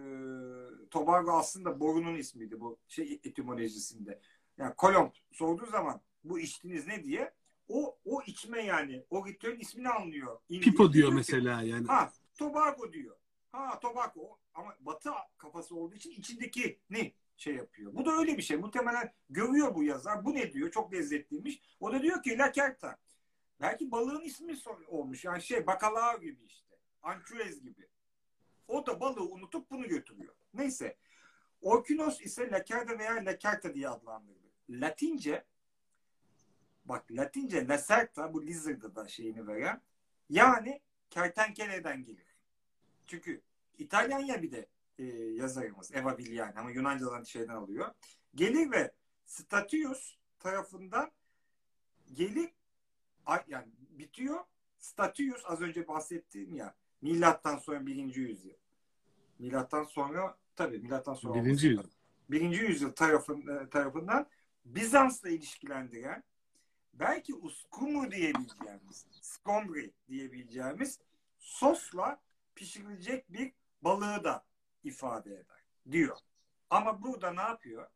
Tobago 0.90 1.32
aslında 1.32 1.80
borunun 1.80 2.16
ismiydi 2.16 2.60
bu 2.60 2.80
şey 2.88 3.20
etimolojisinde. 3.24 4.22
Yani 4.58 4.76
Kolomb 4.76 5.12
sorduğu 5.32 5.66
zaman 5.66 6.02
bu 6.24 6.40
içtiğiniz 6.40 6.88
ne 6.88 7.04
diye 7.04 7.34
o 7.68 7.98
o 8.06 8.22
içme 8.26 8.64
yani 8.64 9.04
o 9.10 9.28
ritüelin 9.28 9.60
ismini 9.60 9.90
anlıyor. 9.90 10.40
İndi, 10.50 10.62
Pipo 10.62 10.94
diyor 10.94 11.14
mesela 11.14 11.62
yani. 11.62 11.88
Ha 11.88 12.12
Tobago 12.38 12.94
diyor. 12.94 13.16
Ha 13.52 13.80
Tobago 13.80 14.40
ama 14.54 14.76
batı 14.80 15.10
kafası 15.38 15.76
olduğu 15.76 15.96
için 15.96 16.12
içindeki 16.12 16.80
ne 16.90 17.14
şey 17.38 17.56
yapıyor. 17.56 17.96
Bu 17.96 18.06
da 18.06 18.12
öyle 18.12 18.38
bir 18.38 18.42
şey. 18.42 18.58
Muhtemelen 18.58 19.14
görüyor 19.30 19.76
bu 19.76 19.84
yazar. 19.84 20.26
Bu 20.26 20.34
ne 20.34 20.54
diyor? 20.54 20.72
Çok 20.72 20.94
lezzetliymiş. 20.94 21.62
O 21.80 21.94
da 21.94 22.02
diyor 22.02 22.24
ki 22.24 22.38
lakerta. 22.38 22.98
Belki 23.62 23.92
balığın 23.92 24.22
ismi 24.22 24.54
olmuş. 24.88 25.26
Yani 25.26 25.42
şey 25.42 25.68
bakalao 25.68 26.22
gibi 26.22 26.44
işte. 26.46 26.76
Ançuez 27.02 27.62
gibi. 27.64 27.88
O 28.70 28.86
da 28.86 29.00
balığı 29.00 29.24
unutup 29.24 29.72
bunu 29.72 29.88
götürüyor. 29.88 30.34
Neyse. 30.54 30.98
Orkinos 31.62 32.22
ise 32.22 32.52
lakerta 32.52 33.00
veya 33.00 33.16
lakerta 33.26 33.74
diye 33.74 33.90
adlandırılır. 33.90 34.52
Latince 34.70 35.46
bak 36.86 37.12
Latince 37.12 37.68
lacerta 37.68 38.34
bu 38.34 38.46
lizard'da 38.46 38.96
da 38.96 39.08
şeyini 39.08 39.48
veren 39.48 39.82
yani 40.30 40.82
kertenkeleden 41.10 42.04
gelir. 42.04 42.36
Çünkü 43.08 43.42
İtalyan 43.78 44.42
bir 44.42 44.52
de 44.52 44.68
e, 44.98 45.04
yazarımız 45.14 45.96
Eva 45.96 46.18
Vigliani 46.18 46.60
ama 46.60 46.72
Yunanca'dan 46.72 47.24
şeyden 47.24 47.56
alıyor. 47.56 47.92
Gelir 48.36 48.72
ve 48.72 48.92
Statius 49.26 50.18
tarafından 50.40 51.12
gelir 52.14 52.50
yani 53.48 53.68
bitiyor. 53.78 54.44
Statius 54.78 55.42
az 55.46 55.62
önce 55.62 55.88
bahsettiğim 55.88 56.56
ya 56.56 56.76
milattan 57.02 57.58
sonra 57.58 57.86
birinci 57.86 58.20
yüzyıl. 58.22 58.54
Milattan 59.40 59.84
sonra 59.84 60.38
tabii 60.56 60.80
milattan 60.80 61.14
sonra 61.14 61.44
birinci 61.44 61.68
yüzyıl. 61.68 61.90
Birinci 62.30 62.62
yüzyıl 62.62 62.92
tarafın, 62.92 63.48
e, 63.48 63.70
tarafından 63.70 64.28
Bizans'la 64.66 65.30
ilişkilendiren 65.30 66.24
belki 66.94 67.36
uskumu 67.36 68.12
diyebileceğimiz, 68.12 69.06
skombri 69.22 69.94
diyebileceğimiz 70.08 71.00
sosla 71.40 72.22
pişirilecek 72.56 73.34
bir 73.34 73.54
balığı 73.82 74.24
da 74.24 74.46
ifade 74.84 75.34
eder 75.34 75.64
diyor. 75.92 76.18
Ama 76.70 77.04
burada 77.04 77.34
ne 77.34 77.42
yapıyor? 77.42 77.88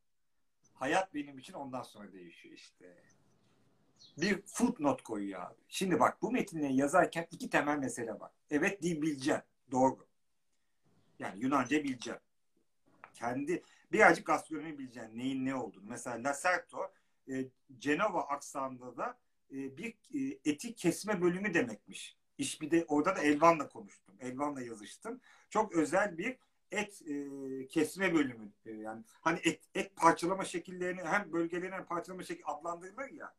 Hayat 0.73 1.13
benim 1.13 1.37
için 1.37 1.53
ondan 1.53 1.83
sonra 1.83 2.13
değişiyor 2.13 2.55
işte. 2.55 3.03
Bir 4.17 4.41
footnote 4.45 5.03
koyuyor 5.03 5.41
abi. 5.41 5.59
Şimdi 5.67 5.99
bak 5.99 6.21
bu 6.21 6.31
metinleri 6.31 6.75
yazarken 6.75 7.27
iki 7.31 7.49
temel 7.49 7.77
mesele 7.77 8.19
var. 8.19 8.31
Evet 8.49 8.81
dil 8.81 9.01
bileceksin. 9.01 9.43
Doğru. 9.71 10.07
Yani 11.19 11.39
Yunanca 11.39 11.83
bileceksin. 11.83 12.21
Kendi 13.13 13.63
birazcık 13.91 14.25
gastronomi 14.25 14.77
bileceksin. 14.77 15.17
Neyin 15.17 15.45
ne 15.45 15.55
olduğunu. 15.55 15.85
Mesela 15.89 16.29
Lacerto 16.29 16.91
e, 17.29 17.45
Cenova 17.79 18.21
aksanında 18.21 18.97
da 18.97 19.17
e, 19.51 19.77
bir 19.77 19.95
e, 20.13 20.39
eti 20.45 20.75
kesme 20.75 21.21
bölümü 21.21 21.53
demekmiş. 21.53 22.17
İş 22.37 22.61
bir 22.61 22.71
de 22.71 22.85
orada 22.87 23.15
da 23.15 23.21
Elvan'la 23.21 23.69
konuştum. 23.69 24.15
Elvan'la 24.19 24.61
yazıştım. 24.61 25.21
Çok 25.49 25.73
özel 25.73 26.17
bir 26.17 26.37
et 26.71 27.01
e, 27.01 27.67
kesme 27.67 28.13
bölümü. 28.13 28.51
E, 28.65 28.71
yani 28.71 29.03
hani 29.21 29.39
et, 29.43 29.61
et 29.75 29.95
parçalama 29.95 30.45
şekillerini 30.45 31.01
hem 31.01 31.33
bölgelerini 31.33 31.75
hem 31.75 31.85
parçalama 31.85 32.23
şekli 32.23 32.45
adlandırılır 32.45 33.09
ya. 33.09 33.33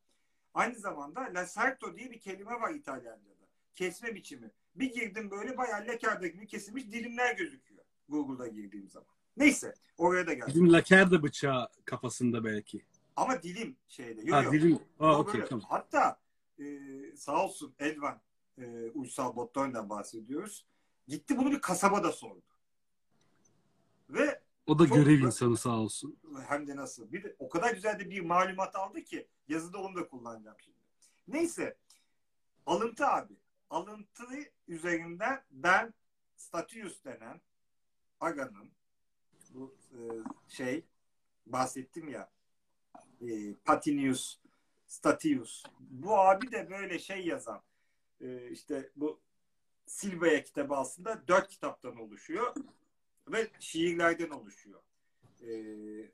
Aynı 0.55 0.79
zamanda 0.79 1.21
lacerto 1.35 1.97
diye 1.97 2.11
bir 2.11 2.21
kelime 2.21 2.53
var 2.53 2.75
İtalyanca'da. 2.75 3.45
Kesme 3.75 4.15
biçimi. 4.15 4.51
Bir 4.75 4.93
girdim 4.93 5.31
böyle 5.31 5.57
bayağı 5.57 5.87
lekarda 5.87 6.27
gibi 6.27 6.47
kesilmiş 6.47 6.85
dilimler 6.85 7.37
gözüküyor. 7.37 7.85
Google'da 8.09 8.47
girdiğim 8.47 8.91
zaman. 8.91 9.09
Neyse 9.37 9.75
oraya 9.99 10.27
da 10.27 10.33
geldim. 10.33 10.49
Bizim 10.49 10.73
lakerda 10.73 11.23
bıçağı 11.23 11.69
kafasında 11.85 12.45
belki. 12.45 12.85
Ama 13.17 13.43
dilim 13.43 13.77
şeyde. 13.89 14.21
Yok, 14.21 14.33
ha, 14.33 14.43
yok. 14.43 14.53
dilim. 14.53 14.79
Aa, 15.01 15.19
okay, 15.19 15.47
tamam. 15.47 15.67
Hatta 15.69 16.19
e, 16.59 16.65
sağ 17.17 17.45
olsun 17.45 17.75
Elvan 17.79 18.21
e, 18.59 18.91
uysal 18.95 19.37
botlarından 19.37 19.91
bahsediyoruz. 19.91 20.67
Gitti 21.09 21.37
bunu 21.39 21.51
bir 21.51 21.61
kasaba 21.61 22.05
da 22.05 22.13
sordu. 22.13 22.43
Ve 24.11 24.41
o 24.67 24.79
da 24.79 24.85
görev 24.85 25.23
da, 25.23 25.27
insanı 25.27 25.57
sağ 25.57 25.79
olsun. 25.79 26.19
Hem 26.49 26.67
de 26.67 26.77
nasıl. 26.77 27.13
Bir 27.13 27.23
de 27.23 27.37
o 27.39 27.49
kadar 27.49 27.75
güzel 27.75 28.01
de 28.01 28.11
bir 28.11 28.21
malumat 28.21 28.77
aldı 28.77 29.05
ki 29.05 29.29
yazıda 29.49 29.79
onu 29.79 29.97
da 29.97 30.09
kullanacağım 30.09 30.57
şimdi. 30.65 30.79
Neyse. 31.29 31.77
Alıntı 32.67 33.07
abi. 33.07 33.35
Alıntıyı 33.71 34.51
üzerinden 34.69 35.45
ben 35.51 35.95
Statius 36.37 37.05
denen 37.05 37.41
Aga'nın 38.21 38.71
bu 39.51 39.75
e, 39.93 39.99
şey 40.49 40.85
bahsettim 41.47 42.09
ya 42.09 42.31
e, 43.21 43.55
Patinius 43.55 44.39
Statius 44.87 45.63
bu 45.81 46.19
abi 46.21 46.53
de 46.53 46.71
böyle 46.71 46.99
şey 46.99 47.27
yazan 47.27 47.63
e, 48.21 48.51
işte 48.51 48.91
bu 48.97 49.21
Silva'ya 49.87 50.43
kitabı 50.43 50.75
aslında 50.75 51.29
dört 51.29 51.49
kitaptan 51.49 51.97
oluşuyor 51.97 52.55
ve 53.29 53.51
şiirlerden 53.61 54.31
oluşuyor. 54.31 54.81
E, 55.41 55.51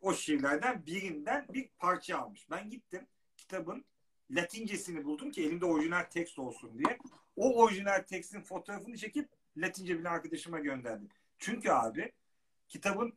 o 0.03 0.15
şiirlerden 0.15 0.87
birinden 0.87 1.47
bir 1.49 1.69
parça 1.79 2.19
almış. 2.19 2.51
Ben 2.51 2.71
gittim 2.71 3.07
kitabın 3.37 3.85
Latincesini 4.31 5.05
buldum 5.05 5.31
ki 5.31 5.47
elimde 5.47 5.65
orijinal 5.65 6.03
tekst 6.03 6.39
olsun 6.39 6.79
diye. 6.79 6.99
O 7.37 7.63
orijinal 7.63 8.03
tekstin 8.03 8.43
fotoğrafını 8.43 8.97
çekip 8.97 9.29
Latince 9.57 9.99
bir 9.99 10.05
arkadaşıma 10.05 10.61
gönderdim. 10.61 11.09
Çünkü 11.39 11.71
abi 11.71 12.13
kitabın 12.69 13.15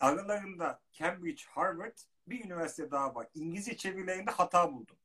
aralarında 0.00 0.80
Cambridge, 0.92 1.42
Harvard 1.48 1.96
bir 2.26 2.44
üniversite 2.44 2.90
daha 2.90 3.14
var. 3.14 3.28
İngilizce 3.34 3.76
çevirilerinde 3.76 4.30
hata 4.30 4.72
buldum. 4.72 4.96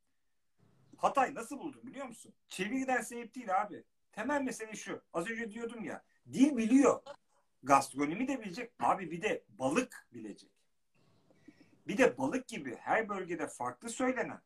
Hatayı 0.98 1.36
nasıl 1.36 1.60
buldum 1.60 1.82
biliyor 1.84 2.06
musun? 2.06 2.34
Çeviriden 2.50 3.02
sebep 3.02 3.36
değil 3.36 3.62
abi. 3.62 3.84
Temel 4.12 4.42
mesele 4.42 4.76
şu. 4.76 5.02
Az 5.14 5.30
önce 5.30 5.52
diyordum 5.52 5.84
ya. 5.84 6.04
Dil 6.34 6.58
biliyor. 6.58 7.02
Gastronomi 7.68 8.28
de 8.28 8.42
bilecek. 8.42 8.72
Abi 8.80 9.12
bir 9.12 9.22
de 9.22 9.44
balık 9.50 10.08
bilecek. 10.14 10.52
Bir 11.88 11.98
de 11.98 12.18
balık 12.18 12.48
gibi 12.48 12.76
her 12.76 13.10
bölgede 13.10 13.48
farklı 13.48 13.90
söylenen, 13.90 14.42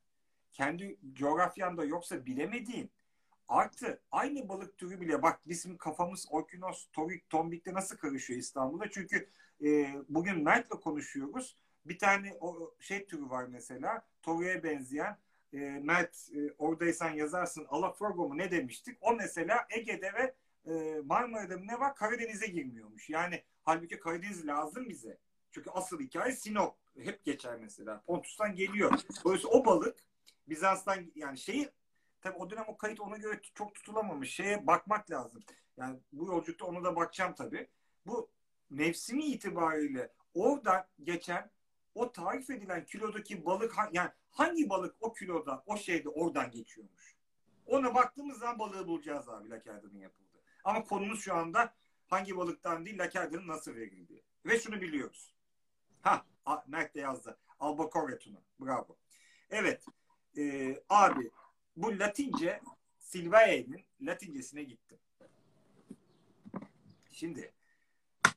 kendi 0.52 0.98
coğrafyanda 1.14 1.86
yoksa 1.86 2.26
bilemediğin, 2.26 2.92
artı 3.48 4.02
aynı 4.12 4.50
balık 4.50 4.78
türü 4.78 5.02
bile 5.02 5.22
bak 5.22 5.40
bizim 5.48 5.78
kafamız 5.78 6.28
Orkinos, 6.30 6.88
Torik, 6.94 7.30
Tombik'te 7.30 7.74
nasıl 7.74 7.98
karışıyor 7.98 8.40
İstanbul'da? 8.40 8.90
Çünkü 8.90 9.30
e, 9.64 9.96
bugün 10.10 10.44
Mert'le 10.44 10.82
konuşuyoruz. 10.82 11.58
Bir 11.86 12.00
tane 12.00 12.38
o 12.40 12.76
şey 12.80 13.06
türü 13.06 13.30
var 13.30 13.46
mesela. 13.50 14.06
Torik'e 14.22 14.64
benzeyen. 14.64 15.18
E, 15.54 15.60
Mert 15.60 16.30
e, 16.36 16.52
oradaysan 16.58 17.10
yazarsın. 17.10 17.66
Alaforgo 17.70 18.28
mu 18.28 18.38
ne 18.38 18.52
demiştik? 18.52 18.98
O 19.02 19.16
mesela 19.16 19.68
Ege'de 19.70 20.14
ve 20.14 20.34
e, 20.66 21.02
Marmara'da 21.06 21.58
ne 21.58 21.80
var? 21.80 21.96
Karadeniz'e 21.96 22.48
girmiyormuş. 22.48 23.10
Yani 23.10 23.44
halbuki 23.64 24.00
Karadeniz 24.00 24.48
lazım 24.48 24.90
bize. 24.90 25.18
Çünkü 25.52 25.70
asıl 25.70 26.00
hikaye 26.00 26.32
Sinop. 26.32 26.76
Hep 26.98 27.26
geçer 27.26 27.58
mesela. 27.60 28.02
Pontus'tan 28.02 28.56
geliyor. 28.56 28.92
Dolayısıyla 29.24 29.58
o 29.58 29.66
balık 29.66 30.00
Bizans'tan 30.48 31.12
yani 31.16 31.38
şeyi 31.38 31.70
tabi 32.22 32.38
o 32.38 32.50
dönem 32.50 32.66
o 32.68 32.78
kayıt 32.78 33.00
ona 33.00 33.18
göre 33.18 33.42
çok 33.54 33.76
tutulamamış. 33.76 34.34
Şeye 34.34 34.68
bakmak 34.68 35.12
lazım. 35.12 35.44
Yani 35.78 36.00
bu 36.12 36.28
yolculukta 36.28 36.66
onu 36.66 36.84
da 36.84 36.96
bakacağım 36.96 37.34
tabi. 37.34 37.70
Bu 38.06 38.30
mevsimi 38.70 39.26
itibariyle 39.26 40.12
orada 40.34 40.90
geçen 41.04 41.52
o 41.96 42.12
tarif 42.12 42.50
edilen 42.50 42.86
kilodaki 42.86 43.46
balık 43.46 43.76
yani 43.92 44.10
hangi 44.30 44.70
balık 44.70 44.96
o 45.02 45.14
kiloda 45.14 45.64
o 45.66 45.78
şeyde 45.78 46.10
oradan 46.10 46.52
geçiyormuş. 46.52 47.16
Ona 47.66 47.96
baktığımız 47.96 48.38
zaman 48.38 48.60
balığı 48.60 48.88
bulacağız 48.88 49.30
abi 49.30 49.50
Lakerdan'ın 49.50 50.00
yapıldı. 50.00 50.21
Ama 50.64 50.84
konumuz 50.84 51.22
şu 51.22 51.36
anda 51.36 51.74
hangi 52.08 52.38
balıktan 52.38 52.86
değil 52.86 53.00
Lakerdan'ın 53.00 53.48
nasıl 53.48 53.76
verildiği. 53.76 54.24
Ve 54.46 54.60
şunu 54.60 54.82
biliyoruz. 54.82 55.34
Ha 56.02 56.26
Mert 56.68 56.96
de 56.96 57.00
yazdı. 57.00 57.38
Albacore 57.60 58.20
tunu. 58.20 58.42
Bravo. 58.60 58.98
Evet. 59.50 59.86
E, 60.38 60.76
abi 60.90 61.32
bu 61.76 62.00
Latince 62.00 62.62
Silvae'nin 63.00 63.86
Latincesine 64.02 64.64
gittim. 64.64 64.98
Şimdi 67.12 67.54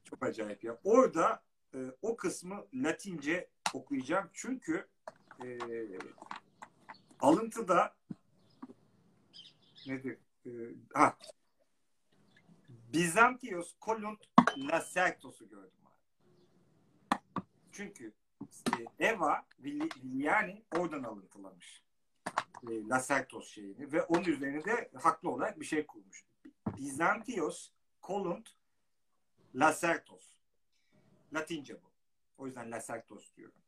çok 0.05 0.22
acayip 0.22 0.64
ya. 0.64 0.81
Orada 0.85 1.43
e, 1.75 1.79
o 2.03 2.16
kısmı 2.16 2.66
Latince 2.75 3.49
okuyacağım. 3.75 4.31
Çünkü 4.33 4.89
e, 5.45 5.59
alıntıda 7.20 7.97
nedir? 9.87 10.18
E, 10.47 10.51
ha, 10.95 11.16
Bizantios 12.95 13.75
Kolunt 13.81 14.25
Lacertos'u 14.57 15.49
gördüm 15.49 15.81
abi. 15.85 17.45
Çünkü 17.73 18.13
e, 19.01 19.07
Eva 19.07 19.47
Viliani 19.59 20.65
oradan 20.77 21.03
alıntılamış. 21.03 21.83
E, 22.71 22.89
Lacertos 22.89 23.49
şeyini 23.49 23.93
ve 23.93 24.03
onun 24.03 24.25
üzerine 24.25 24.65
de 24.65 24.91
haklı 24.95 25.31
olarak 25.31 25.61
bir 25.61 25.65
şey 25.65 25.87
kurmuş. 25.87 26.25
Bizantios 26.67 27.71
Kolunt 28.03 28.51
Lacertos. 29.55 30.29
Latince 31.33 31.75
bu. 31.75 31.91
O 32.39 32.47
yüzden 32.47 32.71
Lacertos 32.71 33.37
diyorum. 33.37 33.59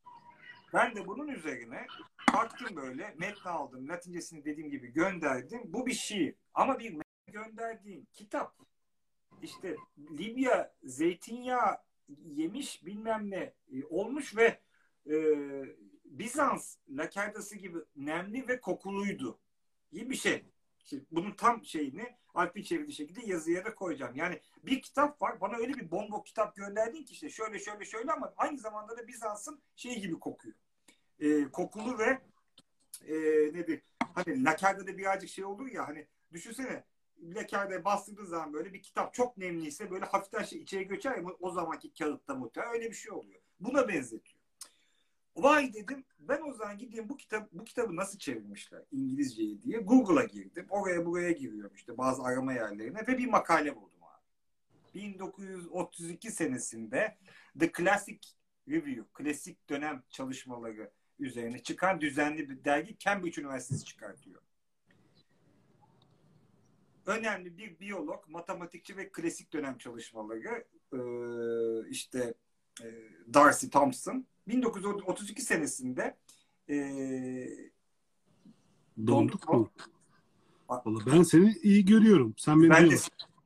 Ben 0.75 0.97
de 0.97 1.07
bunun 1.07 1.29
üzerine 1.29 1.87
baktım 2.33 2.77
böyle 2.77 3.15
metni 3.19 3.51
aldım. 3.51 3.89
Latincesini 3.89 4.45
dediğim 4.45 4.71
gibi 4.71 4.93
gönderdim. 4.93 5.63
Bu 5.65 5.87
bir 5.87 5.95
şiir. 5.95 6.35
Ama 6.55 6.79
bir 6.79 6.97
gönderdiğim 7.27 8.07
kitap 8.13 8.67
işte 9.43 9.77
Libya 9.99 10.75
zeytinyağı 10.85 11.79
yemiş 12.25 12.87
bilmem 12.87 13.31
ne 13.31 13.55
e, 13.73 13.85
olmuş 13.85 14.37
ve 14.37 14.61
e, 15.11 15.17
Bizans 16.05 16.77
lakardası 16.89 17.57
gibi 17.57 17.79
nemli 17.97 18.49
ve 18.49 18.61
kokuluydu 18.61 19.39
gibi 19.93 20.11
bir 20.11 20.17
şey. 20.17 20.45
İşte 20.79 20.97
bunun 21.11 21.31
tam 21.31 21.65
şeyini 21.65 22.17
Alp'in 22.35 22.63
çevirdiği 22.63 22.95
şekilde 22.97 23.27
yazıya 23.27 23.65
da 23.65 23.75
koyacağım. 23.75 24.17
Yani 24.17 24.41
bir 24.63 24.83
kitap 24.83 25.23
var. 25.23 25.41
Bana 25.41 25.57
öyle 25.57 25.75
bir 25.75 25.91
bomba 25.91 26.23
kitap 26.23 26.57
gönderdin 26.57 27.05
ki 27.05 27.13
işte 27.13 27.31
şöyle 27.31 27.59
şöyle 27.59 27.85
şöyle 27.85 28.13
ama 28.13 28.35
aynı 28.37 28.59
zamanda 28.59 28.97
da 28.97 29.09
Bizans'ın 29.09 29.61
şey 29.77 30.01
gibi 30.01 30.19
kokuyor. 30.19 30.55
E, 31.21 31.45
kokulu 31.45 31.99
ve 31.99 32.19
e, 33.07 33.15
nedir? 33.55 33.83
Hani 34.15 34.45
lakerde 34.45 34.99
birazcık 34.99 35.31
şey 35.31 35.45
olur 35.45 35.67
ya 35.67 35.89
hani 35.89 36.07
düşünsene 36.33 36.85
lakerde 37.23 37.85
bastırdığı 37.85 38.27
zaman 38.27 38.53
böyle 38.53 38.73
bir 38.73 38.83
kitap 38.83 39.15
çok 39.15 39.37
nemliyse 39.37 39.91
böyle 39.91 40.05
hafiften 40.05 40.43
şey 40.43 40.59
içeri 40.59 40.87
göçer 40.87 41.17
ya 41.17 41.25
o 41.41 41.51
zamanki 41.51 41.95
kağıtta 41.95 42.35
muhtemelen 42.35 42.75
öyle 42.75 42.91
bir 42.91 42.97
şey 42.97 43.13
oluyor. 43.13 43.41
Buna 43.61 43.89
benzetiyor. 43.89 44.43
Vay 45.37 45.75
dedim 45.75 46.05
ben 46.19 46.43
o 46.49 46.53
zaman 46.53 46.79
gideyim 46.79 47.09
bu 47.09 47.17
kitap 47.17 47.53
bu 47.53 47.65
kitabı 47.65 47.97
nasıl 47.97 48.19
çevirmişler 48.19 48.83
İngilizceyi 48.93 49.63
diye 49.63 49.79
Google'a 49.79 50.25
girdim. 50.25 50.67
Oraya 50.71 51.07
buraya 51.07 51.33
giriyorum 51.33 51.75
işte 51.75 51.99
bazı 51.99 52.23
arama 52.23 52.53
yerlerine 52.53 53.07
ve 53.07 53.19
bir 53.19 53.27
makale 53.27 53.77
buldum 53.77 54.03
abi. 54.03 54.23
1932 54.95 56.31
senesinde 56.31 57.17
The 57.61 57.73
Classic 57.73 58.29
Review, 58.69 59.05
klasik 59.15 59.69
dönem 59.69 60.03
çalışmaları 60.11 60.91
üzerine 61.19 61.63
çıkan 61.63 62.01
düzenli 62.01 62.49
bir 62.49 62.65
dergi 62.65 62.99
Cambridge 62.99 63.41
Üniversitesi 63.41 63.85
çıkartıyor. 63.85 64.43
Önemli 67.07 67.59
bir 67.59 67.81
biyolog, 67.81 68.29
matematikçi 68.29 68.97
ve 68.97 69.09
klasik 69.09 69.53
dönem 69.53 69.79
çalışmaları 69.79 70.65
işte 71.91 72.35
Darcy 73.35 73.67
Thompson 73.67 74.27
1932 74.49 75.43
senesinde 75.43 76.17
e, 76.69 76.77
donduk 79.07 79.49
mu? 79.49 79.71
Vallahi 80.69 81.07
ben 81.07 81.23
seni 81.23 81.55
iyi 81.63 81.85
görüyorum. 81.85 82.35
Sen 82.37 82.63
beni 82.63 82.71
ben 82.71 82.91
de, 82.91 82.97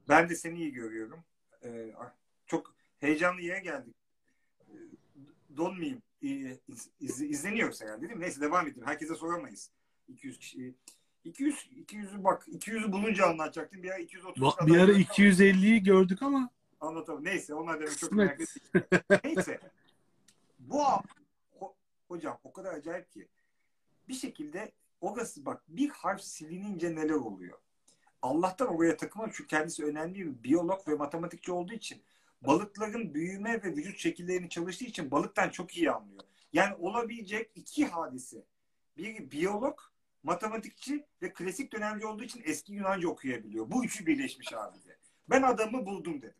ben 0.08 0.28
de 0.28 0.36
seni 0.36 0.58
iyi 0.58 0.72
görüyorum. 0.72 1.24
Ee, 1.64 1.94
çok 2.46 2.74
heyecanlı 3.00 3.40
yere 3.40 3.60
geldik. 3.60 3.94
Donmayayım. 5.56 6.02
İz, 6.20 7.20
izleniyorsa 7.20 7.84
yani 7.84 8.02
dedim. 8.02 8.20
Neyse 8.20 8.40
devam 8.40 8.66
edelim. 8.66 8.86
Herkese 8.86 9.14
soramayız. 9.14 9.70
200 10.08 10.38
kişi 10.38 10.74
200 11.24 11.68
200'ü 11.76 12.24
bak 12.24 12.48
200'ü 12.48 12.92
bulunca 12.92 13.26
anlatacaktım. 13.26 13.82
Bir 13.82 13.90
ara 13.90 13.98
230 13.98 14.42
bak, 14.42 14.66
bir 14.66 14.78
ara 14.78 14.92
250'yi 14.92 15.82
gördük 15.82 16.22
ama 16.22 16.50
anlatamam. 16.80 17.24
Neyse 17.24 17.54
onlar 17.54 17.80
demek 17.80 17.98
çok 17.98 18.12
merak 18.12 18.40
Neyse 19.24 19.60
bu 20.58 20.84
ho, 21.58 21.74
hocam 22.08 22.38
o 22.44 22.52
kadar 22.52 22.74
acayip 22.74 23.12
ki 23.12 23.28
bir 24.08 24.14
şekilde 24.14 24.72
orası 25.00 25.46
bak 25.46 25.62
bir 25.68 25.88
harf 25.88 26.20
silinince 26.20 26.94
neler 26.94 27.14
oluyor. 27.14 27.58
Allah'tan 28.22 28.68
oraya 28.68 28.96
takılmadı 28.96 29.30
çünkü 29.34 29.48
kendisi 29.48 29.84
önemli 29.84 30.14
bir 30.14 30.44
biyolog 30.44 30.88
ve 30.88 30.94
matematikçi 30.94 31.52
olduğu 31.52 31.72
için 31.72 32.02
balıkların 32.42 33.14
büyüme 33.14 33.62
ve 33.62 33.76
vücut 33.76 33.98
şekillerini 33.98 34.48
çalıştığı 34.48 34.84
için 34.84 35.10
balıktan 35.10 35.50
çok 35.50 35.76
iyi 35.76 35.90
anlıyor. 35.90 36.22
Yani 36.52 36.74
olabilecek 36.74 37.50
iki 37.54 37.86
hadise. 37.86 38.44
Bir 38.96 39.30
biyolog, 39.30 39.78
matematikçi 40.22 41.06
ve 41.22 41.32
klasik 41.32 41.72
dönemci 41.72 42.06
olduğu 42.06 42.24
için 42.24 42.42
eski 42.44 42.72
Yunanca 42.72 43.08
okuyabiliyor. 43.08 43.70
Bu 43.70 43.84
üçü 43.84 44.06
birleşmiş 44.06 44.52
abi 44.52 44.84
de. 44.84 44.98
Ben 45.30 45.42
adamı 45.42 45.86
buldum 45.86 46.22
dedim. 46.22 46.34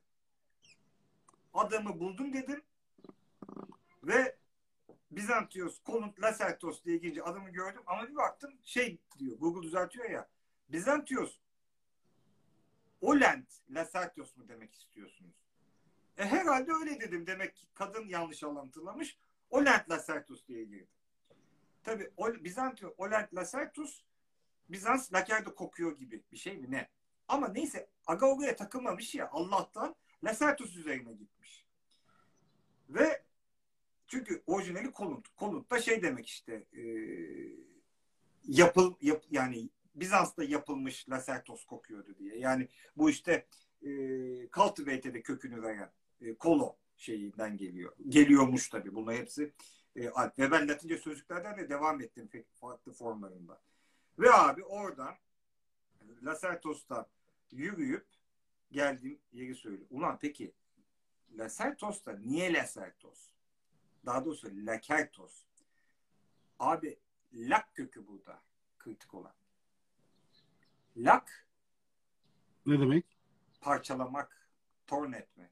Adamı 1.55 2.01
buldum 2.01 2.33
dedim. 2.33 2.63
Ve 4.03 4.37
Bizantios, 5.11 5.83
Konut, 5.83 6.23
Lasertos 6.23 6.85
diye 6.85 6.97
girince 6.97 7.23
adımı 7.23 7.51
gördüm 7.51 7.83
ama 7.87 8.09
bir 8.09 8.17
baktım 8.17 8.59
şey 8.65 8.99
diyor 9.19 9.39
Google 9.39 9.63
düzeltiyor 9.63 10.11
ya 10.11 10.29
Bizantios 10.69 11.39
Olent 13.01 13.47
Lasertios 13.71 14.37
mu 14.37 14.49
demek 14.49 14.75
istiyorsunuz? 14.75 15.35
E 16.19 16.25
herhalde 16.25 16.73
öyle 16.73 17.01
dedim. 17.01 17.27
Demek 17.27 17.57
ki 17.57 17.67
kadın 17.75 18.09
yanlış 18.09 18.43
anlatılamış. 18.43 19.19
Olent 19.51 19.91
Lasertus 19.91 20.49
diye 20.49 20.65
girdi. 20.65 21.00
Tabi 21.83 22.11
Bizantiyon 22.45 22.95
Olent 22.99 23.35
Lasertus 23.35 24.03
Bizans 24.69 25.13
lakerde 25.13 25.55
kokuyor 25.55 25.99
gibi 25.99 26.23
bir 26.33 26.37
şey 26.37 26.59
mi 26.59 26.71
ne? 26.71 26.89
Ama 27.29 27.49
neyse 27.49 27.89
aga 28.07 28.27
oraya 28.27 28.57
takılmamış 28.57 29.15
ya 29.15 29.29
Allah'tan 29.33 29.95
Lasertus 30.25 30.77
üzerine 30.77 31.13
gitmiş. 31.13 31.67
Ve 32.89 33.23
çünkü 34.07 34.43
orijinali 34.47 34.93
Kolunt. 34.93 35.29
Kolunt 35.29 35.71
da 35.71 35.81
şey 35.81 36.03
demek 36.03 36.27
işte 36.27 36.67
e, 36.73 36.83
yapıl 38.45 38.95
yap, 39.01 39.25
yani 39.31 39.69
Bizans'ta 39.95 40.45
yapılmış 40.45 41.09
Lasertos 41.09 41.65
kokuyordu 41.65 42.19
diye. 42.19 42.39
Yani 42.39 42.69
bu 42.97 43.11
işte 43.11 43.47
e, 43.83 43.89
Cultivate'de 44.53 45.23
kökünü 45.23 45.63
veren 45.63 45.93
e, 46.21 46.35
kolo 46.35 46.77
şeyinden 46.97 47.57
geliyor. 47.57 47.93
Geliyormuş 48.09 48.69
tabii. 48.69 48.95
Bunlar 48.95 49.17
hepsi 49.17 49.53
e. 49.97 50.03
Ve 50.39 50.51
ben 50.51 50.69
Latince 50.69 50.99
sözlüklerden 50.99 51.59
de 51.59 51.69
devam 51.69 52.01
ettim 52.01 52.31
farklı 52.61 52.93
formlarında. 52.93 53.61
Ve 54.19 54.33
abi 54.33 54.65
oradan 54.65 55.15
Lasertos'tan 56.23 57.07
yürüyüp 57.51 58.07
geldiğim 58.73 59.19
yeri 59.33 59.55
söyle. 59.55 59.85
Ulan 59.91 60.19
peki 60.21 60.53
Lasertos'ta 61.39 62.13
niye 62.13 62.53
Lasertos? 62.53 63.31
Daha 64.07 64.25
doğrusu 64.25 64.49
Lakertos. 64.53 65.45
Abi 66.59 66.99
lak 67.33 67.75
kökü 67.75 68.07
burada 68.07 68.43
kritik 68.79 69.15
olan. 69.15 69.35
Lak 70.97 71.47
ne 72.67 72.81
demek? 72.81 73.05
Parçalamak, 73.61 74.49
torn 74.87 75.13
etmek. 75.13 75.51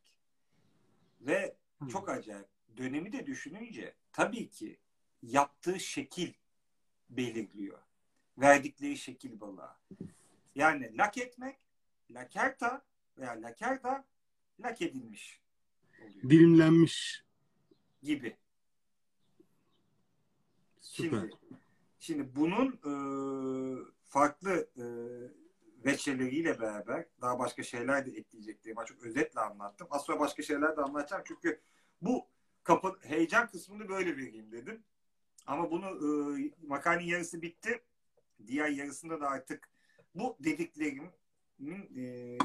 Ve 1.20 1.56
Hı. 1.78 1.88
çok 1.88 2.08
acayip. 2.08 2.48
Dönemi 2.76 3.12
de 3.12 3.26
düşününce 3.26 3.94
tabii 4.18 4.50
ki 4.50 4.78
yaptığı 5.22 5.80
şekil 5.80 6.32
belirliyor. 7.10 7.78
Verdikleri 8.38 8.96
şekil 8.96 9.40
balığa. 9.40 9.80
Yani 10.54 10.96
lak 10.96 11.18
etmek, 11.18 11.56
lakerta 12.10 12.84
veya 13.18 13.42
lakerda 13.42 14.04
lak 14.60 14.82
edilmiş 14.82 15.40
oluyor. 16.00 16.30
Dilimlenmiş. 16.30 17.24
Gibi. 18.02 18.36
Süper. 20.80 21.20
Şimdi, 21.20 21.36
şimdi 21.98 22.36
bunun 22.36 22.68
e, 22.72 22.92
farklı 24.08 24.68
e, 24.76 24.84
veçeleriyle 25.84 26.60
beraber 26.60 27.06
daha 27.20 27.38
başka 27.38 27.62
şeyler 27.62 28.06
de 28.06 28.10
ekleyecektim. 28.10 28.76
Ben 28.76 28.84
çok 28.84 29.02
özetle 29.02 29.40
anlattım. 29.40 29.88
Az 29.90 30.04
sonra 30.04 30.20
başka 30.20 30.42
şeyler 30.42 30.76
de 30.76 30.80
anlatacağım. 30.80 31.22
Çünkü 31.26 31.60
bu 32.02 32.26
kapı, 32.68 32.98
heyecan 33.02 33.48
kısmını 33.48 33.88
böyle 33.88 34.16
vereyim 34.16 34.52
dedim. 34.52 34.82
Ama 35.46 35.70
bunu 35.70 35.86
e, 36.38 36.50
makalenin 36.66 37.06
yarısı 37.06 37.42
bitti. 37.42 37.82
Diğer 38.46 38.68
yarısında 38.68 39.20
da 39.20 39.28
artık 39.28 39.70
bu 40.14 40.36
dediklerimin 40.40 41.10
e, 41.96 42.38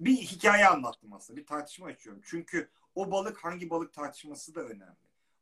bir 0.00 0.16
hikaye 0.16 0.66
anlattım 0.68 1.12
aslında. 1.12 1.40
Bir 1.40 1.46
tartışma 1.46 1.86
açıyorum. 1.86 2.22
Çünkü 2.24 2.68
o 2.94 3.10
balık 3.10 3.44
hangi 3.44 3.70
balık 3.70 3.92
tartışması 3.92 4.54
da 4.54 4.60
önemli. 4.60 4.96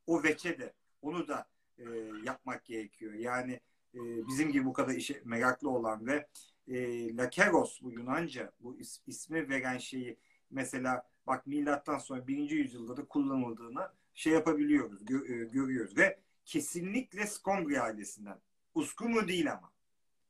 O 0.07 0.23
veçe 0.23 0.59
de 0.59 0.73
onu 1.01 1.27
da 1.27 1.47
e, 1.77 1.83
yapmak 2.23 2.65
gerekiyor. 2.65 3.13
Yani 3.13 3.53
e, 3.93 3.99
bizim 4.27 4.51
gibi 4.51 4.65
bu 4.65 4.73
kadar 4.73 4.93
işe 4.93 5.21
meraklı 5.25 5.69
olan 5.69 6.07
ve 6.07 6.27
e, 6.67 7.17
Lakeros 7.17 7.81
bu 7.81 7.91
Yunanca 7.91 8.51
bu 8.59 8.77
is, 8.77 8.99
ismi 9.07 9.49
veren 9.49 9.77
şeyi 9.77 10.17
mesela 10.51 11.14
bak 11.27 11.47
milattan 11.47 11.97
sonra 11.97 12.27
birinci 12.27 12.55
yüzyılda 12.55 12.97
da 12.97 13.05
kullanıldığını 13.05 13.91
şey 14.13 14.33
yapabiliyoruz, 14.33 15.05
gö, 15.05 15.17
e, 15.17 15.45
görüyoruz 15.45 15.97
ve 15.97 16.19
kesinlikle 16.45 17.27
Scombri 17.27 17.81
ailesinden. 17.81 18.39
Uskumu 18.75 19.27
değil 19.27 19.51
ama. 19.51 19.71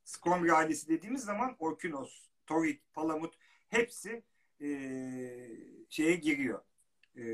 Scombri 0.05 0.53
ailesi 0.53 0.87
dediğimiz 0.87 1.23
zaman 1.23 1.55
Orkinos, 1.59 2.21
Torik, 2.47 2.93
Palamut 2.93 3.33
hepsi 3.69 4.23
e, 4.61 4.67
şeye 5.89 6.15
giriyor. 6.15 6.61
E, 7.17 7.25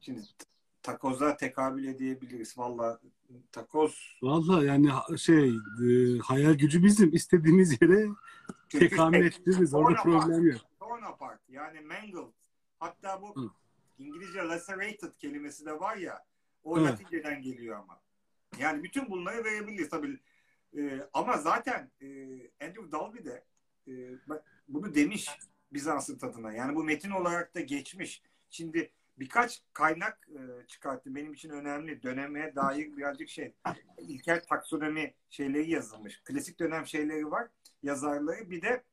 şimdi 0.00 0.20
takoza 0.82 1.36
tekabül 1.36 1.84
edebiliriz. 1.84 2.58
Valla 2.58 3.00
takoz. 3.52 4.18
Valla 4.22 4.64
yani 4.64 4.90
şey 5.18 5.48
e, 5.84 6.18
hayal 6.18 6.54
gücü 6.54 6.82
bizim 6.82 7.14
istediğimiz 7.14 7.82
yere 7.82 8.08
tekamül 8.68 9.26
ettiririz. 9.26 9.74
Orada 9.74 10.02
problem 10.02 10.46
yok. 10.46 10.60
Torn 11.02 11.12
apart 11.12 11.40
yani 11.48 11.80
mangled. 11.80 12.32
Hatta 12.78 13.22
bu 13.22 13.36
Hı. 13.36 13.50
İngilizce 13.98 14.38
lacerated 14.38 15.12
kelimesi 15.18 15.66
de 15.66 15.80
var 15.80 15.96
ya 15.96 16.24
o 16.64 16.78
evet. 16.78 16.90
Latinceden 16.90 17.42
geliyor 17.42 17.78
ama. 17.78 18.00
Yani 18.58 18.82
bütün 18.82 19.10
bunları 19.10 19.44
verebiliriz 19.44 19.90
tabii. 19.90 20.20
E, 20.76 21.08
ama 21.12 21.36
zaten 21.36 21.90
e, 22.00 22.06
Andrew 22.64 22.92
Dalby 22.92 23.24
de 23.24 23.44
e, 23.88 23.92
bunu 24.68 24.94
demiş 24.94 25.30
Bizans'ın 25.72 26.18
tadına. 26.18 26.52
Yani 26.52 26.74
bu 26.74 26.84
metin 26.84 27.10
olarak 27.10 27.54
da 27.54 27.60
geçmiş. 27.60 28.22
Şimdi 28.50 28.92
birkaç 29.18 29.62
kaynak 29.72 30.28
e, 30.28 30.66
çıkarttım. 30.66 31.14
Benim 31.14 31.32
için 31.32 31.50
önemli. 31.50 32.02
Döneme 32.02 32.54
dair 32.56 32.96
birazcık 32.96 33.28
şey. 33.28 33.54
İlkel 33.98 34.42
taksonomi 34.44 35.14
şeyleri 35.30 35.70
yazılmış. 35.70 36.22
Klasik 36.24 36.58
dönem 36.58 36.86
şeyleri 36.86 37.30
var. 37.30 37.48
Yazarları. 37.82 38.50
Bir 38.50 38.62
de 38.62 38.84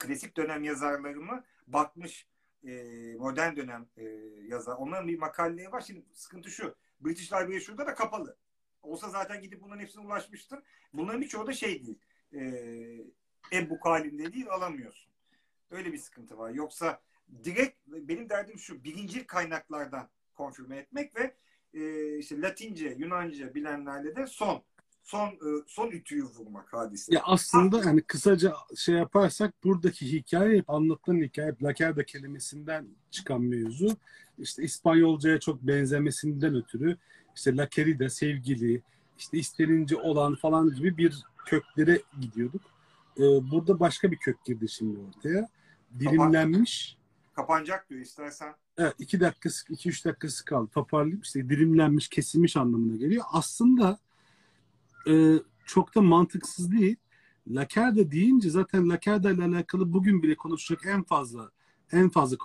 klasik 0.00 0.36
dönem 0.36 0.62
yazarlarımı 0.62 1.44
bakmış 1.66 2.26
e, 2.64 2.84
modern 3.18 3.56
dönem 3.56 3.88
e, 3.96 4.04
yazar. 4.46 4.76
Onların 4.76 5.08
bir 5.08 5.18
makaleleri 5.18 5.72
var. 5.72 5.80
Şimdi 5.80 6.04
sıkıntı 6.12 6.50
şu. 6.50 6.74
British 7.00 7.32
Library 7.32 7.60
şurada 7.60 7.86
da 7.86 7.94
kapalı. 7.94 8.36
Olsa 8.82 9.08
zaten 9.08 9.42
gidip 9.42 9.62
bunların 9.62 9.80
hepsine 9.80 10.06
ulaşmıştır. 10.06 10.58
Bunların 10.92 11.20
birçoğu 11.20 11.46
da 11.46 11.52
şey 11.52 11.86
değil. 11.86 11.98
E, 12.32 12.40
e-book 13.52 13.86
halinde 13.86 14.32
değil 14.32 14.50
alamıyorsun. 14.50 15.12
Öyle 15.70 15.92
bir 15.92 15.98
sıkıntı 15.98 16.38
var. 16.38 16.50
Yoksa 16.50 17.02
direkt 17.44 17.78
benim 17.86 18.30
derdim 18.30 18.58
şu 18.58 18.84
birinci 18.84 19.26
kaynaklardan 19.26 20.08
konfirme 20.34 20.76
etmek 20.76 21.16
ve 21.16 21.34
e, 21.74 22.18
işte 22.18 22.40
Latince, 22.40 22.94
Yunanca 22.98 23.54
bilenlerle 23.54 24.16
de 24.16 24.26
son 24.26 24.62
son 25.02 25.28
e, 25.28 25.48
son 25.66 25.90
ütüyü 25.90 26.24
vurmak 26.24 26.72
hadise. 26.72 27.14
Ya 27.14 27.20
aslında 27.24 27.78
yani 27.84 28.02
kısaca 28.02 28.54
şey 28.76 28.94
yaparsak 28.94 29.64
buradaki 29.64 30.12
hikaye 30.12 30.58
hep 30.58 30.70
anlattığın 30.70 31.22
hikaye 31.22 31.48
hep 31.48 31.62
Lakerda 31.62 32.04
kelimesinden 32.04 32.88
çıkan 33.10 33.42
mevzu. 33.42 33.96
İşte 34.38 34.62
İspanyolcaya 34.62 35.40
çok 35.40 35.62
benzemesinden 35.62 36.54
ötürü 36.54 36.96
işte 37.36 37.56
Lakerida 37.56 38.10
sevgili, 38.10 38.82
işte 39.18 39.38
istenince 39.38 39.96
olan 39.96 40.34
falan 40.34 40.74
gibi 40.74 40.96
bir 40.96 41.24
köklere 41.46 42.02
gidiyorduk. 42.20 42.62
Ee, 43.18 43.22
burada 43.22 43.80
başka 43.80 44.10
bir 44.10 44.16
kök 44.16 44.44
girdi 44.44 44.68
şimdi 44.68 44.98
ortaya. 44.98 45.48
Dilimlenmiş 45.98 46.98
kapanacak 47.32 47.90
diyor 47.90 48.00
istersen. 48.00 48.54
Evet 48.78 48.94
iki 48.98 49.20
dakikası, 49.20 49.72
iki 49.72 49.88
üç 49.88 50.04
dakikası 50.04 50.44
kaldı. 50.44 50.70
Toparlayayım 50.74 51.20
işte 51.20 51.48
dilimlenmiş, 51.48 52.08
kesilmiş 52.08 52.56
anlamına 52.56 52.96
geliyor. 52.96 53.24
Aslında 53.32 53.98
e, 55.08 55.34
çok 55.66 55.94
da 55.94 56.00
mantıksız 56.00 56.72
değil. 56.72 56.96
Lakerda 57.48 58.10
deyince 58.10 58.50
zaten 58.50 58.88
Lakerda 58.88 59.30
ile 59.30 59.44
alakalı 59.44 59.92
bugün 59.92 60.22
bile 60.22 60.34
konuşacak 60.34 60.86
en 60.86 61.02
fazla 61.02 61.50
en 61.92 62.08
fazla 62.08 62.36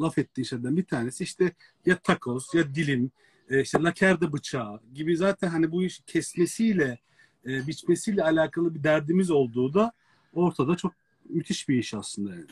laf 0.00 0.18
ettiği 0.18 0.44
şeyden 0.44 0.76
bir 0.76 0.84
tanesi 0.84 1.24
işte 1.24 1.52
ya 1.86 1.98
takoz 1.98 2.54
ya 2.54 2.74
dilim 2.74 3.10
e, 3.50 3.60
işte 3.60 3.82
lakerda 3.82 4.32
bıçağı 4.32 4.80
gibi 4.94 5.16
zaten 5.16 5.48
hani 5.48 5.72
bu 5.72 5.82
iş 5.82 6.02
kesmesiyle 6.06 6.98
e, 7.46 7.66
biçmesiyle 7.66 8.24
alakalı 8.24 8.74
bir 8.74 8.84
derdimiz 8.84 9.30
olduğu 9.30 9.74
da 9.74 9.92
ortada 10.34 10.76
çok 10.76 10.92
müthiş 11.28 11.68
bir 11.68 11.78
iş 11.78 11.94
aslında 11.94 12.34
yani. 12.34 12.46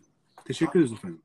Teşekkür 0.44 0.80
ederiz 0.80 0.92
efendim 0.92 1.22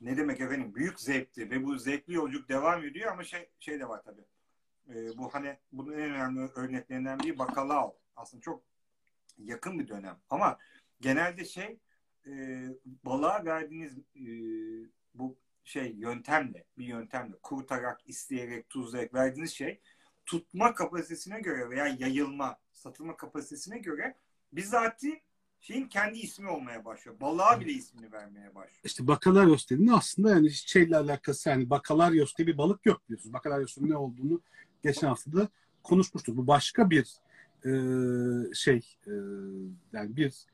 ne 0.00 0.16
demek 0.16 0.40
efendim 0.40 0.74
büyük 0.74 1.00
zevkti 1.00 1.50
ve 1.50 1.64
bu 1.64 1.78
zevkli 1.78 2.14
yolculuk 2.14 2.48
devam 2.48 2.84
ediyor 2.84 3.12
ama 3.12 3.24
şey 3.24 3.48
şey 3.60 3.80
de 3.80 3.88
var 3.88 4.02
tabii. 4.04 4.24
E, 4.88 5.18
bu 5.18 5.34
hani 5.34 5.56
bunun 5.72 5.92
en 5.92 5.98
önemli 5.98 6.40
örneklerinden 6.40 7.18
biri 7.18 7.38
Bakalao. 7.38 7.96
Aslında 8.16 8.40
çok 8.40 8.62
yakın 9.38 9.78
bir 9.78 9.88
dönem 9.88 10.18
ama 10.30 10.58
genelde 11.00 11.44
şey 11.44 11.78
e, 12.26 12.64
balığa 13.04 13.44
verdiğiniz 13.44 13.98
e, 13.98 14.24
bu 15.14 15.36
şey 15.64 15.92
yöntemle 15.96 16.64
bir 16.78 16.86
yöntemle 16.86 17.36
kurtarak, 17.42 18.00
isteyerek, 18.06 18.68
tuzlayarak 18.68 19.14
verdiğiniz 19.14 19.52
şey 19.52 19.80
tutma 20.26 20.74
kapasitesine 20.74 21.40
göre 21.40 21.70
veya 21.70 21.86
yayılma, 21.86 22.58
satılma 22.72 23.16
kapasitesine 23.16 23.78
göre 23.78 24.14
bizatihi 24.52 25.22
şeyin 25.60 25.88
kendi 25.88 26.18
ismi 26.18 26.50
olmaya 26.50 26.84
başlıyor. 26.84 27.20
Balığa 27.20 27.60
bile 27.60 27.72
ismini 27.72 28.12
vermeye 28.12 28.54
başlıyor. 28.54 28.80
İşte 28.84 29.06
Bakalaryos 29.06 29.70
dediğin 29.70 29.88
aslında 29.88 30.30
yani 30.30 30.50
şeyle 30.50 30.96
alakası 30.96 31.48
yani 31.48 31.70
Bakalaryos 31.70 32.36
diye 32.36 32.46
bir 32.46 32.58
balık 32.58 32.86
yok 32.86 33.08
diyorsun. 33.08 33.32
Bakalaryos'un 33.32 33.88
ne 33.88 33.96
olduğunu 33.96 34.40
geçen 34.86 35.08
hafta 35.08 35.32
da 35.32 35.48
konuşmuştuk. 35.82 36.36
Bu 36.36 36.46
başka 36.46 36.90
bir 36.90 37.06
e, 37.64 37.70
şey 38.54 38.76
e, 39.06 39.12
yani 39.92 40.16
bir 40.16 40.46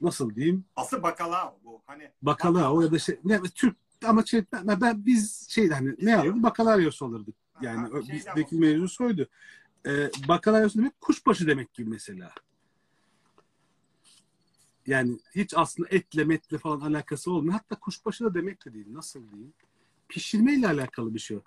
nasıl 0.00 0.34
diyeyim 0.34 0.64
Asıl 0.76 1.02
bakalao 1.02 1.58
bu. 1.64 1.82
Hani 1.86 2.10
bakalao 2.22 2.80
ya 2.80 2.92
da 2.92 2.98
şey 2.98 3.18
ne 3.24 3.40
Türk 3.54 3.76
ama 4.04 4.24
şey, 4.24 4.44
ben, 4.52 4.80
ben- 4.80 5.06
biz 5.06 5.48
şey 5.50 5.68
hani 5.68 5.94
ne 6.02 6.16
alırdık 6.16 6.42
bakaryos 6.42 7.02
alırdık. 7.02 7.34
Yani 7.62 7.88
Ha, 7.88 8.00
bizdeki 8.12 8.56
mevzu 8.56 8.88
soydu. 8.88 9.28
Ee, 9.86 10.10
bakaryos 10.28 10.74
demek 10.74 11.00
kuşbaşı 11.00 11.46
demek 11.46 11.74
gibi 11.74 11.90
mesela. 11.90 12.32
Yani 14.86 15.18
hiç 15.34 15.54
aslında 15.56 15.88
etle 15.88 16.24
metle 16.24 16.58
falan 16.58 16.80
alakası 16.80 17.30
olmuyor. 17.30 17.52
Hatta 17.52 17.80
kuşbaşı 17.80 18.24
da 18.24 18.34
demek 18.34 18.66
de 18.66 18.74
değil. 18.74 18.86
Nasıl 18.88 19.30
diyeyim? 19.30 19.52
Pişirmeyle 20.08 20.68
alakalı 20.68 21.14
bir 21.14 21.18
şey 21.18 21.36
o. 21.36 21.40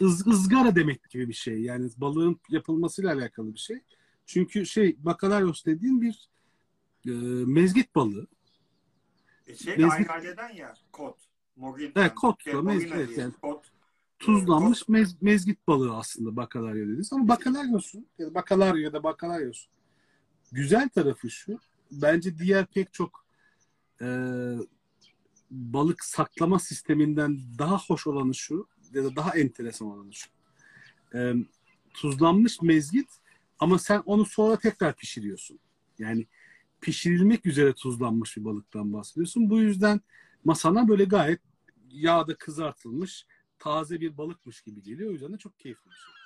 Iz, 0.00 0.26
ızgara 0.26 0.76
demek 0.76 1.10
gibi 1.10 1.28
bir 1.28 1.34
şey. 1.34 1.60
Yani 1.60 1.90
balığın 1.96 2.40
yapılmasıyla 2.50 3.14
alakalı 3.14 3.54
bir 3.54 3.58
şey. 3.58 3.80
Çünkü 4.26 4.66
şey 4.66 4.96
bakaryos 4.98 5.64
dediğin 5.64 6.02
bir 6.02 6.28
e, 7.06 7.10
mezgit 7.46 7.94
balığı. 7.94 8.26
E 9.46 9.54
şey 9.54 9.74
Mezgit- 9.74 10.10
aileden 10.10 10.54
ya. 10.54 10.74
Kot. 10.92 11.16
Morin. 11.56 11.92
Evet, 11.96 12.14
kot 12.14 12.46
mezgit, 12.46 12.64
morina 12.64 12.94
evet, 12.94 13.18
yani. 13.18 13.32
Kot. 13.42 13.70
Tuzlanmış 14.18 14.88
mez, 14.88 15.22
mezgit 15.22 15.68
balığı 15.68 15.96
aslında 15.96 16.36
bakalaryo 16.36 16.84
dediğiniz. 16.84 17.12
Ama 17.12 17.28
bakalaryosun 17.28 18.06
ya 18.18 18.26
da 18.26 18.34
bakalaryo 18.34 18.82
ya 18.82 18.92
da 18.92 19.02
bakalaryosun. 19.02 19.72
Güzel 20.52 20.88
tarafı 20.88 21.30
şu. 21.30 21.58
Bence 21.92 22.38
diğer 22.38 22.66
pek 22.66 22.92
çok 22.92 23.26
e, 24.00 24.06
balık 25.50 26.04
saklama 26.04 26.58
sisteminden 26.58 27.38
daha 27.58 27.78
hoş 27.78 28.06
olanı 28.06 28.34
şu 28.34 28.68
ya 28.94 29.04
da 29.04 29.16
daha 29.16 29.38
enteresan 29.38 29.88
olanı 29.88 30.12
şu. 30.14 30.30
E, 31.14 31.34
tuzlanmış 31.94 32.62
mezgit 32.62 33.08
ama 33.58 33.78
sen 33.78 34.02
onu 34.06 34.24
sonra 34.24 34.58
tekrar 34.58 34.96
pişiriyorsun. 34.96 35.58
Yani 35.98 36.26
pişirilmek 36.80 37.46
üzere 37.46 37.72
tuzlanmış 37.72 38.36
bir 38.36 38.44
balıktan 38.44 38.92
bahsediyorsun. 38.92 39.50
Bu 39.50 39.58
yüzden 39.58 40.00
masana 40.44 40.88
böyle 40.88 41.04
gayet 41.04 41.40
yağda 41.90 42.34
kızartılmış 42.34 43.26
taze 43.58 44.00
bir 44.00 44.18
balıkmış 44.18 44.60
gibi 44.60 44.82
geliyor. 44.82 45.10
O 45.10 45.12
yüzden 45.12 45.32
de 45.32 45.38
çok 45.38 45.58
keyifli 45.58 45.90
bir 45.90 45.96
şey. 45.96 46.25